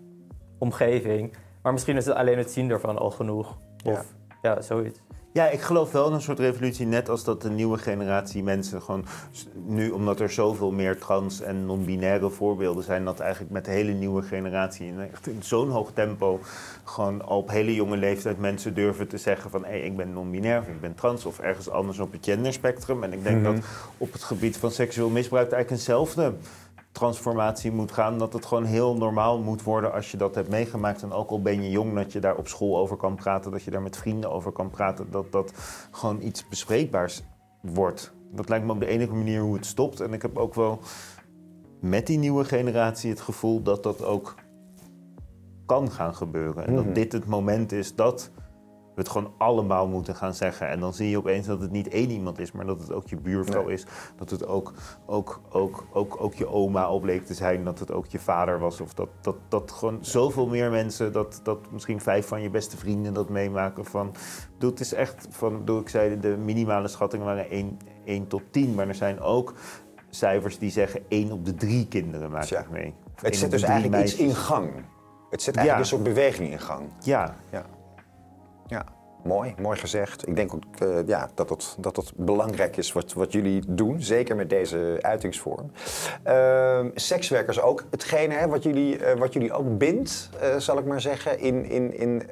omgeving. 0.57 1.33
Maar 1.61 1.73
misschien 1.73 1.97
is 1.97 2.05
het 2.05 2.15
alleen 2.15 2.37
het 2.37 2.51
zien 2.51 2.69
ervan 2.69 2.97
al 2.97 3.11
genoeg. 3.11 3.57
Of 3.85 4.13
ja, 4.41 4.61
zoiets. 4.61 5.04
Ja, 5.35 5.49
ik 5.49 5.61
geloof 5.61 5.91
wel 5.91 6.07
in 6.07 6.13
een 6.13 6.21
soort 6.21 6.39
revolutie, 6.39 6.85
net 6.85 7.09
als 7.09 7.23
dat 7.23 7.41
de 7.41 7.49
nieuwe 7.49 7.77
generatie 7.77 8.43
mensen 8.43 8.81
gewoon 8.81 9.05
nu, 9.65 9.89
omdat 9.89 10.19
er 10.19 10.29
zoveel 10.29 10.71
meer 10.71 10.97
trans- 10.99 11.41
en 11.41 11.65
non-binaire 11.65 12.29
voorbeelden 12.29 12.83
zijn, 12.83 13.05
dat 13.05 13.19
eigenlijk 13.19 13.51
met 13.51 13.65
de 13.65 13.71
hele 13.71 13.91
nieuwe 13.91 14.21
generatie 14.21 14.87
in, 14.87 14.95
in 15.23 15.43
zo'n 15.43 15.69
hoog 15.69 15.91
tempo 15.93 16.39
gewoon 16.83 17.25
al 17.25 17.37
op 17.37 17.49
hele 17.49 17.75
jonge 17.75 17.97
leeftijd 17.97 18.39
mensen 18.39 18.73
durven 18.73 19.07
te 19.07 19.17
zeggen 19.17 19.49
van 19.49 19.65
hé, 19.65 19.75
ik 19.77 19.95
ben 19.97 20.13
non-binair 20.13 20.59
of 20.59 20.67
ik 20.67 20.81
ben 20.81 20.95
trans 20.95 21.25
of 21.25 21.39
ergens 21.39 21.69
anders 21.69 21.99
op 21.99 22.11
het 22.11 22.25
genderspectrum. 22.25 23.03
En 23.03 23.13
ik 23.13 23.23
denk 23.23 23.41
Mhm. 23.41 23.53
dat 23.55 23.63
op 23.97 24.13
het 24.13 24.23
gebied 24.23 24.57
van 24.57 24.71
seksueel 24.71 25.09
misbruik 25.09 25.51
eigenlijk 25.51 25.81
eenzelfde 25.81 26.33
transformatie 26.95 27.71
moet 27.71 27.91
gaan. 27.91 28.17
Dat 28.17 28.33
het 28.33 28.45
gewoon 28.45 28.63
heel 28.65 28.95
normaal 28.95 29.39
moet 29.39 29.63
worden 29.63 29.93
als 29.93 30.11
je 30.11 30.17
dat 30.17 30.35
hebt 30.35 30.49
meegemaakt. 30.49 31.01
En 31.03 31.11
ook 31.11 31.29
al 31.29 31.41
ben 31.41 31.63
je 31.63 31.69
jong, 31.69 31.93
dat 31.95 32.11
je 32.11 32.19
daar 32.19 32.35
op 32.35 32.47
school 32.47 32.77
over 32.77 32.97
kan 32.97 33.15
praten. 33.15 33.51
Dat 33.51 33.63
je 33.63 33.71
daar 33.71 33.81
met 33.81 33.97
vrienden 33.97 34.31
over 34.31 34.51
kan 34.51 34.69
praten. 34.69 35.11
Dat 35.11 35.31
dat 35.31 35.53
gewoon 35.91 36.21
iets 36.21 36.47
bespreekbaars 36.47 37.21
wordt. 37.61 38.13
Dat 38.31 38.49
lijkt 38.49 38.65
me 38.65 38.71
op 38.71 38.79
de 38.79 38.85
enige 38.85 39.13
manier 39.13 39.41
hoe 39.41 39.55
het 39.55 39.65
stopt. 39.65 39.99
En 39.99 40.13
ik 40.13 40.21
heb 40.21 40.37
ook 40.37 40.53
wel 40.53 40.79
met 41.81 42.07
die 42.07 42.17
nieuwe 42.17 42.43
generatie 42.45 43.09
het 43.09 43.21
gevoel 43.21 43.61
dat 43.61 43.83
dat 43.83 44.03
ook 44.03 44.35
kan 45.65 45.91
gaan 45.91 46.15
gebeuren. 46.15 46.67
En 46.67 46.73
Mhm. 46.73 46.83
dat 46.85 46.95
dit 46.95 47.11
het 47.11 47.25
moment 47.25 47.71
is 47.71 47.95
dat 47.95 48.31
we 48.95 49.01
het 49.01 49.09
gewoon 49.09 49.33
allemaal 49.37 49.87
moeten 49.87 50.15
gaan 50.15 50.33
zeggen. 50.33 50.67
En 50.69 50.79
dan 50.79 50.93
zie 50.93 51.09
je 51.09 51.17
opeens 51.17 51.47
dat 51.47 51.61
het 51.61 51.71
niet 51.71 51.87
één 51.87 52.09
iemand 52.09 52.39
is, 52.39 52.51
maar 52.51 52.65
dat 52.65 52.79
het 52.81 52.91
ook 52.91 53.07
je 53.07 53.15
buurvrouw 53.15 53.63
Nee. 53.65 53.73
is. 53.73 53.85
Dat 54.17 54.29
het 54.29 54.47
ook, 54.47 54.73
ook, 55.05 55.41
ook, 55.49 55.85
ook, 55.93 56.15
ook 56.19 56.33
je 56.33 56.47
oma 56.47 56.83
al 56.83 56.99
bleek 56.99 57.25
te 57.25 57.33
zijn. 57.33 57.63
Dat 57.63 57.79
het 57.79 57.91
ook 57.91 58.05
je 58.05 58.19
vader 58.19 58.59
was. 58.59 58.81
Of 58.81 58.93
dat, 58.93 59.09
dat, 59.21 59.35
dat 59.47 59.71
gewoon 59.71 59.97
zoveel 60.01 60.47
meer 60.47 60.69
mensen, 60.71 61.11
dat, 61.11 61.39
dat 61.43 61.71
misschien 61.71 62.01
vijf 62.01 62.27
van 62.27 62.41
je 62.41 62.49
beste 62.49 62.77
vrienden 62.77 63.13
dat 63.13 63.29
meemaken. 63.29 63.85
Van, 63.85 64.15
het 64.59 64.79
is 64.79 64.93
echt 64.93 65.27
van, 65.29 65.57
bedoel, 65.57 65.79
ik 65.79 65.89
zei 65.89 66.19
de 66.19 66.37
minimale 66.37 66.87
schattingen 66.87 67.25
waren 67.25 67.49
1, 67.49 67.77
1 68.05 68.27
tot 68.27 68.41
10. 68.51 68.75
Maar 68.75 68.87
er 68.87 68.95
zijn 68.95 69.19
ook 69.19 69.53
cijfers 70.09 70.57
die 70.59 70.71
zeggen 70.71 71.01
1 71.07 71.31
op 71.31 71.45
de 71.45 71.55
drie 71.55 71.87
kinderen 71.87 72.31
maakt 72.31 72.49
het 72.49 72.69
mee. 72.71 72.93
Of 73.15 73.23
één 73.23 73.31
Het 73.31 73.39
de 73.41 73.47
dus 73.47 73.61
eigenlijk 73.61 74.03
iets 74.03 74.15
in 74.15 74.35
gang. 74.35 74.69
Het 75.29 75.41
zet 75.41 75.55
eigenlijk 75.55 75.65
Ja. 75.65 75.77
een 75.77 75.85
soort 75.85 76.15
beweging 76.15 76.51
in 76.51 76.59
gang. 76.59 76.81
Ja, 76.99 77.35
Ja. 77.51 77.65
Ja. 78.71 78.94
Mooi, 79.25 79.53
mooi 79.61 79.77
gezegd. 79.77 80.27
Ik 80.27 80.35
denk 80.35 80.53
ook 80.53 80.63
eh, 80.79 81.07
ja, 81.07 81.29
dat, 81.33 81.49
het, 81.49 81.75
dat 81.79 81.95
het 81.95 82.11
belangrijk 82.15 82.77
is 82.77 82.93
wat, 82.93 83.13
wat 83.13 83.31
jullie 83.31 83.63
doen, 83.67 84.01
zeker 84.01 84.35
met 84.35 84.49
deze 84.49 84.97
uitingsvorm. 85.01 85.71
Ehm, 86.23 86.89
sekswerkers 86.95 87.61
ook 87.61 87.83
hetgene 87.89 88.33
hè, 88.33 88.47
wat, 88.47 88.63
jullie, 88.63 88.97
eh, 88.97 89.17
wat 89.19 89.33
jullie 89.33 89.53
ook 89.53 89.77
bindt, 89.77 90.29
eh, 90.39 90.55
zal 90.57 90.77
ik 90.77 90.85
maar 90.85 91.01
zeggen, 91.01 91.39
in, 91.39 91.69
in, 91.69 91.99
in, 91.99 92.23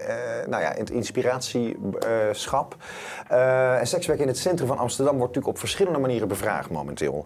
nou 0.48 0.64
ja, 0.64 0.74
in 0.74 0.80
het 0.80 0.90
inspiratieschap. 0.90 2.76
En 3.80 3.88
sekswerk 3.88 4.20
in 4.20 4.28
het 4.28 4.38
centrum 4.38 4.68
van 4.68 4.78
Amsterdam 4.78 5.18
wordt 5.18 5.36
natuurlijk 5.36 5.56
op 5.56 5.60
verschillende 5.60 6.00
manieren 6.00 6.28
bevraagd 6.28 6.70
momenteel. 6.70 7.26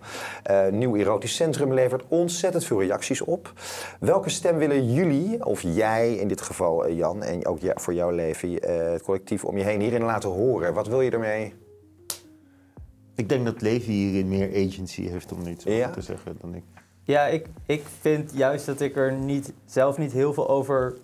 Nieuw 0.72 0.96
Erotisch 0.96 1.36
Centrum 1.36 1.74
levert 1.74 2.04
ontzettend 2.08 2.66
veel 2.66 2.82
reacties 2.82 3.22
op. 3.22 3.54
Welke 4.00 4.30
stem 4.30 4.58
willen 4.58 4.94
jullie, 4.94 5.46
of 5.46 5.62
jij 5.62 6.16
in 6.16 6.28
dit 6.28 6.42
geval 6.42 6.90
Jan, 6.90 7.24
en 7.24 7.46
ook 7.46 7.60
ja, 7.60 7.74
voor 7.76 7.94
jouw 7.94 8.10
leven, 8.10 8.54
het 8.92 9.02
collectief 9.02 9.46
om 9.46 9.57
je 9.58 9.64
heen 9.64 9.82
hierin 9.82 10.04
laten 10.04 10.30
horen? 10.30 10.74
Wat 10.74 10.88
wil 10.88 11.02
je 11.02 11.12
ermee? 11.12 11.54
ik 13.16 13.30
denk 13.30 13.46
dat 13.46 13.62
Levi 13.62 13.92
hierin 13.92 14.28
meer 14.28 14.50
agency 14.68 15.08
heeft 15.10 15.32
om 15.32 15.48
iets 15.48 15.64
Ja? 15.64 15.90
te 15.90 16.02
zeggen 16.02 16.38
dan 16.42 16.56
ik. 16.56 16.64
Ja, 17.04 17.26
ik, 17.26 17.48
ik 17.66 17.84
vind 18.00 18.32
juist 18.34 18.66
dat 18.66 18.80
ik 18.82 18.96
er 18.96 19.14
niet, 19.14 19.54
zelf 19.66 19.98
niet 19.98 20.12
heel 20.12 20.34
veel 20.34 20.50
over 20.50 20.96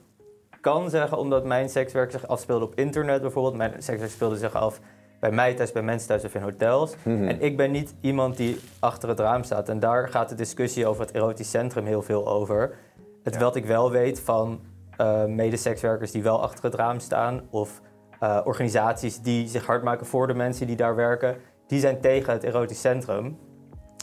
kan 0.62 0.90
zeggen, 0.90 1.18
omdat 1.18 1.46
mijn 1.46 1.70
sekswerk 1.70 2.12
zich 2.12 2.28
afspeelde 2.28 2.66
op 2.66 2.76
internet 2.76 3.22
bijvoorbeeld. 3.22 3.56
Mijn 3.56 3.74
sekswerk 3.78 4.12
speelde 4.12 4.38
zich 4.38 4.54
af 4.54 4.80
bij 5.20 5.32
mij 5.32 5.54
thuis, 5.54 5.72
bij 5.72 5.82
mensen 5.82 6.08
thuis 6.08 6.24
of 6.26 6.36
in 6.36 6.42
hotels. 6.42 6.96
Mhm. 7.04 7.28
En 7.28 7.42
ik 7.42 7.58
ben 7.58 7.72
niet 7.72 7.94
iemand 8.02 8.38
die 8.38 8.60
achter 8.80 9.10
het 9.10 9.20
raam 9.20 9.44
staat. 9.44 9.70
En 9.70 9.80
daar 9.80 10.10
gaat 10.10 10.30
de 10.30 10.36
discussie 10.36 10.88
over 10.88 11.06
het 11.06 11.16
erotisch 11.16 11.50
centrum 11.50 11.86
heel 11.86 12.02
veel 12.02 12.28
over. 12.28 12.76
Het 13.24 13.34
Ja. 13.34 13.40
wat 13.40 13.56
ik 13.56 13.66
wel 13.66 13.92
weet 13.92 14.20
van 14.20 14.60
eh 14.98 15.26
medesekswerkers 15.26 16.12
die 16.12 16.24
wel 16.24 16.42
achter 16.42 16.64
het 16.64 16.74
raam 16.76 17.00
staan, 17.00 17.42
of 17.50 17.82
eh, 18.24 18.40
organisaties 18.44 19.22
die 19.22 19.48
zich 19.48 19.66
hard 19.66 19.84
maken 19.84 20.06
voor 20.06 20.28
de 20.28 20.34
mensen 20.34 20.68
die 20.68 20.76
daar 20.76 20.96
werken, 20.96 21.38
die 21.68 21.80
zijn 21.80 22.02
tegen 22.02 22.34
het 22.34 22.44
erotisch 22.44 22.82
centrum. 22.82 23.38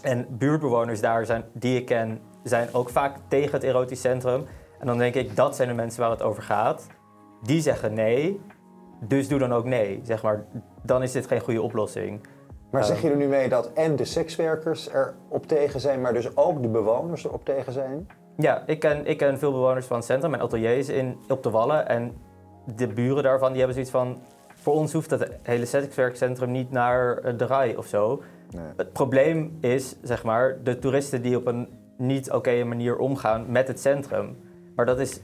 En 0.03 0.27
buurtbewoners 0.31 1.01
daar 1.01 1.27
zijn, 1.27 1.45
die 1.53 1.79
ik 1.79 1.87
ken, 1.87 2.21
zijn 2.43 2.69
ook 2.73 2.89
vaak 2.91 3.17
tegen 3.29 3.53
het 3.53 3.63
erotisch 3.63 4.01
centrum. 4.01 4.47
En 4.79 4.87
dan 4.87 4.99
denk 4.99 5.15
ik, 5.15 5.37
dat 5.37 5.57
zijn 5.57 5.69
de 5.69 5.75
mensen 5.75 6.01
waar 6.01 6.11
het 6.11 6.23
over 6.23 6.43
gaat. 6.43 6.87
Die 7.43 7.61
zeggen 7.61 7.95
nee, 7.95 8.41
dus 9.01 9.29
doe 9.29 9.39
dan 9.39 9.53
ook 9.53 9.65
nee. 9.65 10.01
Zeg 10.03 10.23
maar, 10.23 10.45
dan 10.83 11.03
is 11.03 11.13
dit 11.13 11.27
geen 11.27 11.41
goede 11.41 11.63
oplossing. 11.63 12.27
Maar 12.71 12.81
Eh. 12.81 12.87
zeg 12.87 13.03
je 13.03 13.11
er 13.11 13.17
nu 13.17 13.27
mee 13.27 13.49
dat 13.49 13.73
en 13.73 13.97
de 13.97 14.05
sekswerkers 14.05 14.89
erop 14.93 15.47
tegen 15.47 15.81
zijn, 15.81 16.01
maar 16.01 16.13
dus 16.13 16.37
ook 16.37 16.63
de 16.63 16.69
bewoners 16.69 17.25
erop 17.25 17.45
tegen 17.45 17.73
zijn? 17.73 18.09
Ja, 18.37 18.63
ik 18.67 18.81
ken, 18.81 19.07
ik 19.07 19.19
ken 19.19 19.39
veel 19.39 19.53
bewoners 19.53 19.87
van 19.87 19.97
het 19.97 20.07
centrum. 20.07 20.31
Mijn 20.31 20.43
atelier 20.43 20.77
is 20.77 20.89
in, 20.89 21.19
op 21.29 21.43
de 21.43 21.51
Wallen. 21.51 21.89
En 21.89 22.29
de 22.77 22.87
buren 22.87 23.23
daarvan 23.23 23.49
die 23.49 23.57
hebben 23.59 23.75
zoiets 23.75 23.93
van... 23.93 24.19
Voor 24.55 24.75
ons 24.75 24.93
hoeft 24.93 25.11
het 25.11 25.31
hele 25.43 25.67
sekswerkcentrum 25.67 26.51
niet 26.51 26.71
naar 26.71 27.17
eh, 27.19 27.33
de 27.39 27.47
RAI 27.47 27.77
of 27.77 27.87
zo. 27.87 28.23
Nee. 28.51 28.65
Het 28.77 28.93
probleem 28.93 29.59
is, 29.61 29.97
zeg 30.03 30.25
maar, 30.25 30.57
de 30.65 30.79
toeristen 30.79 31.23
die 31.23 31.37
op 31.37 31.47
een 31.47 31.69
niet 31.97 32.31
oké 32.31 32.65
manier 32.65 32.97
omgaan 32.97 33.45
met 33.49 33.69
het 33.69 33.81
centrum. 33.81 34.37
Maar 34.77 34.87
dat 34.87 34.99
is 34.99 35.21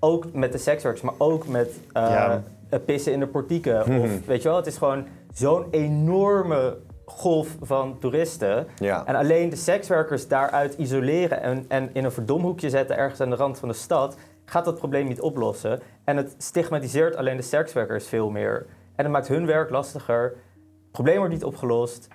ook 0.00 0.32
met 0.32 0.52
de 0.52 0.58
sekswerkers, 0.58 1.04
maar 1.04 1.14
ook 1.18 1.46
met 1.46 1.72
Ja. 1.92 2.42
het 2.68 2.84
pissen 2.84 3.12
in 3.12 3.20
de 3.20 3.26
portieken. 3.26 3.80
Of, 4.02 4.26
weet 4.26 4.42
je 4.42 4.48
wel, 4.48 4.56
het 4.56 4.66
is 4.66 4.76
gewoon 4.76 5.06
zo'n 5.32 5.64
enorme 5.70 6.76
golf 7.04 7.56
van 7.62 7.98
toeristen. 7.98 8.66
Ja. 8.78 9.06
En 9.06 9.14
alleen 9.14 9.48
de 9.50 9.56
sekswerkers 9.56 10.28
daaruit 10.28 10.74
isoleren 10.74 11.42
en, 11.42 11.64
en 11.68 11.90
in 11.92 12.04
een 12.04 12.12
verdomhoekje 12.12 12.70
zetten 12.70 12.96
ergens 12.96 13.20
aan 13.20 13.30
de 13.30 13.36
rand 13.36 13.58
van 13.58 13.68
de 13.68 13.74
stad, 13.74 14.16
gaat 14.50 14.64
dat 14.64 14.78
probleem 14.78 15.08
niet 15.08 15.20
oplossen. 15.20 15.80
En 16.04 16.16
het 16.16 16.34
stigmatiseert 16.38 17.16
alleen 17.16 17.36
de 17.36 17.42
sekswerkers 17.42 18.06
veel 18.06 18.30
meer. 18.30 18.66
En 18.96 19.04
het 19.04 19.12
maakt 19.12 19.28
hun 19.28 19.46
werk 19.46 19.70
lastiger. 19.70 20.22
Het 20.22 20.90
probleem 20.90 21.16
wordt 21.16 21.32
niet 21.32 21.44
opgelost. 21.44 22.08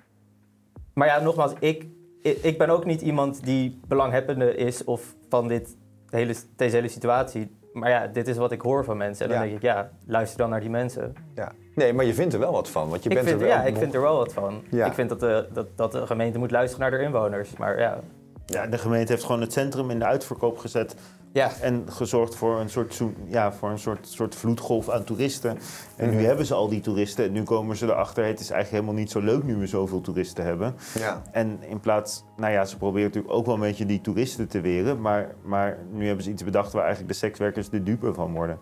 Maar 0.93 1.07
ja, 1.07 1.19
nogmaals, 1.19 1.53
ik, 1.59 1.85
ik, 2.21 2.57
ben 2.57 2.69
ook 2.69 2.85
niet 2.85 3.01
iemand 3.01 3.43
die 3.45 3.79
belanghebbende 3.87 4.55
is 4.55 4.83
of 4.83 5.15
van 5.29 5.47
dit 5.47 5.77
hele, 6.09 6.35
deze 6.55 6.75
hele 6.75 6.87
situatie. 6.87 7.57
Maar 7.73 7.89
ja, 7.89 8.07
dit 8.07 8.27
is 8.27 8.37
wat 8.37 8.51
ik 8.51 8.61
hoor 8.61 8.83
van 8.83 8.97
mensen. 8.97 9.25
En 9.25 9.31
dan 9.31 9.39
Ja. 9.39 9.45
denk 9.45 9.55
ik, 9.57 9.63
ja, 9.63 9.91
luister 10.05 10.37
dan 10.37 10.49
naar 10.49 10.59
die 10.59 10.69
mensen. 10.69 11.13
Ja. 11.35 11.51
Nee, 11.75 11.93
maar 11.93 12.05
je 12.05 12.13
vindt 12.13 12.33
er 12.33 12.39
wel 12.39 12.51
wat 12.51 12.69
van, 12.69 12.89
want 12.89 13.03
je 13.03 13.09
ik 13.09 13.15
bent 13.15 13.27
vind, 13.27 13.41
er 13.41 13.47
wel 13.47 13.55
ja, 13.57 13.63
ik 13.63 13.77
vind 13.77 13.93
er 13.93 14.01
wel 14.01 14.17
wat 14.17 14.33
van. 14.33 14.63
Ja. 14.71 14.85
Ik 14.85 14.93
vind 14.93 15.09
dat 15.09 15.19
de, 15.19 15.47
dat, 15.53 15.67
dat 15.77 15.91
de 15.91 16.07
gemeente 16.07 16.39
moet 16.39 16.51
luisteren 16.51 16.89
naar 16.89 16.99
de 16.99 17.05
inwoners. 17.05 17.57
Maar 17.57 17.79
ja, 17.79 17.99
Ja, 18.45 18.67
de 18.67 18.77
gemeente 18.77 19.11
heeft 19.11 19.23
gewoon 19.23 19.41
het 19.41 19.53
centrum 19.53 19.89
in 19.89 19.99
de 19.99 20.05
uitverkoop 20.05 20.57
gezet. 20.57 20.95
Ja 21.35 21.51
En 21.61 21.83
gezorgd 21.89 22.35
voor 22.35 22.59
een 22.59 22.69
soort, 22.69 23.01
ja, 23.27 23.53
voor 23.53 23.69
een 23.69 23.79
soort, 23.79 24.07
soort 24.07 24.35
vloedgolf 24.35 24.89
aan 24.89 25.03
toeristen. 25.03 25.57
En 25.95 26.07
Mhm. 26.09 26.17
nu 26.17 26.25
hebben 26.25 26.45
ze 26.45 26.53
al 26.53 26.67
die 26.69 26.79
toeristen. 26.81 27.25
En 27.25 27.31
nu 27.31 27.43
komen 27.43 27.75
ze 27.75 27.85
erachter. 27.85 28.25
Het 28.25 28.39
is 28.39 28.49
eigenlijk 28.49 28.71
helemaal 28.83 29.01
niet 29.03 29.11
zo 29.11 29.19
leuk 29.19 29.43
nu 29.43 29.55
we 29.55 29.67
zoveel 29.67 30.01
toeristen 30.01 30.43
hebben. 30.45 30.75
Ja. 30.99 31.21
En 31.31 31.59
in 31.63 31.79
plaats, 31.79 32.23
nou 32.37 32.51
ja, 32.53 32.65
ze 32.65 32.77
proberen 32.77 33.07
natuurlijk 33.07 33.33
ook 33.33 33.45
wel 33.45 33.55
een 33.55 33.61
beetje 33.61 33.85
die 33.85 34.01
toeristen 34.01 34.47
te 34.47 34.61
weren. 34.61 35.01
Maar, 35.01 35.35
maar 35.43 35.77
nu 35.91 36.05
hebben 36.05 36.23
ze 36.23 36.29
iets 36.31 36.43
bedacht 36.43 36.71
waar 36.71 36.83
eigenlijk 36.83 37.13
de 37.13 37.19
sekswerkers 37.19 37.69
de 37.69 37.83
dupe 37.83 38.13
van 38.13 38.33
worden. 38.33 38.59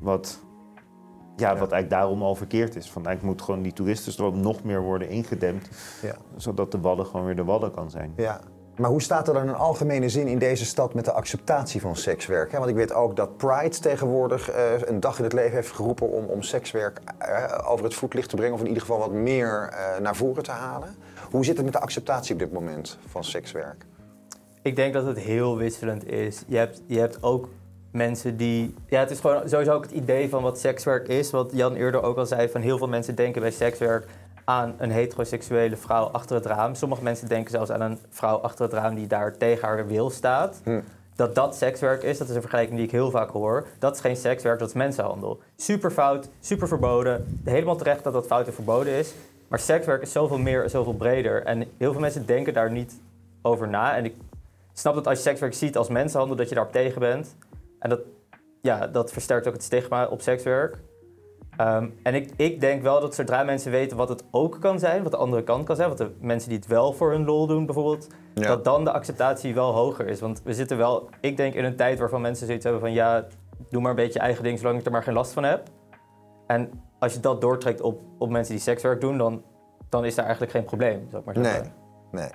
Wat, 0.00 0.40
ja, 1.36 1.48
wat 1.48 1.58
eigenlijk 1.72 1.90
daarom 1.90 2.22
al 2.22 2.34
verkeerd 2.34 2.76
is. 2.76 2.90
Van 2.90 3.06
eigenlijk 3.06 3.36
moet 3.36 3.46
gewoon 3.46 3.62
die 3.62 3.72
toeristenstroom 3.72 4.40
nog 4.40 4.62
meer 4.64 4.82
worden 4.82 5.08
ingedempt. 5.08 5.68
Ja. 6.02 6.16
Zodat 6.36 6.72
de 6.72 6.80
Wadden 6.80 7.06
gewoon 7.06 7.26
weer 7.26 7.36
de 7.36 7.44
Wadden 7.44 7.70
kan 7.70 7.90
zijn. 7.90 8.12
Ja. 8.16 8.40
Maar 8.76 8.90
hoe 8.90 9.02
staat 9.02 9.28
er 9.28 9.34
dan 9.34 9.48
in 9.48 9.54
algemene 9.54 10.08
zin 10.08 10.26
in 10.26 10.38
deze 10.38 10.64
stad 10.64 10.94
met 10.94 11.04
de 11.04 11.12
acceptatie 11.12 11.80
van 11.80 11.96
sekswerk? 11.96 12.52
Want 12.52 12.68
ik 12.68 12.74
weet 12.74 12.92
ook 12.92 13.16
dat 13.16 13.36
Pride 13.36 13.78
tegenwoordig 13.78 14.50
eh, 14.50 14.64
een 14.84 15.00
dag 15.00 15.18
in 15.18 15.24
het 15.24 15.32
leven 15.32 15.52
heeft 15.52 15.70
geroepen 15.70 16.10
om, 16.10 16.24
om 16.24 16.42
sekswerk 16.42 17.00
eh, 17.18 17.58
over 17.66 17.84
het 17.84 17.94
voetlicht 17.94 18.28
te 18.28 18.36
brengen, 18.36 18.54
of 18.54 18.60
in 18.60 18.66
ieder 18.66 18.80
geval 18.80 18.98
wat 18.98 19.12
meer 19.12 19.68
eh, 19.72 20.00
naar 20.00 20.16
voren 20.16 20.42
te 20.42 20.50
halen. 20.50 20.96
Hoe 21.30 21.44
zit 21.44 21.56
het 21.56 21.64
met 21.64 21.74
de 21.74 21.80
acceptatie 21.80 22.32
op 22.32 22.38
dit 22.38 22.52
moment 22.52 22.98
van 23.06 23.24
sekswerk? 23.24 23.84
Ik 24.62 24.76
denk 24.76 24.92
dat 24.92 25.06
het 25.06 25.18
heel 25.18 25.56
wisselend 25.56 26.08
is. 26.08 26.42
Je 26.46 26.56
hebt, 26.56 26.82
je 26.86 26.98
hebt 26.98 27.22
ook 27.22 27.48
mensen 27.90 28.36
die. 28.36 28.74
Ja, 28.86 29.00
het 29.00 29.10
is 29.10 29.20
gewoon 29.20 29.48
sowieso 29.48 29.72
ook 29.72 29.82
het 29.82 29.92
idee 29.92 30.28
van 30.28 30.42
wat 30.42 30.58
sekswerk 30.58 31.08
is. 31.08 31.30
Wat 31.30 31.50
Jan 31.52 31.74
eerder 31.74 32.02
ook 32.02 32.16
al 32.16 32.26
zei: 32.26 32.48
van 32.48 32.60
heel 32.60 32.78
veel 32.78 32.88
mensen 32.88 33.14
denken 33.14 33.40
bij 33.40 33.50
sekswerk 33.50 34.06
aan 34.46 34.74
een 34.78 34.90
heteroseksuele 34.90 35.76
vrouw 35.76 36.04
achter 36.04 36.36
het 36.36 36.46
raam. 36.46 36.74
Sommige 36.74 37.02
mensen 37.02 37.28
denken 37.28 37.50
zelfs 37.50 37.70
aan 37.70 37.80
een 37.80 37.98
vrouw 38.10 38.36
achter 38.36 38.64
het 38.64 38.74
raam 38.74 38.94
die 38.94 39.06
daar 39.06 39.36
tegen 39.36 39.68
haar 39.68 39.86
wil 39.86 40.10
staat. 40.10 40.60
Hm. 40.64 40.80
Dat 41.16 41.34
dat 41.34 41.56
sekswerk 41.56 42.02
is, 42.02 42.18
dat 42.18 42.28
is 42.28 42.34
een 42.34 42.40
vergelijking 42.40 42.76
die 42.76 42.86
ik 42.86 42.92
heel 42.92 43.10
vaak 43.10 43.30
hoor. 43.30 43.66
Dat 43.78 43.94
is 43.94 44.00
geen 44.00 44.16
sekswerk, 44.16 44.58
dat 44.58 44.68
is 44.68 44.74
mensenhandel. 44.74 45.40
Super 45.56 45.90
fout, 45.90 46.28
super 46.40 46.68
verboden. 46.68 47.40
Helemaal 47.44 47.76
terecht 47.76 48.04
dat 48.04 48.12
dat 48.12 48.26
fout 48.26 48.46
en 48.46 48.54
verboden 48.54 48.92
is. 48.92 49.14
Maar 49.48 49.58
sekswerk 49.58 50.02
is 50.02 50.12
zoveel 50.12 50.38
meer 50.38 50.62
en 50.62 50.70
zoveel 50.70 50.94
breder. 50.94 51.42
En 51.42 51.58
heel 51.78 51.92
veel 51.92 52.00
mensen 52.00 52.26
denken 52.26 52.54
daar 52.54 52.70
niet 52.70 53.00
over 53.42 53.68
na. 53.68 53.96
En 53.96 54.04
ik 54.04 54.14
snap 54.72 54.94
dat 54.94 55.06
als 55.06 55.16
je 55.16 55.22
sekswerk 55.22 55.54
ziet 55.54 55.76
als 55.76 55.88
mensenhandel, 55.88 56.36
dat 56.36 56.48
je 56.48 56.54
daarop 56.54 56.72
tegen 56.72 57.00
bent. 57.00 57.36
En 57.78 57.90
dat, 57.90 58.00
ja, 58.62 58.86
dat 58.86 59.12
versterkt 59.12 59.46
ook 59.46 59.52
het 59.52 59.62
stigma 59.62 60.06
op 60.06 60.20
sekswerk. 60.20 60.78
Ehm, 61.56 61.88
en 62.02 62.14
ik, 62.14 62.32
ik 62.36 62.60
denk 62.60 62.82
wel 62.82 63.00
dat 63.00 63.14
zodra 63.14 63.42
mensen 63.42 63.70
weten 63.70 63.96
wat 63.96 64.08
het 64.08 64.24
ook 64.30 64.60
kan 64.60 64.78
zijn, 64.78 65.02
wat 65.02 65.12
de 65.12 65.18
andere 65.18 65.42
kant 65.42 65.64
kan 65.64 65.76
zijn, 65.76 65.88
wat 65.88 65.98
de 65.98 66.10
mensen 66.20 66.48
die 66.48 66.58
het 66.58 66.66
wel 66.66 66.92
voor 66.92 67.10
hun 67.10 67.24
lol 67.24 67.46
doen 67.46 67.66
bijvoorbeeld, 67.66 68.06
Ja. 68.34 68.46
dat 68.46 68.64
dan 68.64 68.84
de 68.84 68.92
acceptatie 68.92 69.54
wel 69.54 69.72
hoger 69.72 70.06
is. 70.06 70.20
Want 70.20 70.42
we 70.44 70.54
zitten 70.54 70.76
wel, 70.76 71.08
ik 71.20 71.36
denk 71.36 71.54
in 71.54 71.64
een 71.64 71.76
tijd 71.76 71.98
waarvan 71.98 72.20
mensen 72.20 72.46
zoiets 72.46 72.64
hebben 72.64 72.82
van 72.82 72.92
ja, 72.92 73.26
doe 73.70 73.80
maar 73.80 73.90
een 73.90 73.96
beetje 73.96 74.18
eigen 74.18 74.42
ding 74.42 74.58
zolang 74.58 74.78
ik 74.78 74.86
er 74.86 74.92
maar 74.92 75.02
geen 75.02 75.14
last 75.14 75.32
van 75.32 75.44
heb. 75.44 75.62
En 76.46 76.70
als 76.98 77.12
je 77.14 77.20
dat 77.20 77.40
doortrekt 77.40 77.80
op, 77.80 78.00
op 78.18 78.30
mensen 78.30 78.54
die 78.54 78.62
sekswerk 78.62 79.00
doen, 79.00 79.18
dan, 79.18 79.42
dan 79.88 80.04
is 80.04 80.14
daar 80.14 80.24
eigenlijk 80.24 80.54
geen 80.54 80.64
probleem, 80.64 81.06
zou 81.10 81.22
ik 81.26 81.34
maar 81.34 81.44
zeggen. 81.44 81.72
Nee, 82.10 82.22
nee. 82.22 82.30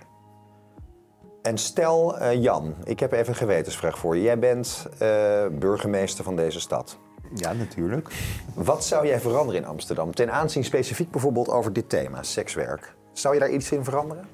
En 1.41 1.57
stel, 1.57 2.17
eh, 2.17 2.41
Jan, 2.41 2.75
ik 2.83 2.99
heb 2.99 3.11
even 3.11 3.27
een 3.29 3.35
gewetensvraag 3.35 3.97
voor 3.97 4.15
je. 4.15 4.21
Jij 4.21 4.39
bent 4.39 4.87
eh, 4.99 5.45
burgemeester 5.51 6.23
van 6.23 6.35
deze 6.35 6.59
stad. 6.59 6.99
Ja, 7.35 7.53
natuurlijk. 7.53 8.09
Wat 8.53 8.85
zou 8.85 9.07
jij 9.07 9.19
veranderen 9.19 9.61
in 9.61 9.67
Amsterdam? 9.67 10.13
Ten 10.13 10.31
aanzien 10.31 10.63
specifiek 10.63 11.11
bijvoorbeeld 11.11 11.49
over 11.49 11.73
dit 11.73 11.89
thema, 11.89 12.23
sekswerk. 12.23 12.95
Zou 13.13 13.33
je 13.33 13.39
daar 13.39 13.51
iets 13.51 13.71
in 13.71 13.83
veranderen? 13.83 14.25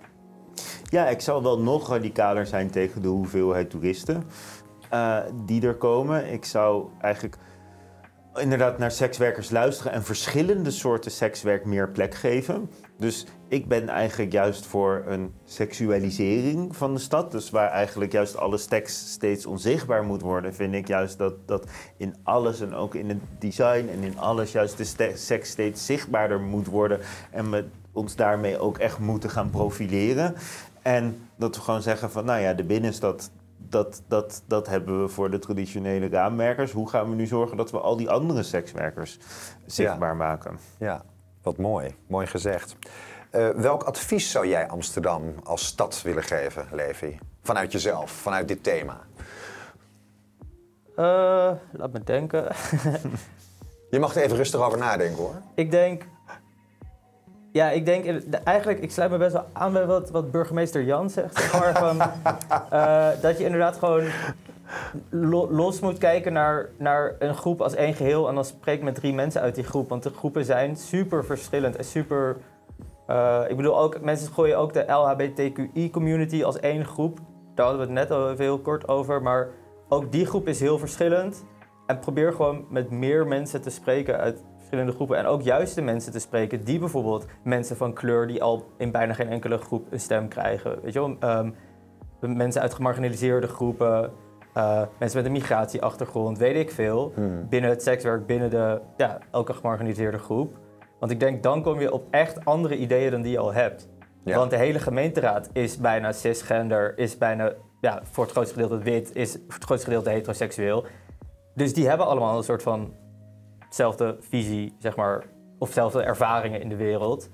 Ja, 0.89 1.07
ik 1.07 1.21
zou 1.21 1.43
wel 1.43 1.59
nog 1.59 1.89
radicaler 1.89 2.45
zijn 2.45 2.69
tegen 2.69 3.01
de 3.01 3.07
hoeveelheid 3.07 3.69
toeristen 3.69 4.23
eh, 4.89 5.17
die 5.45 5.67
er 5.67 5.75
komen. 5.75 6.31
Ik 6.31 6.45
zou 6.45 6.85
eigenlijk 7.01 7.37
inderdaad 8.39 8.77
naar 8.77 8.91
sekswerkers 8.91 9.49
luisteren 9.49 9.91
en 9.91 10.03
verschillende 10.03 10.71
soorten 10.71 11.11
sekswerk 11.11 11.65
meer 11.65 11.89
plek 11.89 12.15
geven. 12.15 12.69
Dus 12.97 13.25
ik 13.47 13.67
ben 13.67 13.89
eigenlijk 13.89 14.31
juist 14.31 14.65
voor 14.65 15.03
een 15.07 15.33
seksualisering 15.45 16.75
van 16.75 16.93
de 16.93 16.99
stad. 16.99 17.31
Dus 17.31 17.49
waar 17.49 17.69
eigenlijk 17.69 18.11
juist 18.11 18.37
alle 18.37 18.57
seks 18.57 19.11
steeds 19.11 19.45
onzichtbaar 19.45 20.03
moet 20.03 20.21
worden, 20.21 20.55
vind 20.55 20.73
ik 20.73 20.87
juist 20.87 21.17
dat, 21.17 21.47
dat 21.47 21.67
in 21.97 22.15
alles 22.23 22.61
en 22.61 22.73
ook 22.73 22.95
in 22.95 23.09
het 23.09 23.21
design 23.39 23.89
en 23.91 24.03
in 24.03 24.19
alles 24.19 24.51
juist 24.51 24.77
de 24.97 25.11
seks 25.15 25.49
steeds 25.49 25.85
zichtbaarder 25.85 26.39
moet 26.39 26.67
worden. 26.67 26.99
En 27.31 27.51
we 27.51 27.65
ons 27.91 28.15
daarmee 28.15 28.59
ook 28.59 28.77
echt 28.77 28.99
moeten 28.99 29.29
gaan 29.29 29.49
profileren. 29.49 30.35
En 30.81 31.27
dat 31.35 31.55
we 31.55 31.61
gewoon 31.61 31.81
zeggen 31.81 32.11
van, 32.11 32.25
nou 32.25 32.41
ja, 32.41 32.53
de 32.53 32.63
binnenstad, 32.63 33.29
dat, 33.69 34.03
dat, 34.07 34.43
dat 34.47 34.67
hebben 34.67 35.01
we 35.01 35.07
voor 35.07 35.31
de 35.31 35.39
traditionele 35.39 36.09
raamwerkers. 36.09 36.71
Hoe 36.71 36.89
gaan 36.89 37.09
we 37.09 37.15
nu 37.15 37.25
zorgen 37.25 37.57
dat 37.57 37.71
we 37.71 37.79
al 37.79 37.97
die 37.97 38.09
andere 38.09 38.43
sekswerkers 38.43 39.19
zichtbaar 39.65 40.15
maken? 40.15 40.59
Ja, 40.79 41.03
wat 41.41 41.57
mooi. 41.57 41.95
Mooi 42.07 42.27
gezegd. 42.27 42.75
Eh, 43.29 43.49
welk 43.49 43.83
advies 43.83 44.31
zou 44.31 44.47
jij 44.47 44.67
Amsterdam 44.67 45.21
als 45.43 45.65
stad 45.65 46.01
willen 46.01 46.23
geven, 46.23 46.67
Levi? 46.71 47.17
Vanuit 47.41 47.71
jezelf, 47.71 48.11
vanuit 48.11 48.47
dit 48.47 48.63
thema. 48.63 48.99
Eh, 50.95 51.51
laat 51.71 51.91
me 51.91 52.03
denken. 52.03 52.47
Je 53.89 53.99
mag 53.99 54.15
er 54.15 54.21
even 54.21 54.37
rustig 54.37 54.61
over 54.61 54.77
nadenken 54.77 55.17
hoor. 55.17 55.41
Ik 55.55 55.71
denk. 55.71 56.03
Ja, 57.57 57.69
ik 57.69 57.85
denk 57.85 58.03
de- 58.31 58.37
eigenlijk, 58.37 58.79
ik 58.79 58.91
sluit 58.91 59.11
me 59.11 59.17
best 59.17 59.33
wel 59.33 59.45
aan 59.53 59.73
bij 59.73 59.85
wat, 59.85 60.09
wat 60.09 60.31
burgemeester 60.31 60.83
Jan 60.83 61.09
zegt. 61.09 61.37
Zeg 61.37 61.59
maar, 61.59 61.77
van, 61.77 62.01
eh, 62.79 63.07
dat 63.21 63.37
je 63.37 63.43
inderdaad 63.45 63.77
gewoon 63.77 64.03
lo- 65.09 65.51
los 65.51 65.79
moet 65.79 65.97
kijken 65.97 66.33
naar, 66.33 66.69
naar 66.77 67.15
een 67.19 67.35
groep 67.35 67.61
als 67.61 67.75
één 67.75 67.93
geheel. 67.93 68.27
En 68.27 68.35
dan 68.35 68.45
spreek 68.45 68.81
met 68.83 68.95
drie 68.95 69.13
mensen 69.13 69.41
uit 69.41 69.55
die 69.55 69.63
groep. 69.63 69.89
Want 69.89 70.03
de 70.03 70.09
groepen 70.09 70.45
zijn 70.45 70.75
super 70.75 71.25
verschillend 71.25 71.75
en 71.75 71.83
super. 71.85 72.37
eh, 73.07 73.41
ik 73.47 73.55
bedoel 73.55 73.79
ook, 73.79 74.01
mensen 74.01 74.33
gooien 74.33 74.57
ook 74.57 74.73
de 74.73 74.85
LHBTQI-community 74.91 76.43
als 76.43 76.59
één 76.59 76.85
groep. 76.85 77.19
Daar 77.55 77.65
hadden 77.65 77.87
we 77.87 77.93
het 77.93 78.09
net 78.09 78.17
al 78.17 78.31
even 78.31 78.43
heel 78.43 78.59
kort 78.59 78.87
over. 78.87 79.21
Maar 79.21 79.47
ook 79.89 80.11
die 80.11 80.25
groep 80.25 80.47
is 80.47 80.59
heel 80.59 80.77
verschillend. 80.79 81.43
En 81.85 81.99
probeer 81.99 82.33
gewoon 82.33 82.65
met 82.69 82.89
meer 82.91 83.27
mensen 83.27 83.61
te 83.61 83.69
spreken 83.69 84.17
uit 84.19 84.43
verschillende 84.67 84.91
groepen. 84.91 85.17
En 85.17 85.25
ook 85.25 85.41
juist 85.41 85.75
de 85.75 85.81
mensen 85.81 86.11
te 86.11 86.19
spreken 86.19 86.63
die 86.63 86.79
bijvoorbeeld 86.79 87.25
mensen 87.43 87.77
van 87.77 87.93
kleur 87.93 88.27
die 88.27 88.43
al 88.43 88.65
in 88.77 88.91
bijna 88.91 89.13
geen 89.13 89.29
enkele 89.29 89.57
groep 89.57 89.87
een 89.91 89.99
stem 89.99 90.27
krijgen. 90.27 90.81
Weet 90.81 90.93
je 90.93 90.99
wel? 90.99 91.15
Ehm, 91.19 91.51
mensen 92.19 92.61
uit 92.61 92.73
gemarginaliseerde 92.73 93.47
groepen. 93.47 94.11
eh, 94.53 94.81
mensen 94.99 95.17
met 95.17 95.25
een 95.25 95.31
migratieachtergrond, 95.31 96.37
weet 96.37 96.55
ik 96.55 96.71
veel. 96.71 97.11
Hmm. 97.15 97.49
Binnen 97.49 97.69
het 97.69 97.83
sekswerk, 97.83 98.25
binnen 98.25 98.49
de, 98.49 98.81
ja, 98.97 99.17
elke 99.31 99.53
gemarginaliseerde 99.53 100.17
groep. 100.17 100.57
Want 100.99 101.11
ik 101.11 101.19
denk, 101.19 101.43
dan 101.43 101.61
kom 101.63 101.79
je 101.79 101.91
op 101.93 102.07
echt 102.11 102.45
andere 102.45 102.77
ideeën 102.77 103.11
dan 103.11 103.21
die 103.21 103.31
je 103.31 103.39
al 103.39 103.53
hebt. 103.53 103.89
Ja. 104.23 104.37
Want 104.37 104.49
de 104.49 104.57
hele 104.57 104.79
gemeenteraad 104.79 105.49
is 105.53 105.77
bijna 105.77 106.11
cisgender, 106.11 106.97
is 106.97 107.17
bijna 107.17 107.53
ja, 107.81 107.99
voor 108.03 108.23
het 108.23 108.33
grootste 108.33 108.53
gedeelte 108.53 108.83
wit, 108.83 109.15
is 109.15 109.31
voor 109.31 109.53
het 109.53 109.63
grootste 109.63 109.85
gedeelte 109.87 110.09
heteroseksueel. 110.09 110.85
Dus 111.55 111.73
die 111.73 111.87
hebben 111.87 112.07
allemaal 112.07 112.37
een 112.37 112.43
soort 112.43 112.63
van 112.63 112.93
zelfde 113.69 114.17
visie, 114.19 114.75
zeg 114.79 114.95
maar, 114.95 115.23
of 115.57 115.71
zelfde 115.71 116.03
ervaringen 116.03 116.61
in 116.61 116.69
de 116.69 116.75
wereld. 116.75 117.29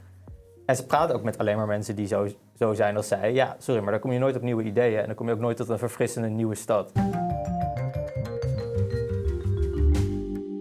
En 0.66 0.76
ze 0.76 0.86
praten 0.86 1.16
ook 1.16 1.24
met 1.24 1.38
alleen 1.38 1.58
maar 1.58 1.68
mensen 1.68 1.96
die 1.96 2.08
zo, 2.08 2.28
zo 2.60 2.74
zijn 2.74 2.98
als 2.98 3.08
zij. 3.08 3.34
Ja, 3.34 3.56
sorry, 3.60 3.82
maar 3.82 3.92
dan 3.92 4.02
kom 4.02 4.12
je 4.12 4.20
nooit 4.20 4.36
op 4.36 4.42
nieuwe 4.42 4.64
ideeën 4.64 5.00
en 5.00 5.06
dan 5.06 5.16
kom 5.16 5.28
je 5.28 5.34
ook 5.34 5.40
nooit 5.40 5.58
tot 5.58 5.70
een 5.70 5.78
verfrissende 5.78 6.28
nieuwe 6.28 6.56
stad. 6.56 6.92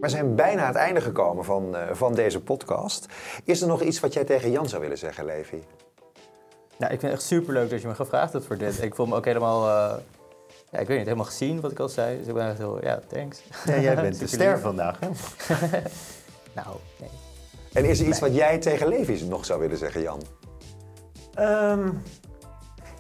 We 0.01 0.09
zijn 0.09 0.35
bijna 0.35 0.61
aan 0.61 0.67
het 0.67 0.77
einde 0.77 1.01
gekomen 1.01 1.45
van, 1.45 1.77
eh, 1.77 1.95
van 1.95 2.15
deze 2.15 2.43
podcast. 2.43 3.07
Is 3.45 3.61
er 3.61 3.69
nog 3.69 3.83
iets 3.83 4.01
wat 4.01 4.13
jij 4.13 4.25
tegen 4.25 4.51
Jan 4.51 4.69
zou 4.69 4.83
willen 4.83 4.99
zeggen, 4.99 5.25
Levi? 5.25 5.63
Nou, 6.79 6.93
ik 6.93 7.01
vind 7.01 7.03
het 7.03 7.13
echt 7.13 7.23
super 7.23 7.55
leuk 7.55 7.71
dat 7.71 7.81
je 7.81 7.89
me 7.89 7.95
gevraagd 7.95 8.33
hebt 8.33 8.45
voor 8.45 8.59
dit. 8.59 8.83
Ik 8.83 8.95
voel 8.95 9.07
me 9.07 9.17
ook 9.17 9.25
helemaal, 9.25 9.69
eh, 9.69 9.99
ja, 10.73 10.79
ik 10.79 10.87
weet 10.87 10.97
niet, 10.97 11.07
helemaal 11.07 11.27
gezien 11.27 11.61
wat 11.61 11.71
ik 11.71 11.79
al 11.79 11.89
zei. 11.89 12.19
Dus 12.19 12.27
ik 12.27 12.35
ben 12.35 12.49
echt 12.49 12.59
heel, 12.59 12.85
ja, 12.85 13.01
thanks. 13.09 13.43
Ja, 13.65 13.81
jij 13.81 13.95
bent 13.95 14.19
de 14.21 14.27
ster 14.27 14.59
vandaag, 14.59 14.99
hè? 15.01 15.09
Nou, 16.55 16.77
nee. 17.01 17.09
En 17.73 17.85
is 17.85 18.01
er 18.01 18.07
iets 18.07 18.21
wat 18.21 18.35
jij 18.35 18.59
tegen 18.59 18.89
Levi 18.89 19.25
nog 19.25 19.45
zou 19.45 19.61
willen 19.61 19.79
zeggen, 19.79 20.03
Jan? 20.03 20.23
Ehm, 21.35 21.89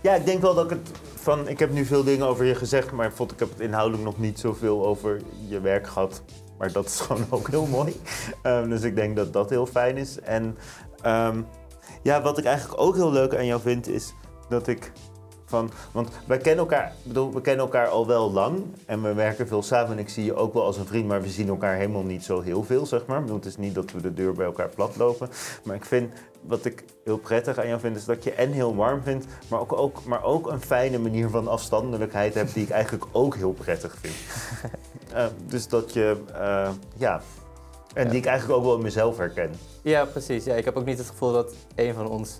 ja, 0.03 0.14
ik 0.14 0.25
denk 0.25 0.43
wel 0.43 0.55
dat 0.55 0.64
ik 0.64 0.70
het 0.70 0.91
van. 1.14 1.49
Ik 1.49 1.59
heb 1.59 1.73
nu 1.73 1.85
veel 1.85 2.05
dingen 2.05 2.27
over 2.27 2.45
je 2.45 2.55
gezegd, 2.55 2.91
maar 2.91 3.07
ik 3.07 3.12
vond 3.12 3.33
ik 3.33 3.39
heb 3.39 3.51
het 3.51 3.61
inhoudelijk 3.61 4.05
nog 4.05 4.18
niet 4.18 4.41
zoveel 4.41 4.87
over 4.87 5.20
je 5.49 5.61
werk 5.61 5.87
gehad. 5.87 6.23
Maar 6.59 6.73
dat 6.73 6.87
is 6.87 7.01
gewoon 7.07 7.27
ook 7.31 7.49
heel 7.49 7.66
mooi. 7.66 8.01
Ehm, 8.43 8.68
dus 8.68 8.83
ik 8.83 8.97
denk 8.97 9.16
dat 9.16 9.33
dat 9.33 9.51
heel 9.51 9.66
fijn 9.66 9.97
is. 9.97 10.20
En 10.20 10.59
ehm, 11.03 11.43
ja, 12.03 12.23
wat 12.23 12.39
ik 12.39 12.45
eigenlijk 12.45 12.81
ook 12.81 12.95
heel 12.95 13.12
leuk 13.12 13.35
aan 13.35 13.47
jou 13.47 13.61
vind, 13.61 13.89
is 13.89 14.14
dat 14.49 14.66
ik 14.66 14.93
van. 15.53 15.70
Want 15.92 16.09
wij 16.26 16.38
kennen 16.38 16.59
elkaar, 16.59 16.92
bedoel, 17.03 17.32
we 17.32 17.40
kennen 17.40 17.64
elkaar 17.64 17.88
al 17.88 18.07
wel 18.07 18.32
lang 18.32 18.62
en 18.86 19.03
we 19.03 19.12
werken 19.12 19.46
veel 19.46 19.62
samen. 19.62 19.92
En 19.92 19.98
ik 19.98 20.09
zie 20.09 20.24
je 20.24 20.34
ook 20.34 20.55
wel 20.55 20.64
als 20.64 20.76
een 20.76 20.86
vriend, 20.86 21.09
maar 21.09 21.22
we 21.22 21.28
zien 21.28 21.48
elkaar 21.48 21.76
helemaal 21.76 22.03
niet 22.03 22.24
zo 22.24 22.40
heel 22.40 22.62
veel, 22.62 22.86
zeg 22.86 23.07
maar. 23.07 23.20
Bedoel, 23.20 23.36
het 23.36 23.44
is 23.44 23.57
niet 23.57 23.74
dat 23.74 23.92
we 23.92 24.00
de 24.00 24.14
deur 24.14 24.32
bij 24.32 24.46
elkaar 24.46 24.68
platlopen. 24.68 25.28
Maar 25.64 25.76
ik 25.76 25.84
vind, 25.84 26.12
wat 26.40 26.64
ik 26.64 26.84
heel 27.05 27.18
prettig 27.18 27.59
aan 27.59 27.68
jou 27.68 27.80
vind, 27.80 27.96
is 27.96 28.05
dat 28.05 28.24
je 28.24 28.32
en 28.32 28.53
heel 28.53 28.76
warm 28.76 29.03
vindt, 29.03 29.26
maar 29.48 29.61
ook, 29.61 29.72
ook, 29.72 30.05
maar 30.05 30.24
ook 30.24 30.50
een 30.50 30.61
fijne 30.61 30.98
manier 30.98 31.28
van 31.28 31.48
afstandelijkheid 31.48 32.34
hebt, 32.34 32.55
die 32.55 32.62
ik 32.62 32.70
eigenlijk 32.70 33.05
ook 33.12 33.34
heel 33.36 33.53
prettig 33.53 33.96
vind. 34.00 34.14
Eh, 35.12 35.26
dus 35.46 35.68
dat 35.68 35.92
je, 35.92 36.16
eh, 36.34 36.70
ja, 36.96 37.20
en 37.94 38.09
die 38.09 38.18
ik 38.18 38.26
eigenlijk 38.26 38.59
ook 38.59 38.64
wel 38.64 38.76
in 38.76 38.82
mezelf 38.82 39.16
herken. 39.16 39.50
Ja, 39.82 40.05
precies. 40.05 40.44
Ja, 40.44 40.55
ik 40.55 40.64
heb 40.64 40.76
ook 40.76 40.84
niet 40.84 40.98
het 40.98 41.07
gevoel 41.07 41.32
dat 41.32 41.55
een 41.74 41.94
van 41.94 42.09
ons 42.09 42.38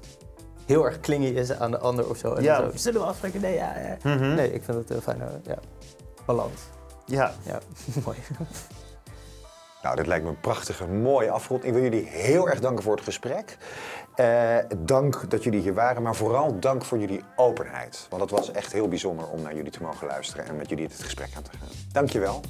heel 0.66 0.84
erg 0.84 1.00
klingy 1.00 1.26
is 1.26 1.52
aan 1.52 1.70
de 1.70 1.78
ander 1.78 2.08
of 2.08 2.16
zo. 2.16 2.34
En 2.34 2.42
Ja. 2.42 2.60
dan 2.60 2.70
zo, 2.70 2.76
zullen 2.76 3.00
we 3.00 3.06
afspreken? 3.06 3.40
Nee, 3.40 3.54
ja, 3.54 3.78
ja. 3.78 3.96
Mhm. 4.14 4.34
Nee, 4.34 4.52
ik 4.52 4.62
vind 4.64 4.76
het 4.78 4.90
een 4.90 5.02
fijne 5.02 5.24
ja, 5.42 5.58
balans. 6.26 6.60
Ja, 7.06 7.32
Ja, 7.46 7.58
mooi. 8.04 8.16
Nou, 9.82 9.96
dit 9.96 10.06
lijkt 10.06 10.24
me 10.24 10.30
een 10.30 10.40
prachtige, 10.40 10.86
mooie 10.86 11.30
afrond. 11.30 11.64
Ik 11.64 11.72
wil 11.72 11.82
jullie 11.82 12.06
heel 12.06 12.48
erg 12.48 12.60
danken 12.60 12.82
voor 12.84 12.94
het 12.94 13.04
gesprek. 13.04 13.56
Eh, 14.14 14.56
dank 14.78 15.30
dat 15.30 15.44
jullie 15.44 15.60
hier 15.60 15.74
waren, 15.74 16.02
maar 16.02 16.14
vooral 16.14 16.60
dank 16.60 16.84
voor 16.84 16.98
jullie 16.98 17.24
openheid. 17.36 18.06
Want 18.10 18.22
het 18.22 18.30
was 18.30 18.50
echt 18.50 18.72
heel 18.72 18.88
bijzonder 18.88 19.28
om 19.28 19.42
naar 19.42 19.54
jullie 19.54 19.70
te 19.70 19.82
mogen 19.82 20.06
luisteren 20.06 20.46
en 20.46 20.56
met 20.56 20.68
jullie 20.68 20.88
dit 20.88 21.02
gesprek 21.02 21.28
aan 21.36 21.42
te 21.42 21.50
gaan. 21.50 21.68
Dankjewel. 21.92 22.40